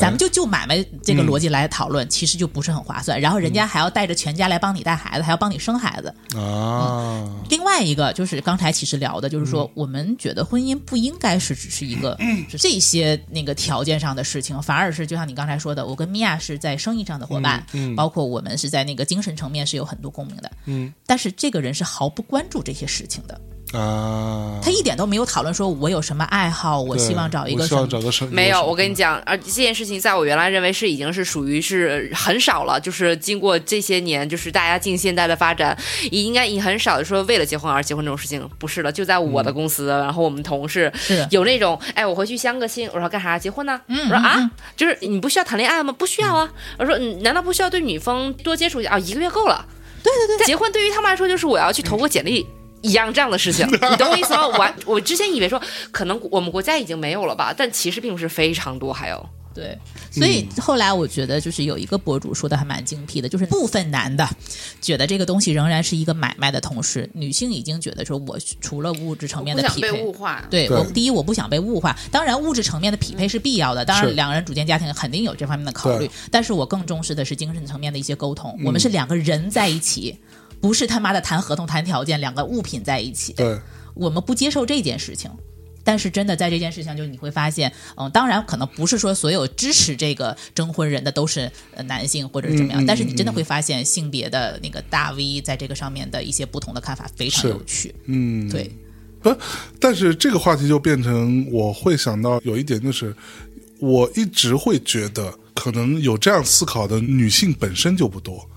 [0.01, 3.21] 咱们就就买卖这个逻辑来讨论，其实就不是很划算。
[3.21, 6.15] 然后人家还要带着全家来帮你带孩子，还要帮你生孩子。
[6.37, 12.17] 啊，另外一个就是刚才其实聊的，就是说我们觉得婚姻不应该是只是一个
[12.51, 17.65] 是这些那个条件上的事情，反而是就像你刚才说的，我跟米娅是在生意上的伙伴，
[17.97, 20.51] 包括我们是在那个精神层面是有很多共鸣的。
[20.67, 23.41] 嗯，但是这个人是毫不关注这些事情的，
[23.73, 27.81] 啊，他一点都没有讨论说我有什么爱好，我希望找一个什么。
[27.81, 35.77] 望找个生没有，我跟你讲，讲，而这件事情在我原来认为是已经是属于是很少了，就是经过这些年，就是大家近现代的发展，
[36.11, 43.39] 也应该已很少的说为了结婚而结婚这种事情，不是了，就在我的公司，然后我们同事是有那种，哎，我回去相个亲，我说干啥？
[43.39, 43.81] 结婚呢？
[43.89, 45.93] 嗯我说啊，就是你不需要谈恋爱吗？
[45.97, 46.49] 不需要啊。
[46.79, 48.99] 我说，嗯，难道不需要对女方多接触一下啊？
[48.99, 49.65] 一个月够了。
[50.03, 52.47] 对对对，结婚对于他们来说就是我要去投个简历。
[52.83, 54.47] 一样这样的事情， 你懂我意思吗？
[54.47, 55.61] 我我之前以为说
[55.91, 59.79] 可能我们国家已经没有了吧，但其实并不是非常多，还有对，
[60.11, 64.27] 所以后来我觉得就是有一个博主说的还蛮精辟的，就是部分男的
[64.81, 70.03] 觉得这个东西仍然是一个买卖的同时，女性已经觉得说我除了物质层面不想被的匹配。
[70.03, 70.43] 物化。
[70.49, 80.19] 对对我，第一我不想被物化，当然物质层面的匹配是必要的，当然两个人组建家庭肯定有这方面的考虑，但是我更重视的是精神层面的一些沟通，我们是两个人在一起，
[80.63, 83.61] 不是他妈的谈合同谈条件，两个物品在一起，对，
[83.93, 85.31] 我们不接受这件事情。
[85.85, 97.93] 但是真的在这件事情，就你会发现，嗯，当然可能不是说所有支持这个征婚人的都是呃男性或者是怎么样，但是你真的会发现性别的那个大 V 在这个上面的一些不同的看法非常有趣。
[98.05, 98.71] 嗯，对，
[99.21, 99.37] 不，
[99.81, 103.13] 但是这个话题就变成我会想到有一点就是，
[103.81, 108.49] 我一直会觉得，可能有这样思考的女性本身就不多，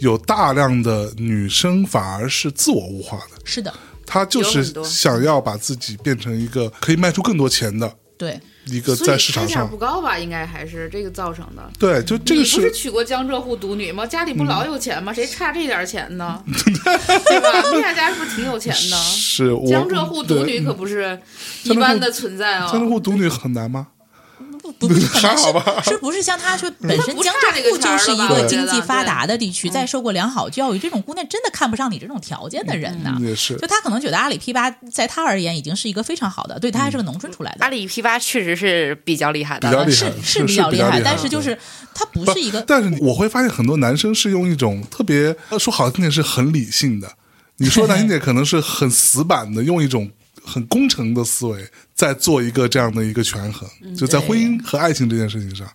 [0.00, 3.72] 有大量的女生反而是自我物化的，是的，
[4.04, 9.76] 她就是想要把自己变成一个可以卖出更多钱的对，一个在市场上不。
[9.76, 11.70] 高吧，应该还是这个造成的。
[11.78, 14.06] 对，就这个你不是娶过江浙沪独女吗？
[14.06, 15.10] 家里不老有钱吗？
[15.12, 16.42] 谁差这点钱呢？
[16.44, 17.70] 对吧？
[17.72, 18.96] 米娅家是不是挺有钱的？
[18.98, 21.18] 是江浙沪独女可不是
[21.62, 22.70] 江浙沪一般的存在啊！
[22.70, 23.86] 江浙沪独女很难吗？
[24.62, 25.80] 不不 是很难还好吧？
[25.82, 33.18] 是是不是像他说 本身江浙沪就是一个经济发达的地区，再受过良好教育，这种姑娘真的看不上你这种条件的人呢。
[33.34, 33.56] 是。
[33.56, 37.64] 就他可能觉得阿里 P 八在他而言已经是一个非常好的，对他还是个农村出来的。
[37.64, 37.70] 阿。
[37.70, 41.56] 里 P 八确实是比较厉害的，比较厉害是是比较厉害，但是就是
[41.94, 47.08] 他不是一个但是我会发现很多男生是用一种特别呃说好听点是很理性的，
[47.58, 50.10] 你说难听点可能是很死板的，用一种
[50.44, 51.64] 很工程的思维
[51.94, 55.66] 在做一个这样的一个权衡，就在婚姻和爱情这件事情上。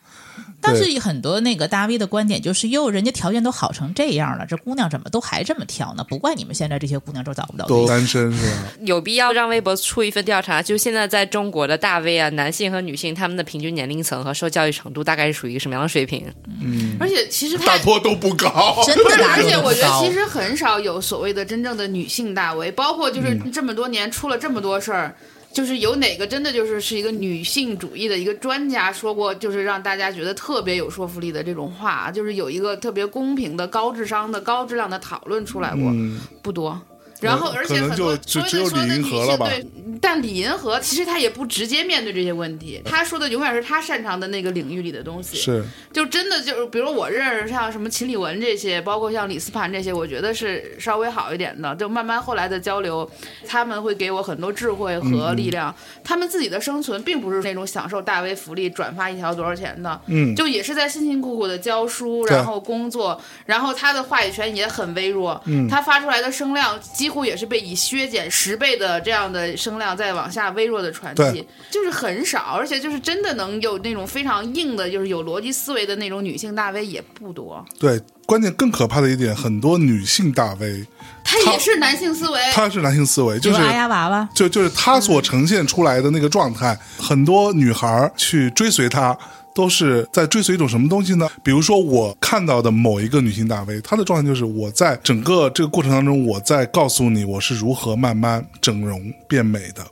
[0.65, 6.03] 但是很多那个大 V 的观点就是，哟，人家条件都好成这样了，这姑娘怎么都还这么挑呢？
[6.07, 7.65] 不怪你们现在这些姑娘都找不到。
[7.67, 8.73] 都单身是吧？
[8.85, 16.25] 有必要让微博出一份调查，就现在在中国的大 V 啊，男性和女性他们的平均年龄层和受教育程度大概是属于一个什么样的水平？
[16.61, 17.57] 嗯而且其实。
[17.59, 20.11] 大多都不高， 真，的而且我觉得其。
[20.15, 25.13] 实很少有所谓的真正的女性大 V，包括就是嗯这么多年出了这么多事儿，
[25.55, 36.77] 就是有哪个真的就是是一个女性主义的一个专家说过，就是让大家觉得特别有说服力的这种话，就是有一个特别公平的、高智商的、高质量的讨论出来过，嗯，不多。
[37.25, 45.37] 然后，而且很多就只所有李银的女河了吧性对，但李银河其实他也不直接面对这些问题，他说的永远是他擅长的那个领域里的东西。
[45.37, 51.75] 是就真的就是，比如我认识像什么秦理文这些，包括像李斯盘这些，我觉得是稍微好一点的。
[51.75, 53.09] 就慢慢后来的交流，
[53.47, 55.73] 他们会给我很多智慧和力量。
[56.03, 71.31] 他们自己的生存并不是那种享受大 V 福利、转发一条多少钱的，嗯就也是在辛辛苦苦的教书，然后工作，然后他的话语权也很微弱，嗯他发出来的声量几乎也是被以削减十倍的这样的声量再往下微弱的传对。
[71.31, 78.01] 递，就是很少，而且就是真的能有那种非常硬的，就是有逻辑思维的那种女性大 V 也不多，对。
[78.27, 80.83] 关键更可怕的一点，很多女性大 V，
[81.23, 89.15] 她也是男性思维，她是男性思维，就是娃娃，就就是他所呈现出来的那个状态，很多女孩儿去追随他，
[89.55, 91.27] 都是在追随一种什么东西呢？
[91.43, 99.83] 比如说我看到的某一个女性大 V，她的状态就是我在整个这个过程当中，我在告诉你我是如何慢慢整容变美的。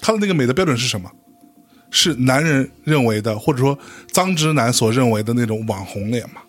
[0.00, 1.08] 她的那个美的标准是什么？
[1.90, 3.78] 是男人认为的，或者说
[4.10, 6.40] 脏直男所认为的那种网红脸嘛？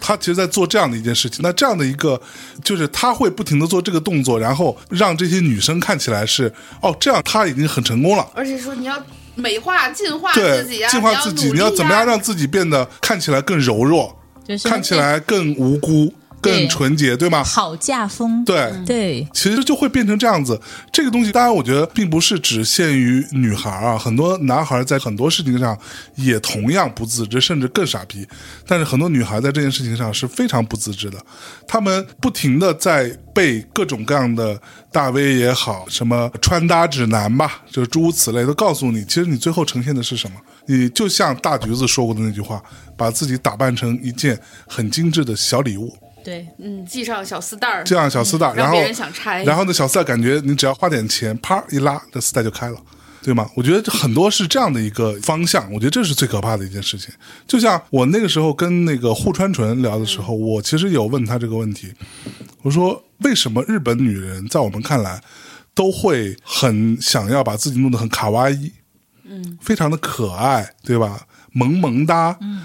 [0.00, 2.20] 他其实在做这样的一件事情，那这样的一个，
[2.62, 8.24] 就是他会不停的做这个动作，然后让这些女生看起来是哦，这样他已经很成功了。
[8.34, 9.02] 而且说你要
[9.36, 16.12] 美化、进化对自己啊，，进化自己，你要怎么样让自己变得看起来更柔弱，就是看起来更无辜、
[16.46, 17.42] 更纯洁，对吗？
[17.42, 18.44] 好嫁风。
[18.44, 20.60] 对，对，其实就会变成这样子。
[20.92, 25.76] 这个东西，当然，我觉得并不是只限于女孩啊，很多男孩在很多事情上
[26.14, 28.26] 也同样不自知，甚至更傻逼。
[28.66, 31.18] 但是很多女孩在这件事情上是非常不自知的，
[31.66, 34.58] 她们不停的在被各种各样的
[34.90, 40.36] 大 V 也好，什么穿搭指南吧，就是诸如此类，都告诉你，其实你最后呈现的是什么？
[40.68, 42.62] 你就像大橘子说过的那句话，
[42.96, 45.96] 把自己打扮成一件很精致的小礼物。
[46.26, 52.76] 对，嗯，系上小丝带儿，这样小丝带，然后别人想拆，然后呢，小丝带感觉你只要花点钱，啪一拉，这丝带就开了，
[53.22, 53.48] 对吗？
[53.54, 57.14] 我觉得很多是这样的一个方向，我觉得这是最可怕的一件事情。
[57.46, 61.94] 就像我那个时候跟那个户川纯聊的时候，我其实有问他这个问题，
[62.62, 65.22] 我说为什么日本女人在我们看来
[65.76, 68.72] 都会很想要把自己弄得很卡哇伊，
[69.22, 71.24] 嗯，非常的可爱，对吧？
[71.52, 72.62] 萌萌哒，嗯。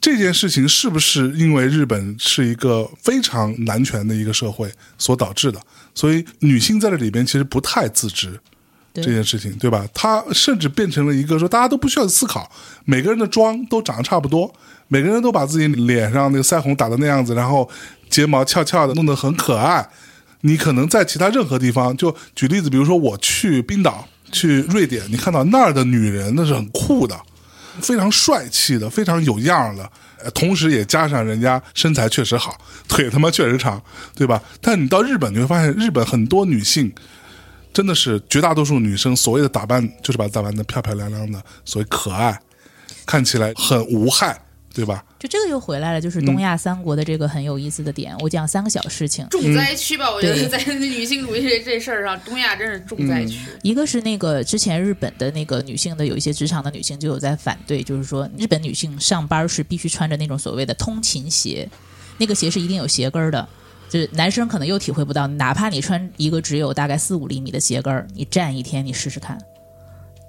[0.00, 5.60] 这件事情是不是因为日本是一个非常男权的一个社会所导致的？
[5.94, 8.40] 所以女性在这里边其实不太自知，
[8.94, 9.86] 这件事情，对吧？
[9.92, 12.50] 她甚至变成了一个说大家都不需要思考，
[12.84, 14.52] 每个人的妆都长得差不多，
[14.88, 17.68] 每个人都把自己脸上那个腮红打的那样子，然后
[18.08, 19.86] 睫毛翘翘的，弄得很可爱。
[20.42, 27.20] 你可能在其他任何地方，就举例子，比如说我去冰岛、去瑞典，你看到那儿的女人那是很酷的，
[27.80, 29.90] 非常帅气的，非常有样儿的。
[30.34, 32.54] 同时也加上人家身材确实好，
[32.86, 33.82] 腿他妈确实长，
[34.14, 34.42] 对吧？
[34.60, 36.92] 但你到日本，你会发现日本很多女性
[37.72, 42.38] 真的是绝大多数女生所谓的打扮，就是把打扮的漂漂亮亮的，所谓可爱，
[43.06, 44.38] 看起来很无害，
[44.72, 45.04] 对吧？
[45.18, 48.16] 就这个又回来了，就是东亚三国的这个很有意思的点。
[48.20, 53.38] 我讲三个小事情，重灾区吧，我觉对得在 女性主义这这事儿上，东亚真是重灾区。
[53.62, 61.68] 一个是那个之前日本的那个女性的有一些职场的女性就有在反对，就是说日本女性上班是必须穿着那种所谓的通勤鞋，
[62.18, 63.48] 那个鞋是一定有鞋跟儿的。
[63.88, 69.36] 就是男生可能又体会不到，哪怕你穿一个只有大概四五厘米的鞋跟儿，你站一天你试试看，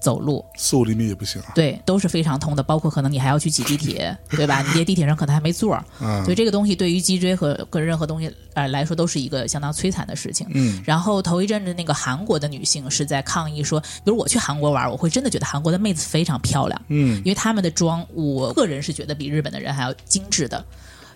[0.01, 1.53] 走路四五厘米也不行啊。
[1.55, 4.61] 对都是非常痛的，包括可能你还要去挤地铁， 对吧？
[4.61, 5.79] 你这地铁上可能还没座
[6.25, 10.45] 所以这个东西对于脊椎和跟任何东西呃来说都是一个相当摧残的事情。
[10.53, 20.65] 嗯，然后头一阵子那个韩国的女性是在抗议说，比如我去韩国玩，我会真的觉得韩国的妹子非常漂亮，嗯，因为她们的妆，我个人是觉得比日本的人还要精致的。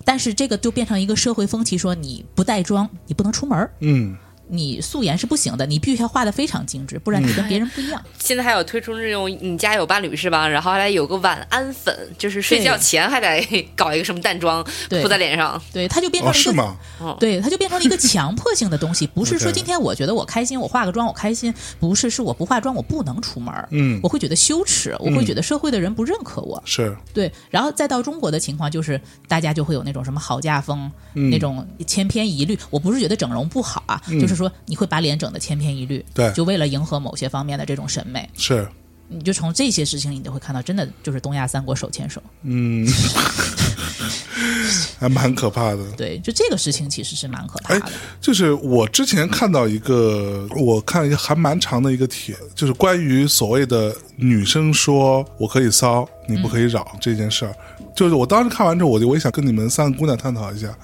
[0.03, 4.16] 但是这个就变成一个社会风气，说你不带妆，你不能出门儿，嗯，
[4.48, 8.02] 你素颜是不行的，你必须要画的非常精致，不然你跟别人不一样。
[8.20, 10.48] 现在还有推出那种你家有伴侣是吧？
[10.48, 15.62] 然后还有个晚安粉，就是睡觉前还得搞一个什么淡妆对涂在脸上。
[15.74, 16.78] 对，它就变成哦，了一个、是吗？
[17.20, 32.58] 对，它就变成了一个强迫性的东西，不是说今天我觉得我开心，我化个妆我开心，不是，是我不化妆我不能出门儿，嗯我会觉得羞耻，我会觉得社会的人不认可我，是，对，然后再到中国的情况就是，大家就会有那种什么好嫁风，嗯那种千篇一律。
[32.70, 38.28] 我不是觉得整容不好啊，就是说你会把脸整的千篇一律，对就为了迎合某些方面的这种审美。
[38.38, 38.68] 是，
[39.07, 42.22] 你就从这些事情，你就会看到，真的就是东亚三国手牵手。
[42.44, 42.88] 嗯，
[44.99, 45.78] 还蛮可怕的。
[45.95, 57.56] 对，就这个事情其实是蛮可怕哎的。，就是我之前看到一个，我看了一个还蛮长的一个帖，就是关于所谓的女生说我可以骚，你不可以扰、这件事儿。
[57.95, 60.76] 就是我当时看完之后，我就我也想跟你们三个姑娘探讨一下。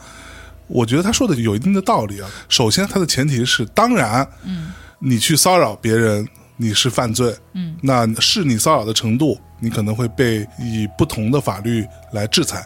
[0.72, 2.30] 我觉得他说的有一定的道理啊。
[2.48, 6.28] 首先，他的前提是，当然，嗯，你去骚扰别人，
[6.58, 12.66] 你是犯罪，嗯，那是你骚扰的程度，你可能会被以不同的法律来制裁。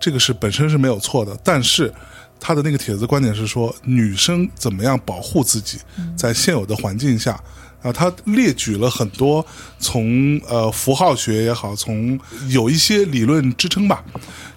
[0.00, 1.92] 这个是本身是没有错的，但是
[2.40, 5.78] 他的那个帖子观点是说，女生怎么样保护自己，
[6.16, 7.38] 在现有的环境下。
[7.82, 9.42] 啊，他列举了很多
[9.78, 12.20] 从呃符号学也好，从
[12.50, 14.04] 有一些理论支撑吧，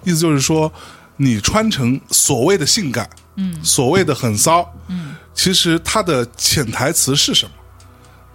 [0.04, 0.70] 意思就是说，
[1.16, 7.52] 你穿成所谓的性感，嗯，所谓的很骚，嗯，其实它的潜台词是什么？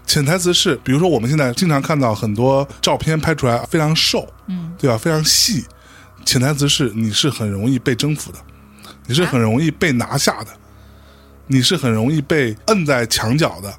[0.05, 4.97] 潜台词是，比如说我们现在经常看到很多照片拍出来非常瘦，嗯，对吧？
[4.97, 5.65] 非常细，
[6.25, 8.39] 潜台词是你是很容易被征服的，
[9.05, 10.47] 你是很容易被拿下的，
[11.45, 13.71] 你是很容易被摁在墙角的，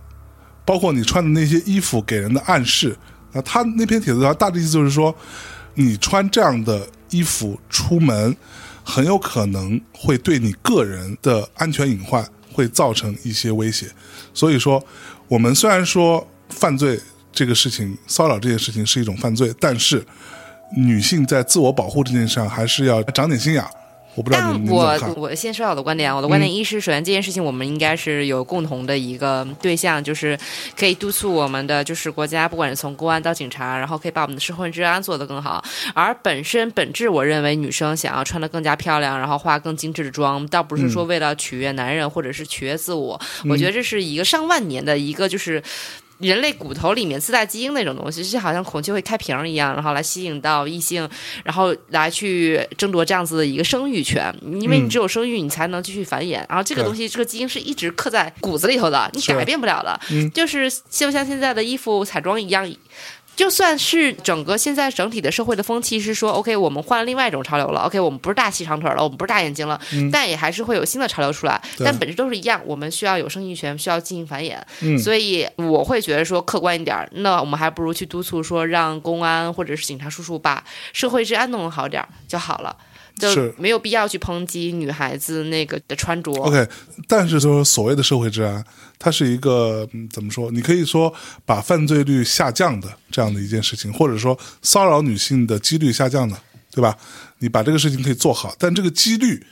[0.65, 2.97] 包括你穿的那些衣服给人的暗示。
[3.33, 5.15] 啊，他那篇帖子他大致意思就是说，
[5.75, 8.37] 你穿这样的衣服出门，
[8.91, 13.87] 很有可能会对你个人的安全隐患会造成一些威胁。
[14.35, 14.85] 所以说，
[15.29, 16.99] 我们虽然说犯罪
[17.33, 20.05] 这个事情、骚扰这件事情是一种犯罪，但是
[20.77, 23.65] 女性在自我保护这件事上还是要长点心眼。
[24.21, 25.15] 我不知道你但我？
[25.17, 30.39] 我先说下我的观点啊，我的观点一是，首先这件事情我们应该是有共同的一个对象，就是
[30.79, 35.65] 可以督促我们的就是国家，不管是从公安到警察，然后可以把我们的社会治安做得更好。
[35.95, 43.19] 而本身本质，我认为女生想要穿得更加漂亮，然后化更精致的妆，倒不是说为了取悦男人或者是取悦自我，
[43.49, 45.63] 我觉得这是一个上万年的一个就是。
[46.21, 51.09] 人类骨头里面自带基因那种东西，就好像孔雀会开屏一样，然后来吸引到异性，
[51.45, 56.45] 然后来去争夺这样子的一个生育权，因为你只有生育，你才能继续繁衍。
[56.49, 59.99] 然后这个东西，这个基因是一直刻在骨子里头的，你改变不了的。
[60.11, 62.71] 嗯就是就像现在的衣服彩妆一样。
[63.37, 69.81] 就算是整个现在整体的社会的风气是说，OK，我们换了另外一种潮流了，OK，我们不是大细长腿了，我们不是大眼睛了，
[70.13, 80.63] 但也还是会有新的潮流出来，但本质都是一样，我们需要有生育权，需要进行繁衍，嗯所以我会觉得说客观一点儿，那我们还不如去督促说让公安或者是警察叔叔把
[80.93, 82.77] 社会治安弄得好点儿就好了。
[83.19, 86.33] 就没有必要去抨击女孩子那个的穿着。
[86.41, 86.67] OK，
[87.07, 88.65] 但是就是所谓的社会治安，
[89.01, 90.51] 它是一个、嗯、怎么说？
[90.53, 91.13] 你可以说
[91.47, 96.37] 把犯罪率下降的这样的一件事情，或者说骚扰女性的几率下降的，
[96.71, 96.97] 对吧？
[97.39, 99.43] 你把这个事情可以做好，但这个几率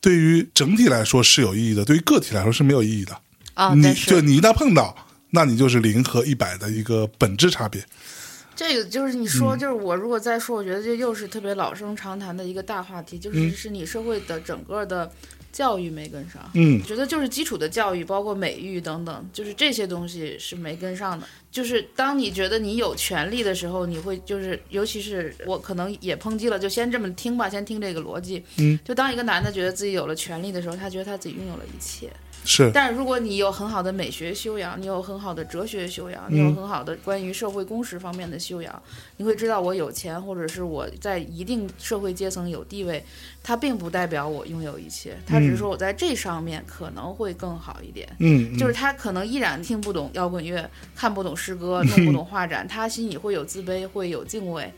[0.00, 3.16] 对于整体来说是有意义的，对于个体来说是没有意义的。
[3.54, 4.94] 啊，你但就你一旦碰到，
[5.30, 7.82] 那你就是零和一百的一个本质差别。
[8.56, 15.10] 这个就是你说，就是我如果再说，我觉得这又是特别老生常谈的一个大话题，就是是你社会的整个的
[15.56, 16.50] 教育没跟上。
[16.52, 21.26] 嗯觉得就是基础的教育，包括美育等等，就是这些东西是没跟上的。
[21.50, 28.44] 就是当你觉得你有权利的时候，你会就是，尤其是我可能也抨击了，就先这么听吧，先听这个逻辑。
[28.58, 32.10] 嗯，就当一个男的觉得自己有了权利的时候，他觉得他自己拥有了一切。
[32.44, 38.82] 是，但是如果你有很好的美学修养，你有很好的哲学修养，你有很好的关于社会公识方面的修养，
[39.16, 43.04] 你会知道我有钱，或者是我在一定社会阶层有地位，
[43.42, 48.08] 它并不代表我拥有一切，它只是说我在这上面可能会更好一点。
[48.18, 54.72] 嗯，嗯就是他可能依然听不懂摇滚乐，看不懂诗歌，弄不懂画展，他心里会有自卑，会有敬畏。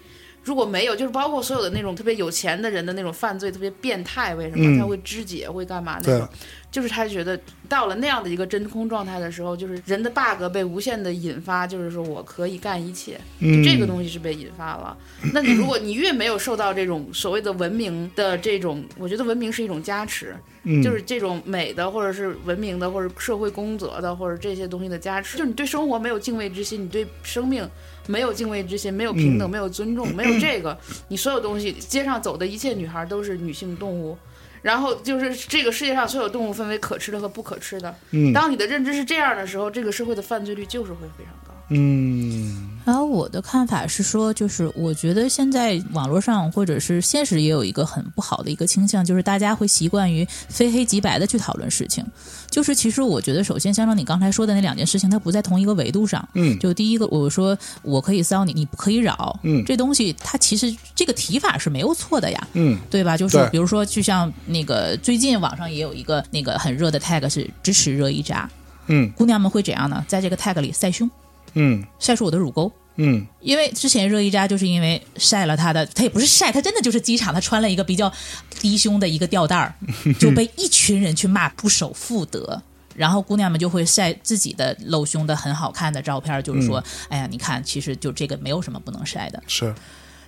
[0.48, 4.78] 如果没有，就是包括所有的那种特别有钱的人的那种犯罪特别变态，为什么、嗯。
[4.78, 6.26] 他会肢解，会干嘛那种？
[6.70, 13.62] 就是他觉得到了那样的一个真空状态的时候，就是人的 bug 被无限的引发，就是说我可以干一切，嗯。
[13.62, 14.96] 这个东西是被引发了。
[15.34, 20.82] 那你如果你越没有受到这种所谓的文明的这种，我觉得文明是一种加持，嗯。
[20.82, 25.36] 就是这种美的，或者是文明的，或者社会公德的，或者这些东西的加持。
[25.36, 27.68] 就是你对生活没有敬畏之心，你对生命
[28.08, 30.76] 没有敬畏之心，没有平等，嗯没有尊重，没有这个，
[31.06, 34.18] 你所有东西，街上走的一切女孩都是女性动物。
[34.60, 37.94] 然后就是这个世界上所有动物分为可吃的和不可吃的。
[38.10, 41.47] 嗯当你的认知是这样的时候，这个社会的犯罪率就是会非常高。
[41.70, 52.02] 嗯然后我的看法是说，就是我觉得现在网络上或者是现实也有一个很不好的一个倾向，就是大家会习惯于非黑即白的去讨论事情。
[52.50, 56.26] 就是其实我觉得，首先像你刚才说的那两件事情，它不在同一个维度上。
[56.32, 59.38] 嗯就第一个，我说我可以骚你，你不可以扰。
[59.42, 62.48] 嗯这东西它其实这个提法是没有错的呀。
[62.54, 63.18] 嗯对吧？
[63.18, 68.48] 就是比如说，就像那个最近网上也有一个那个很热的 tag 是支持热依扎，
[68.86, 70.02] 嗯姑娘们会怎样呢？
[70.08, 71.08] 在这个 tag 里晒胸，
[71.54, 72.70] 嗯晒出我的乳沟。
[73.00, 78.12] 嗯因为之前热依扎就是因为晒了她的，她也不是晒，她真的就是机场，她穿了一个比较
[78.60, 79.72] 低胸的一个吊带儿，
[80.18, 82.60] 就被一群人去骂不守妇德。
[82.96, 89.40] 然后姑娘们就会晒自己的露胸的很好看的照片，就是说，哎呀，你看，其实就这个没有什么不能晒的。
[89.46, 89.72] 是，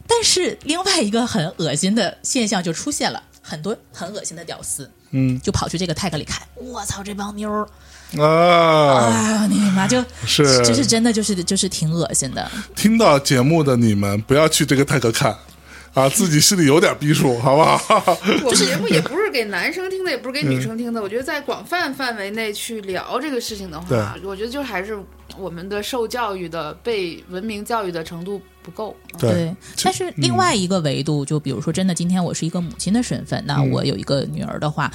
[0.07, 5.41] 但是另外一个很恶心的现象就出现了，很多很恶心的屌丝嗯。
[5.41, 7.69] 就跑去这个 tag 里看，我操，这帮妞儿。
[8.19, 10.65] 啊，啊，你妈就是。
[10.65, 12.51] 就是真的就是就是挺恶心的。
[12.75, 15.37] 听到节目的你们不要去这个 tag 看。
[15.95, 18.03] 啊，自己心里有点逼数，好不好？
[18.45, 21.03] 我们节目也不是给男生听的，也不是给女生听的。
[21.03, 24.97] 我觉得在广泛范围内去聊这个事情的话，我觉得就还是
[25.37, 28.97] 我们的受教育的、被文明教育的程度不够。
[29.19, 34.91] 对，对，但是另外一个维度，就比如说，真的，今天我是一个母亲的身份，那嗯我有一个女儿的话。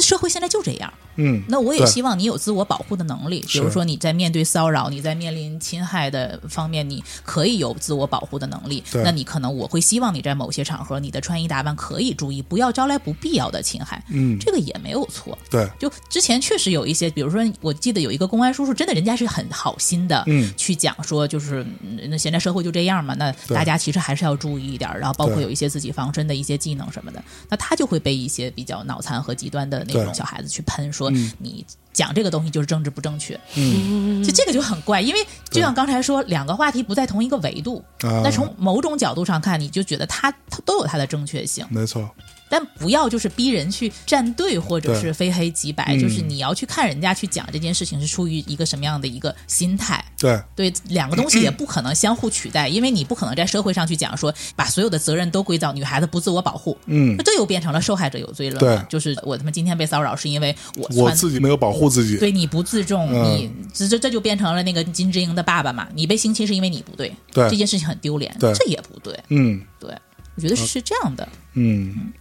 [0.00, 3.44] 社会现在就这样，嗯，那我也希望你有自我保护的能力。
[3.48, 8.82] 比如说你在面对骚扰、你在面临侵害的方面，你可以有自我保护的能力。
[9.04, 14.02] 那你可能我会希望你在某些场合，你的穿衣打扮可以注意，不要招来不必要的侵害。
[14.08, 15.36] 嗯，这个也没有错。
[15.50, 34.22] 对，就之前确实有一些，比如说，我记得有一个公安叔叔，真的人家是很好心的，嗯去讲说，就是嗯那现在社会就这样嘛，那大家其实还是要注意一点儿，然后包括有一些自己防身的一些技能什么的，那他就会被一些比较脑残和极端的那种小孩子去喷，说嗯你讲这个东西就是政治不正确，嗯。
[34.22, 41.66] 就这个就很怪，因为就像刚才说，两个话题不在同一个维度，啊，那从某种角度上看，你就觉得他他都有他的正确性。
[41.70, 42.08] 没错，
[42.52, 45.98] 但不要就是逼人去站队，或者是非黑即白，嗯。
[45.98, 50.04] 就是你要去看人家去讲这件事情是出于一个什么样的一个心态。
[50.18, 57.16] 对，对，两个东西也不可能相互取代，因为你不可能在社会上去讲说把所有的责任都归到女孩子不自我保护，嗯。
[57.16, 58.74] 那，这又变成了受害者有罪论对。
[58.74, 58.86] 了。
[58.90, 63.24] 就是我他妈今天被骚扰是因为我我自己没有保护自己，对你不自重，嗯。
[63.24, 67.48] 你这这这就变成了那个金智英的爸爸嘛，你被性侵是因为你不对，对。
[67.48, 68.52] 这件事情很丢脸，对。
[68.52, 69.62] 这也不对，嗯。
[69.80, 69.90] 对
[70.34, 71.28] 我觉得是这样的。
[71.52, 72.12] 嗯，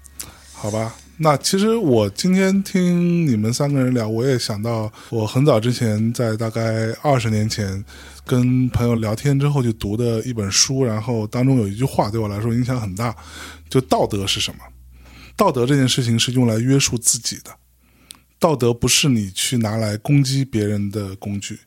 [0.61, 0.95] 好吧。
[1.17, 7.83] 那其实我今天听你们三个人聊，我也想到我很早之前在大概二十年前
[8.27, 13.15] 跟朋友聊天之后就读的一本书，然后当中有一句话对我来说影响很大，
[13.71, 14.59] 就道德是什么？
[15.35, 17.49] 道德这件事情是用来约束自己的，
[18.37, 21.57] 道德不是你去拿来攻击别人的工具。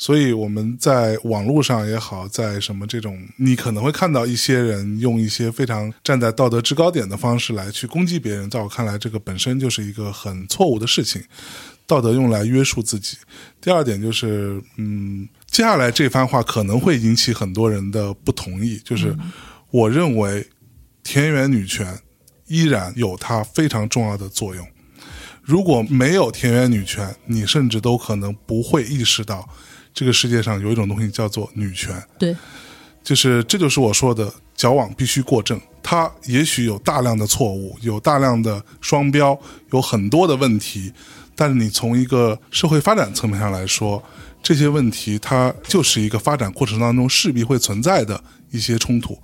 [0.00, 11.22] 所以我们在网络上也好，在什么这种，你可能会看到一些人用一些非常站在道德制高点的方式来去攻击别人，在我看来，这个本身就是一个很错误的事情。
[11.86, 13.18] 道德用来约束自己。
[13.60, 19.14] 第二点就是，嗯，接下来这番话可能会引起很多人的不同意，就是
[19.70, 20.48] 我认为
[21.02, 21.98] 田园女权
[22.46, 24.66] 依然有它非常重要的作用。
[25.42, 29.46] 如果没有田园女权，你甚至都可能不会意识到
[30.00, 32.34] 这个世界上有一种东西叫做女权，对，
[33.04, 35.60] 就是这就是我说的矫枉必须过正。
[35.82, 39.38] 它也许有大量的错误，有大量的双标，
[39.72, 40.90] 有很多的问题，
[41.36, 44.02] 但是你从一个社会发展层面上来说，
[44.42, 48.18] 这些问题它就是一个发展过程当中势必会存在的
[48.50, 49.18] 一些冲突。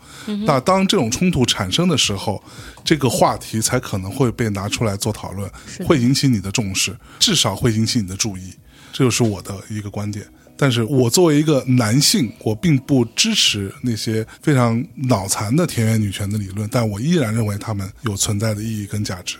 [0.44, 2.44] 那当这种冲突产生的时候，
[2.84, 5.50] 这个话题才可能会被拿出来做讨论，
[5.86, 8.52] 会引起你的重视，至少会引起你的注意。
[8.92, 10.26] 这就是我的一个观点。
[10.56, 19.36] 但是我作为一个男性，我并不支持那些非常脑残的田园女权的理论，但我依然认为他们有存在的意义跟价值。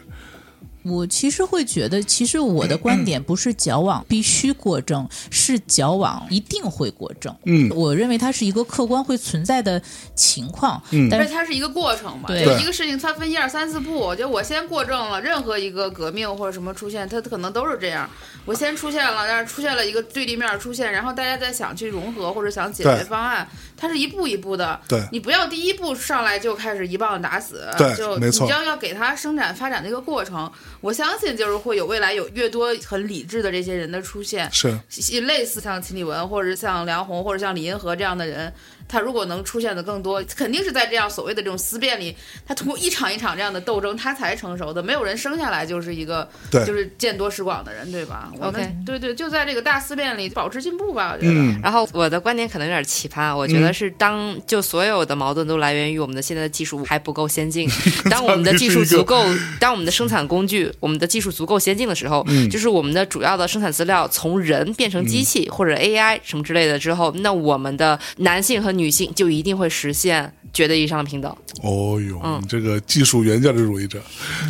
[0.86, 7.34] 我其实会觉得，其实我的观点不是矫枉必须过正，是矫枉一定会过正。
[7.44, 9.80] 嗯我认为它是一个客观会存在的
[10.14, 18.08] 情况，嗯但是它是一个过程嘛，对就一个事情它分一二三四步，就我先过正了，任何一个革命或者什么出现，它可能都是这样。
[18.44, 23.46] 我先出现了，但是出现了一个对立面出现，然后大家再想去融合或者想解决方案，
[23.76, 24.78] 它是一步一步的。
[24.86, 30.50] 对你不要第一步上来就开始一棒打死，对就没错你要要给它生长发展的一个过程。
[30.86, 34.78] 我相信就是会有未来有越多很理智的这些人的出现，是，
[35.22, 38.52] 类似像秦理文或者像梁红或者像李银河这样的人，
[38.88, 42.14] 他如果能出现的更多，肯定是在这样所谓的这种思辨里，
[42.46, 44.82] 他通过一场一场这样的斗争，他才成熟的。
[44.82, 46.64] 没有人生下来就是一个对。
[46.66, 48.30] 就是见多识广的人，对吧？
[48.34, 51.32] 我们 OK 对对，就在这个大思辨里保持进步吧，我觉得。
[51.32, 51.60] 嗯。
[51.62, 57.68] 然后我的观点可能有点奇葩，我觉得是当就所有的矛盾都来源于我们的现在的技术还不够先进，
[58.10, 59.24] 当我们的技术足够，
[59.60, 71.35] 当我们的生产工具、我们的技术足够先进的时候，就是我们的主要的生产资料从人变成机器、或者 AI 什么之类的之后，那我们的男性和女性就一定会实现绝对意义上的平等。
[71.62, 74.03] 哦哟，你这个技术原价值主义者，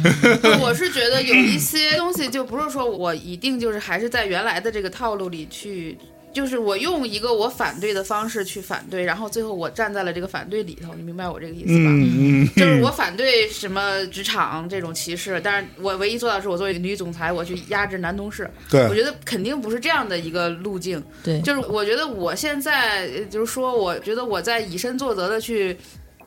[0.60, 5.96] 我是觉得有一些东西，就不是说我一定就是还是在原来的这个套路里去，
[6.36, 11.90] 就是我用一个我反对的方式去反对，然后最后我站在了这个反对里头，你明白我这个意思吧？
[11.90, 18.50] 嗯嗯，就是我反对什么职场这种歧视，但是我唯一做到的是我作为女总裁，我去压制男同事。
[18.68, 21.02] 对我觉得肯定不是这样的一个路径。
[21.24, 25.74] 对，就是我觉得我现在呃就是说，我觉得我在以身作则的去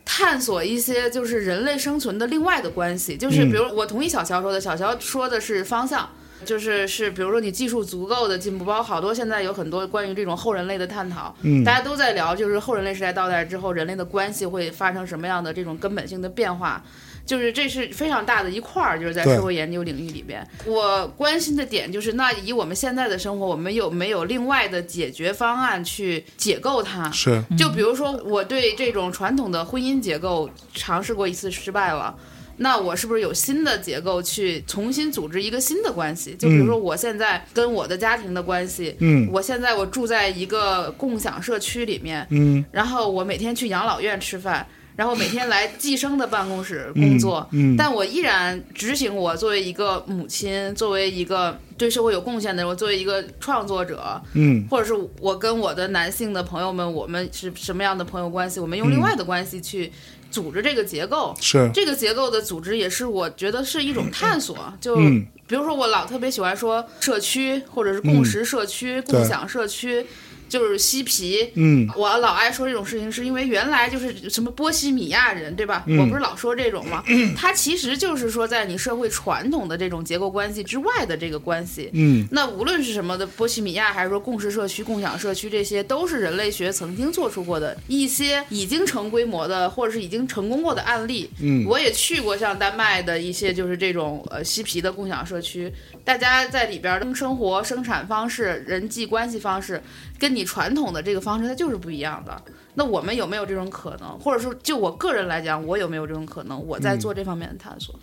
[0.03, 6.10] 探索一些就是人类生存的另外的关系，就是比如我同意小乔说的，小乔说的是方向。
[6.45, 16.84] 就是是，比如说你技术足够的进步，包括好多现在有很多关于这种后人类的探讨，嗯大家都在聊，就是后人类时代到来之后，人类的关系会发生什么样的这种根本性的变化，
[17.26, 27.11] 就是这是非常大的一块儿，就是在社会研究领域里边，我关心的点就是，那以我们现在的生活，我们有没有另外的解决方案去解构它？
[27.11, 32.16] 是，就比如说，我对这种传统的婚姻结构尝试过一次失败了。
[32.61, 36.36] 那我是不是有新的结构去重新组织一个新的关系？
[36.38, 39.30] 就比如说我现在跟我的家庭的关系，嗯。
[39.31, 42.64] 我现在我住在一个共享社区里面，嗯。
[42.72, 44.68] 然后我每天去养老院吃饭，
[44.98, 47.77] 然后每天来计生的办公室工作，嗯嗯。
[47.77, 54.68] 但我依然执行我作为一个母亲，作为一个对社会有贡献的人，我作为一个创作者，嗯。
[54.69, 58.60] 或者是我跟我的男性的朋友们，我们是什么样的朋友关系？
[58.60, 59.90] 我们用另外的关系去
[60.30, 61.36] 组织这个结构。
[61.40, 65.26] 是，这个结构的组织也是我觉得是一种探索，就嗯。
[65.48, 70.06] 比如说我老特别喜欢说社区，或者是共识社区、共享社区，
[70.50, 71.52] 就是嬉皮。
[71.54, 75.86] 嗯我老爱说这种事情，是因为原来就是什么波西米亚人，对吧？
[75.88, 77.04] 我不是老说这种吗？
[77.38, 81.90] 它其实就是说，在你社会传统的这种结构关系之外的这个关系。
[81.94, 91.30] 嗯那无论是什么的波西米亚，还是说共识社区、共享社区，这些都是人类学曾经做出过的一些已经成规模的，或者是已经成功过的案例。
[91.42, 95.72] 嗯我也去过像丹麦的一些就是这种呃嬉皮的共享社区，
[96.04, 99.82] 大家在里边儿生活、生产方式、人际关系方式，
[100.20, 102.41] 跟你传统的这个方式它就是不一样的。
[102.76, 104.20] 那我们有没有这种可能？
[104.20, 106.62] 或者说，就我个人来讲，我有没有这种可能？
[106.68, 107.94] 我在做这方面的探索，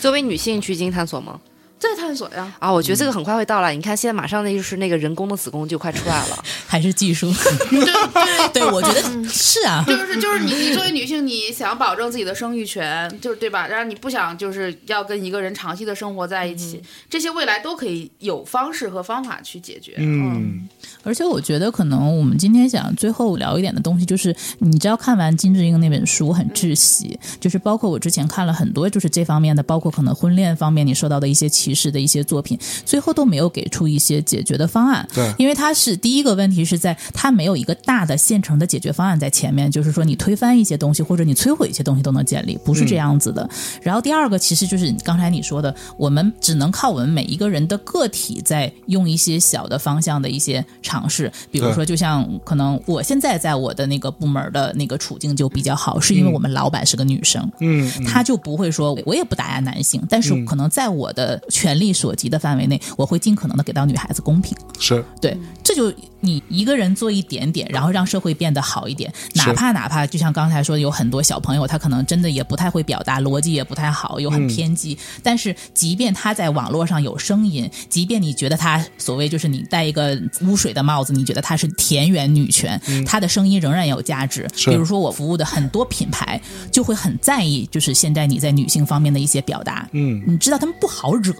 [0.00, 1.40] 作为女性去进行探索吗？
[1.76, 2.50] 在探索呀。
[2.58, 3.74] 啊，我觉得这个很快会到来。
[3.74, 6.44] 你看，现在马上那就是那个人工的子宫就快出来了。
[6.66, 7.30] 还是技术？
[7.68, 9.84] 对对 对，我觉得是啊。
[9.86, 13.66] 就是就是你你作为女性，你想保证自己的生育权，就是对吧？
[13.66, 19.94] 然后你不想就是要跟一个人长期的生活在一起，这些未来都可以有方式和方法去解决。
[19.98, 20.66] 嗯
[21.04, 27.18] 而且我觉得，可能我们今天想最后聊一点的东西，就是你知道看完金智英那本书，我很窒息。
[27.38, 35.06] 就是包括我之前看了很多，就是这方面的，包括可能婚恋方面你受到的一些歧视的一些作品，最后都没有给出一些解决的方案。
[35.14, 43.48] 对因为它是第一个问题是在它没有一个大的现成的解决方案在前面，就是说你推翻一些东西或者你摧毁一些东西都能建立，不是这样子的。
[43.82, 51.30] 然后第二个其实就是刚才你说的，我们只能靠我们每一个人的个体在用一些小的方向的一些尝尝试。
[51.50, 64.56] 比如说，就像可能我现在在我的那个部门的那个处境就比较好，是因为我们老板是个女生，嗯，嗯她就不会说我也不打压男性，但是可能在我的权力所及的范围内，我会尽可能的给到女孩子公平。
[64.78, 65.92] 是对，这就
[66.24, 84.46] 你一个人做一点点，然后让社会变得好一点，哪怕哪怕就像刚才说，有很多小朋友他可能真的也不太会表达，逻辑也不太好，又很偏激，但是即便他在网络上有声音，即便你觉得他所谓就是你戴一个污水的帽子，你觉得他是田园女权，他的声音仍然有价值。
[84.66, 86.40] 比如说我服务的很多品牌
[86.70, 87.94] 就会很在意，就是。
[87.94, 91.32] 现在你在女性方面的一些表达，嗯你知道他们不好惹。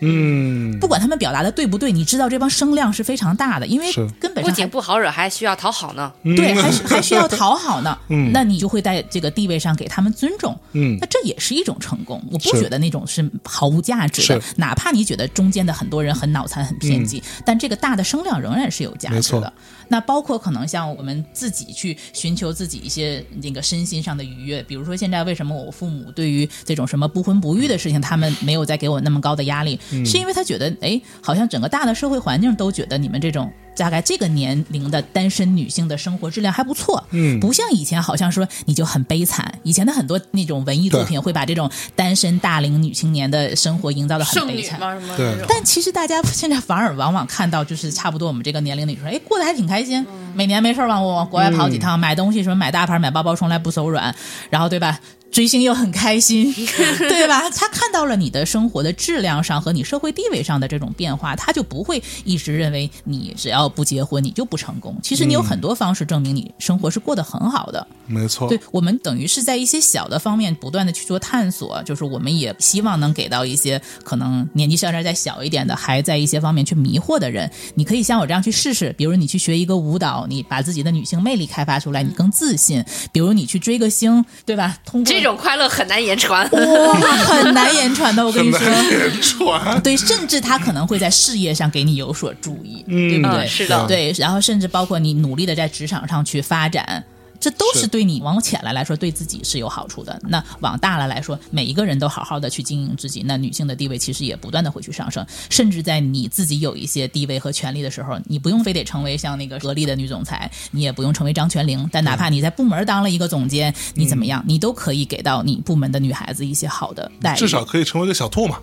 [0.00, 6.12] 嗯，不管他们表达的对不对，你知道这帮声量是非常大的，因为根本上还仅不好惹，还需要讨好呢。
[6.22, 7.96] 对，还是还需要讨好呢。
[8.08, 10.58] 嗯那你就会在这个地位上给他们尊重。
[10.72, 12.22] 嗯那这也是一种成功。
[12.30, 19.52] 我不觉得那种是毫无价值的，哪怕你觉得中间的很多人很脑残、很偏激，但这个大的声量仍然是有价值的。
[19.88, 33.52] 那包括可能像我们自己去寻求自己一些那个身心上的愉悦，比如说现在为什么我父母对于这种什么不婚不育的事情，他们没有再给我那么高的压力，嗯是因为他觉得，哎，好像整个大的社会环境都觉得你们这种。
[33.76, 39.60] 大概这个年龄的单身女性的生活质量还不错，嗯不像以前好像说你就很悲惨。
[39.62, 44.80] 以前的很多那种文艺作品会把这种单身大龄女青年的生活营造的很悲惨。
[45.16, 45.36] 对。
[45.48, 50.04] 但其实大家现在反而往往看到，就是差不多我们这个年龄的女生，哎，过得还挺开心，
[50.34, 54.14] 每年没事儿往往国外跑几趟，买东西什么买大牌、买包包，从来不手软，
[54.50, 54.98] 然后对吧？
[55.36, 56.50] 追星又很开心，
[56.96, 57.50] 对吧？
[57.50, 64.96] 他看到了你的生活的质量上和你社会地位上的这种变化，他就不会一直认为你只要不结婚你就不成功。
[65.02, 67.86] 其实你有很多方式证明你生活是过得很好的。
[68.06, 82.80] 没错，对我们等于是在一些小的方面不断的去做探索，就是我们也希望能给到一些可能年纪相对再小一点的，还在一些方面去迷惑的人，你可以像我这样去试试，比如你去学一个舞蹈，你把自己的女性魅力开发出来，你更自信；
[83.12, 84.78] 比如你去追个星，对吧？
[84.86, 86.48] 通过这种快乐很难言传。
[86.50, 86.94] 哇，
[87.24, 88.60] 很难言传的，我跟你说。
[88.60, 93.44] 言传，对，甚至他可能会在事业上给你有所注意，对不对？
[93.44, 97.04] 嗯是的对，然后甚至包括你努力的在职场上去发展。
[97.40, 100.18] 这都是是对你往浅了来说，对自己是有好处的。
[100.28, 105.24] 那往大了来说，每一个人都好好的去经营自己，那女性的地位其实也不断的会去上升。
[105.50, 117.38] 甚至在你自己有一些地位和权利的时候，你不用非得成为像那个格力的女总裁，你也不用成为张泉灵，但哪怕你在部门当了一个总监，你怎么样，你都可以给到你部门的女孩子一些好的待遇。
[117.38, 118.58] 至少可以成为个小兔嘛。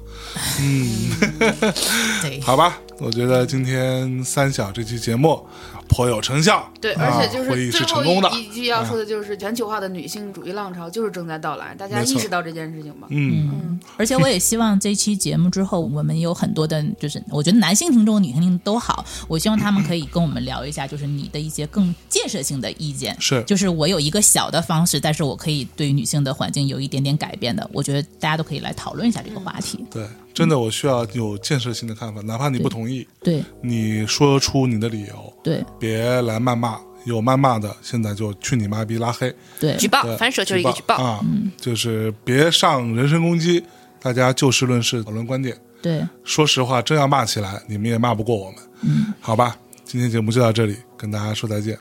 [2.22, 2.41] 对。
[2.41, 5.45] 好吧，我觉得今天三小这期节目
[5.88, 13.07] 颇有成效，对，啊而且就会议是最后是成功的，一一句要说的就是，全球化的女性主义浪潮就是正在到来，大家意识到这件事情吧。
[13.10, 23.15] 嗯，而且我也希望这期节目之后，我们有很多的，就是我觉得男性听众、女性听众都好，我希望他们可以跟我们聊一下，就是你的一些更建设性的意见。
[23.19, 29.85] 是就是我有一个小的方式，但是我可以对女性的环境有一点点改变的，我觉得大家都可以来讨论一下这个话题。
[29.91, 40.95] 对，真的我需要有建设性的看法，哪怕你不同意，对你说出你的理由，对别来谩骂，有谩骂的现在就去你妈逼拉黑，对举报，反手就是一个举报。
[40.95, 41.19] 啊，
[41.57, 43.63] 就是别上人身攻击，
[44.01, 45.55] 大家就事论事讨论观点。
[45.81, 48.59] 对，说实话，真要骂起来，你们也骂不过我们。
[48.81, 51.77] 嗯，好吧，今天节目就到这里，跟大家说再见。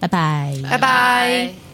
[0.00, 0.52] 拜拜。
[0.68, 1.73] 拜拜。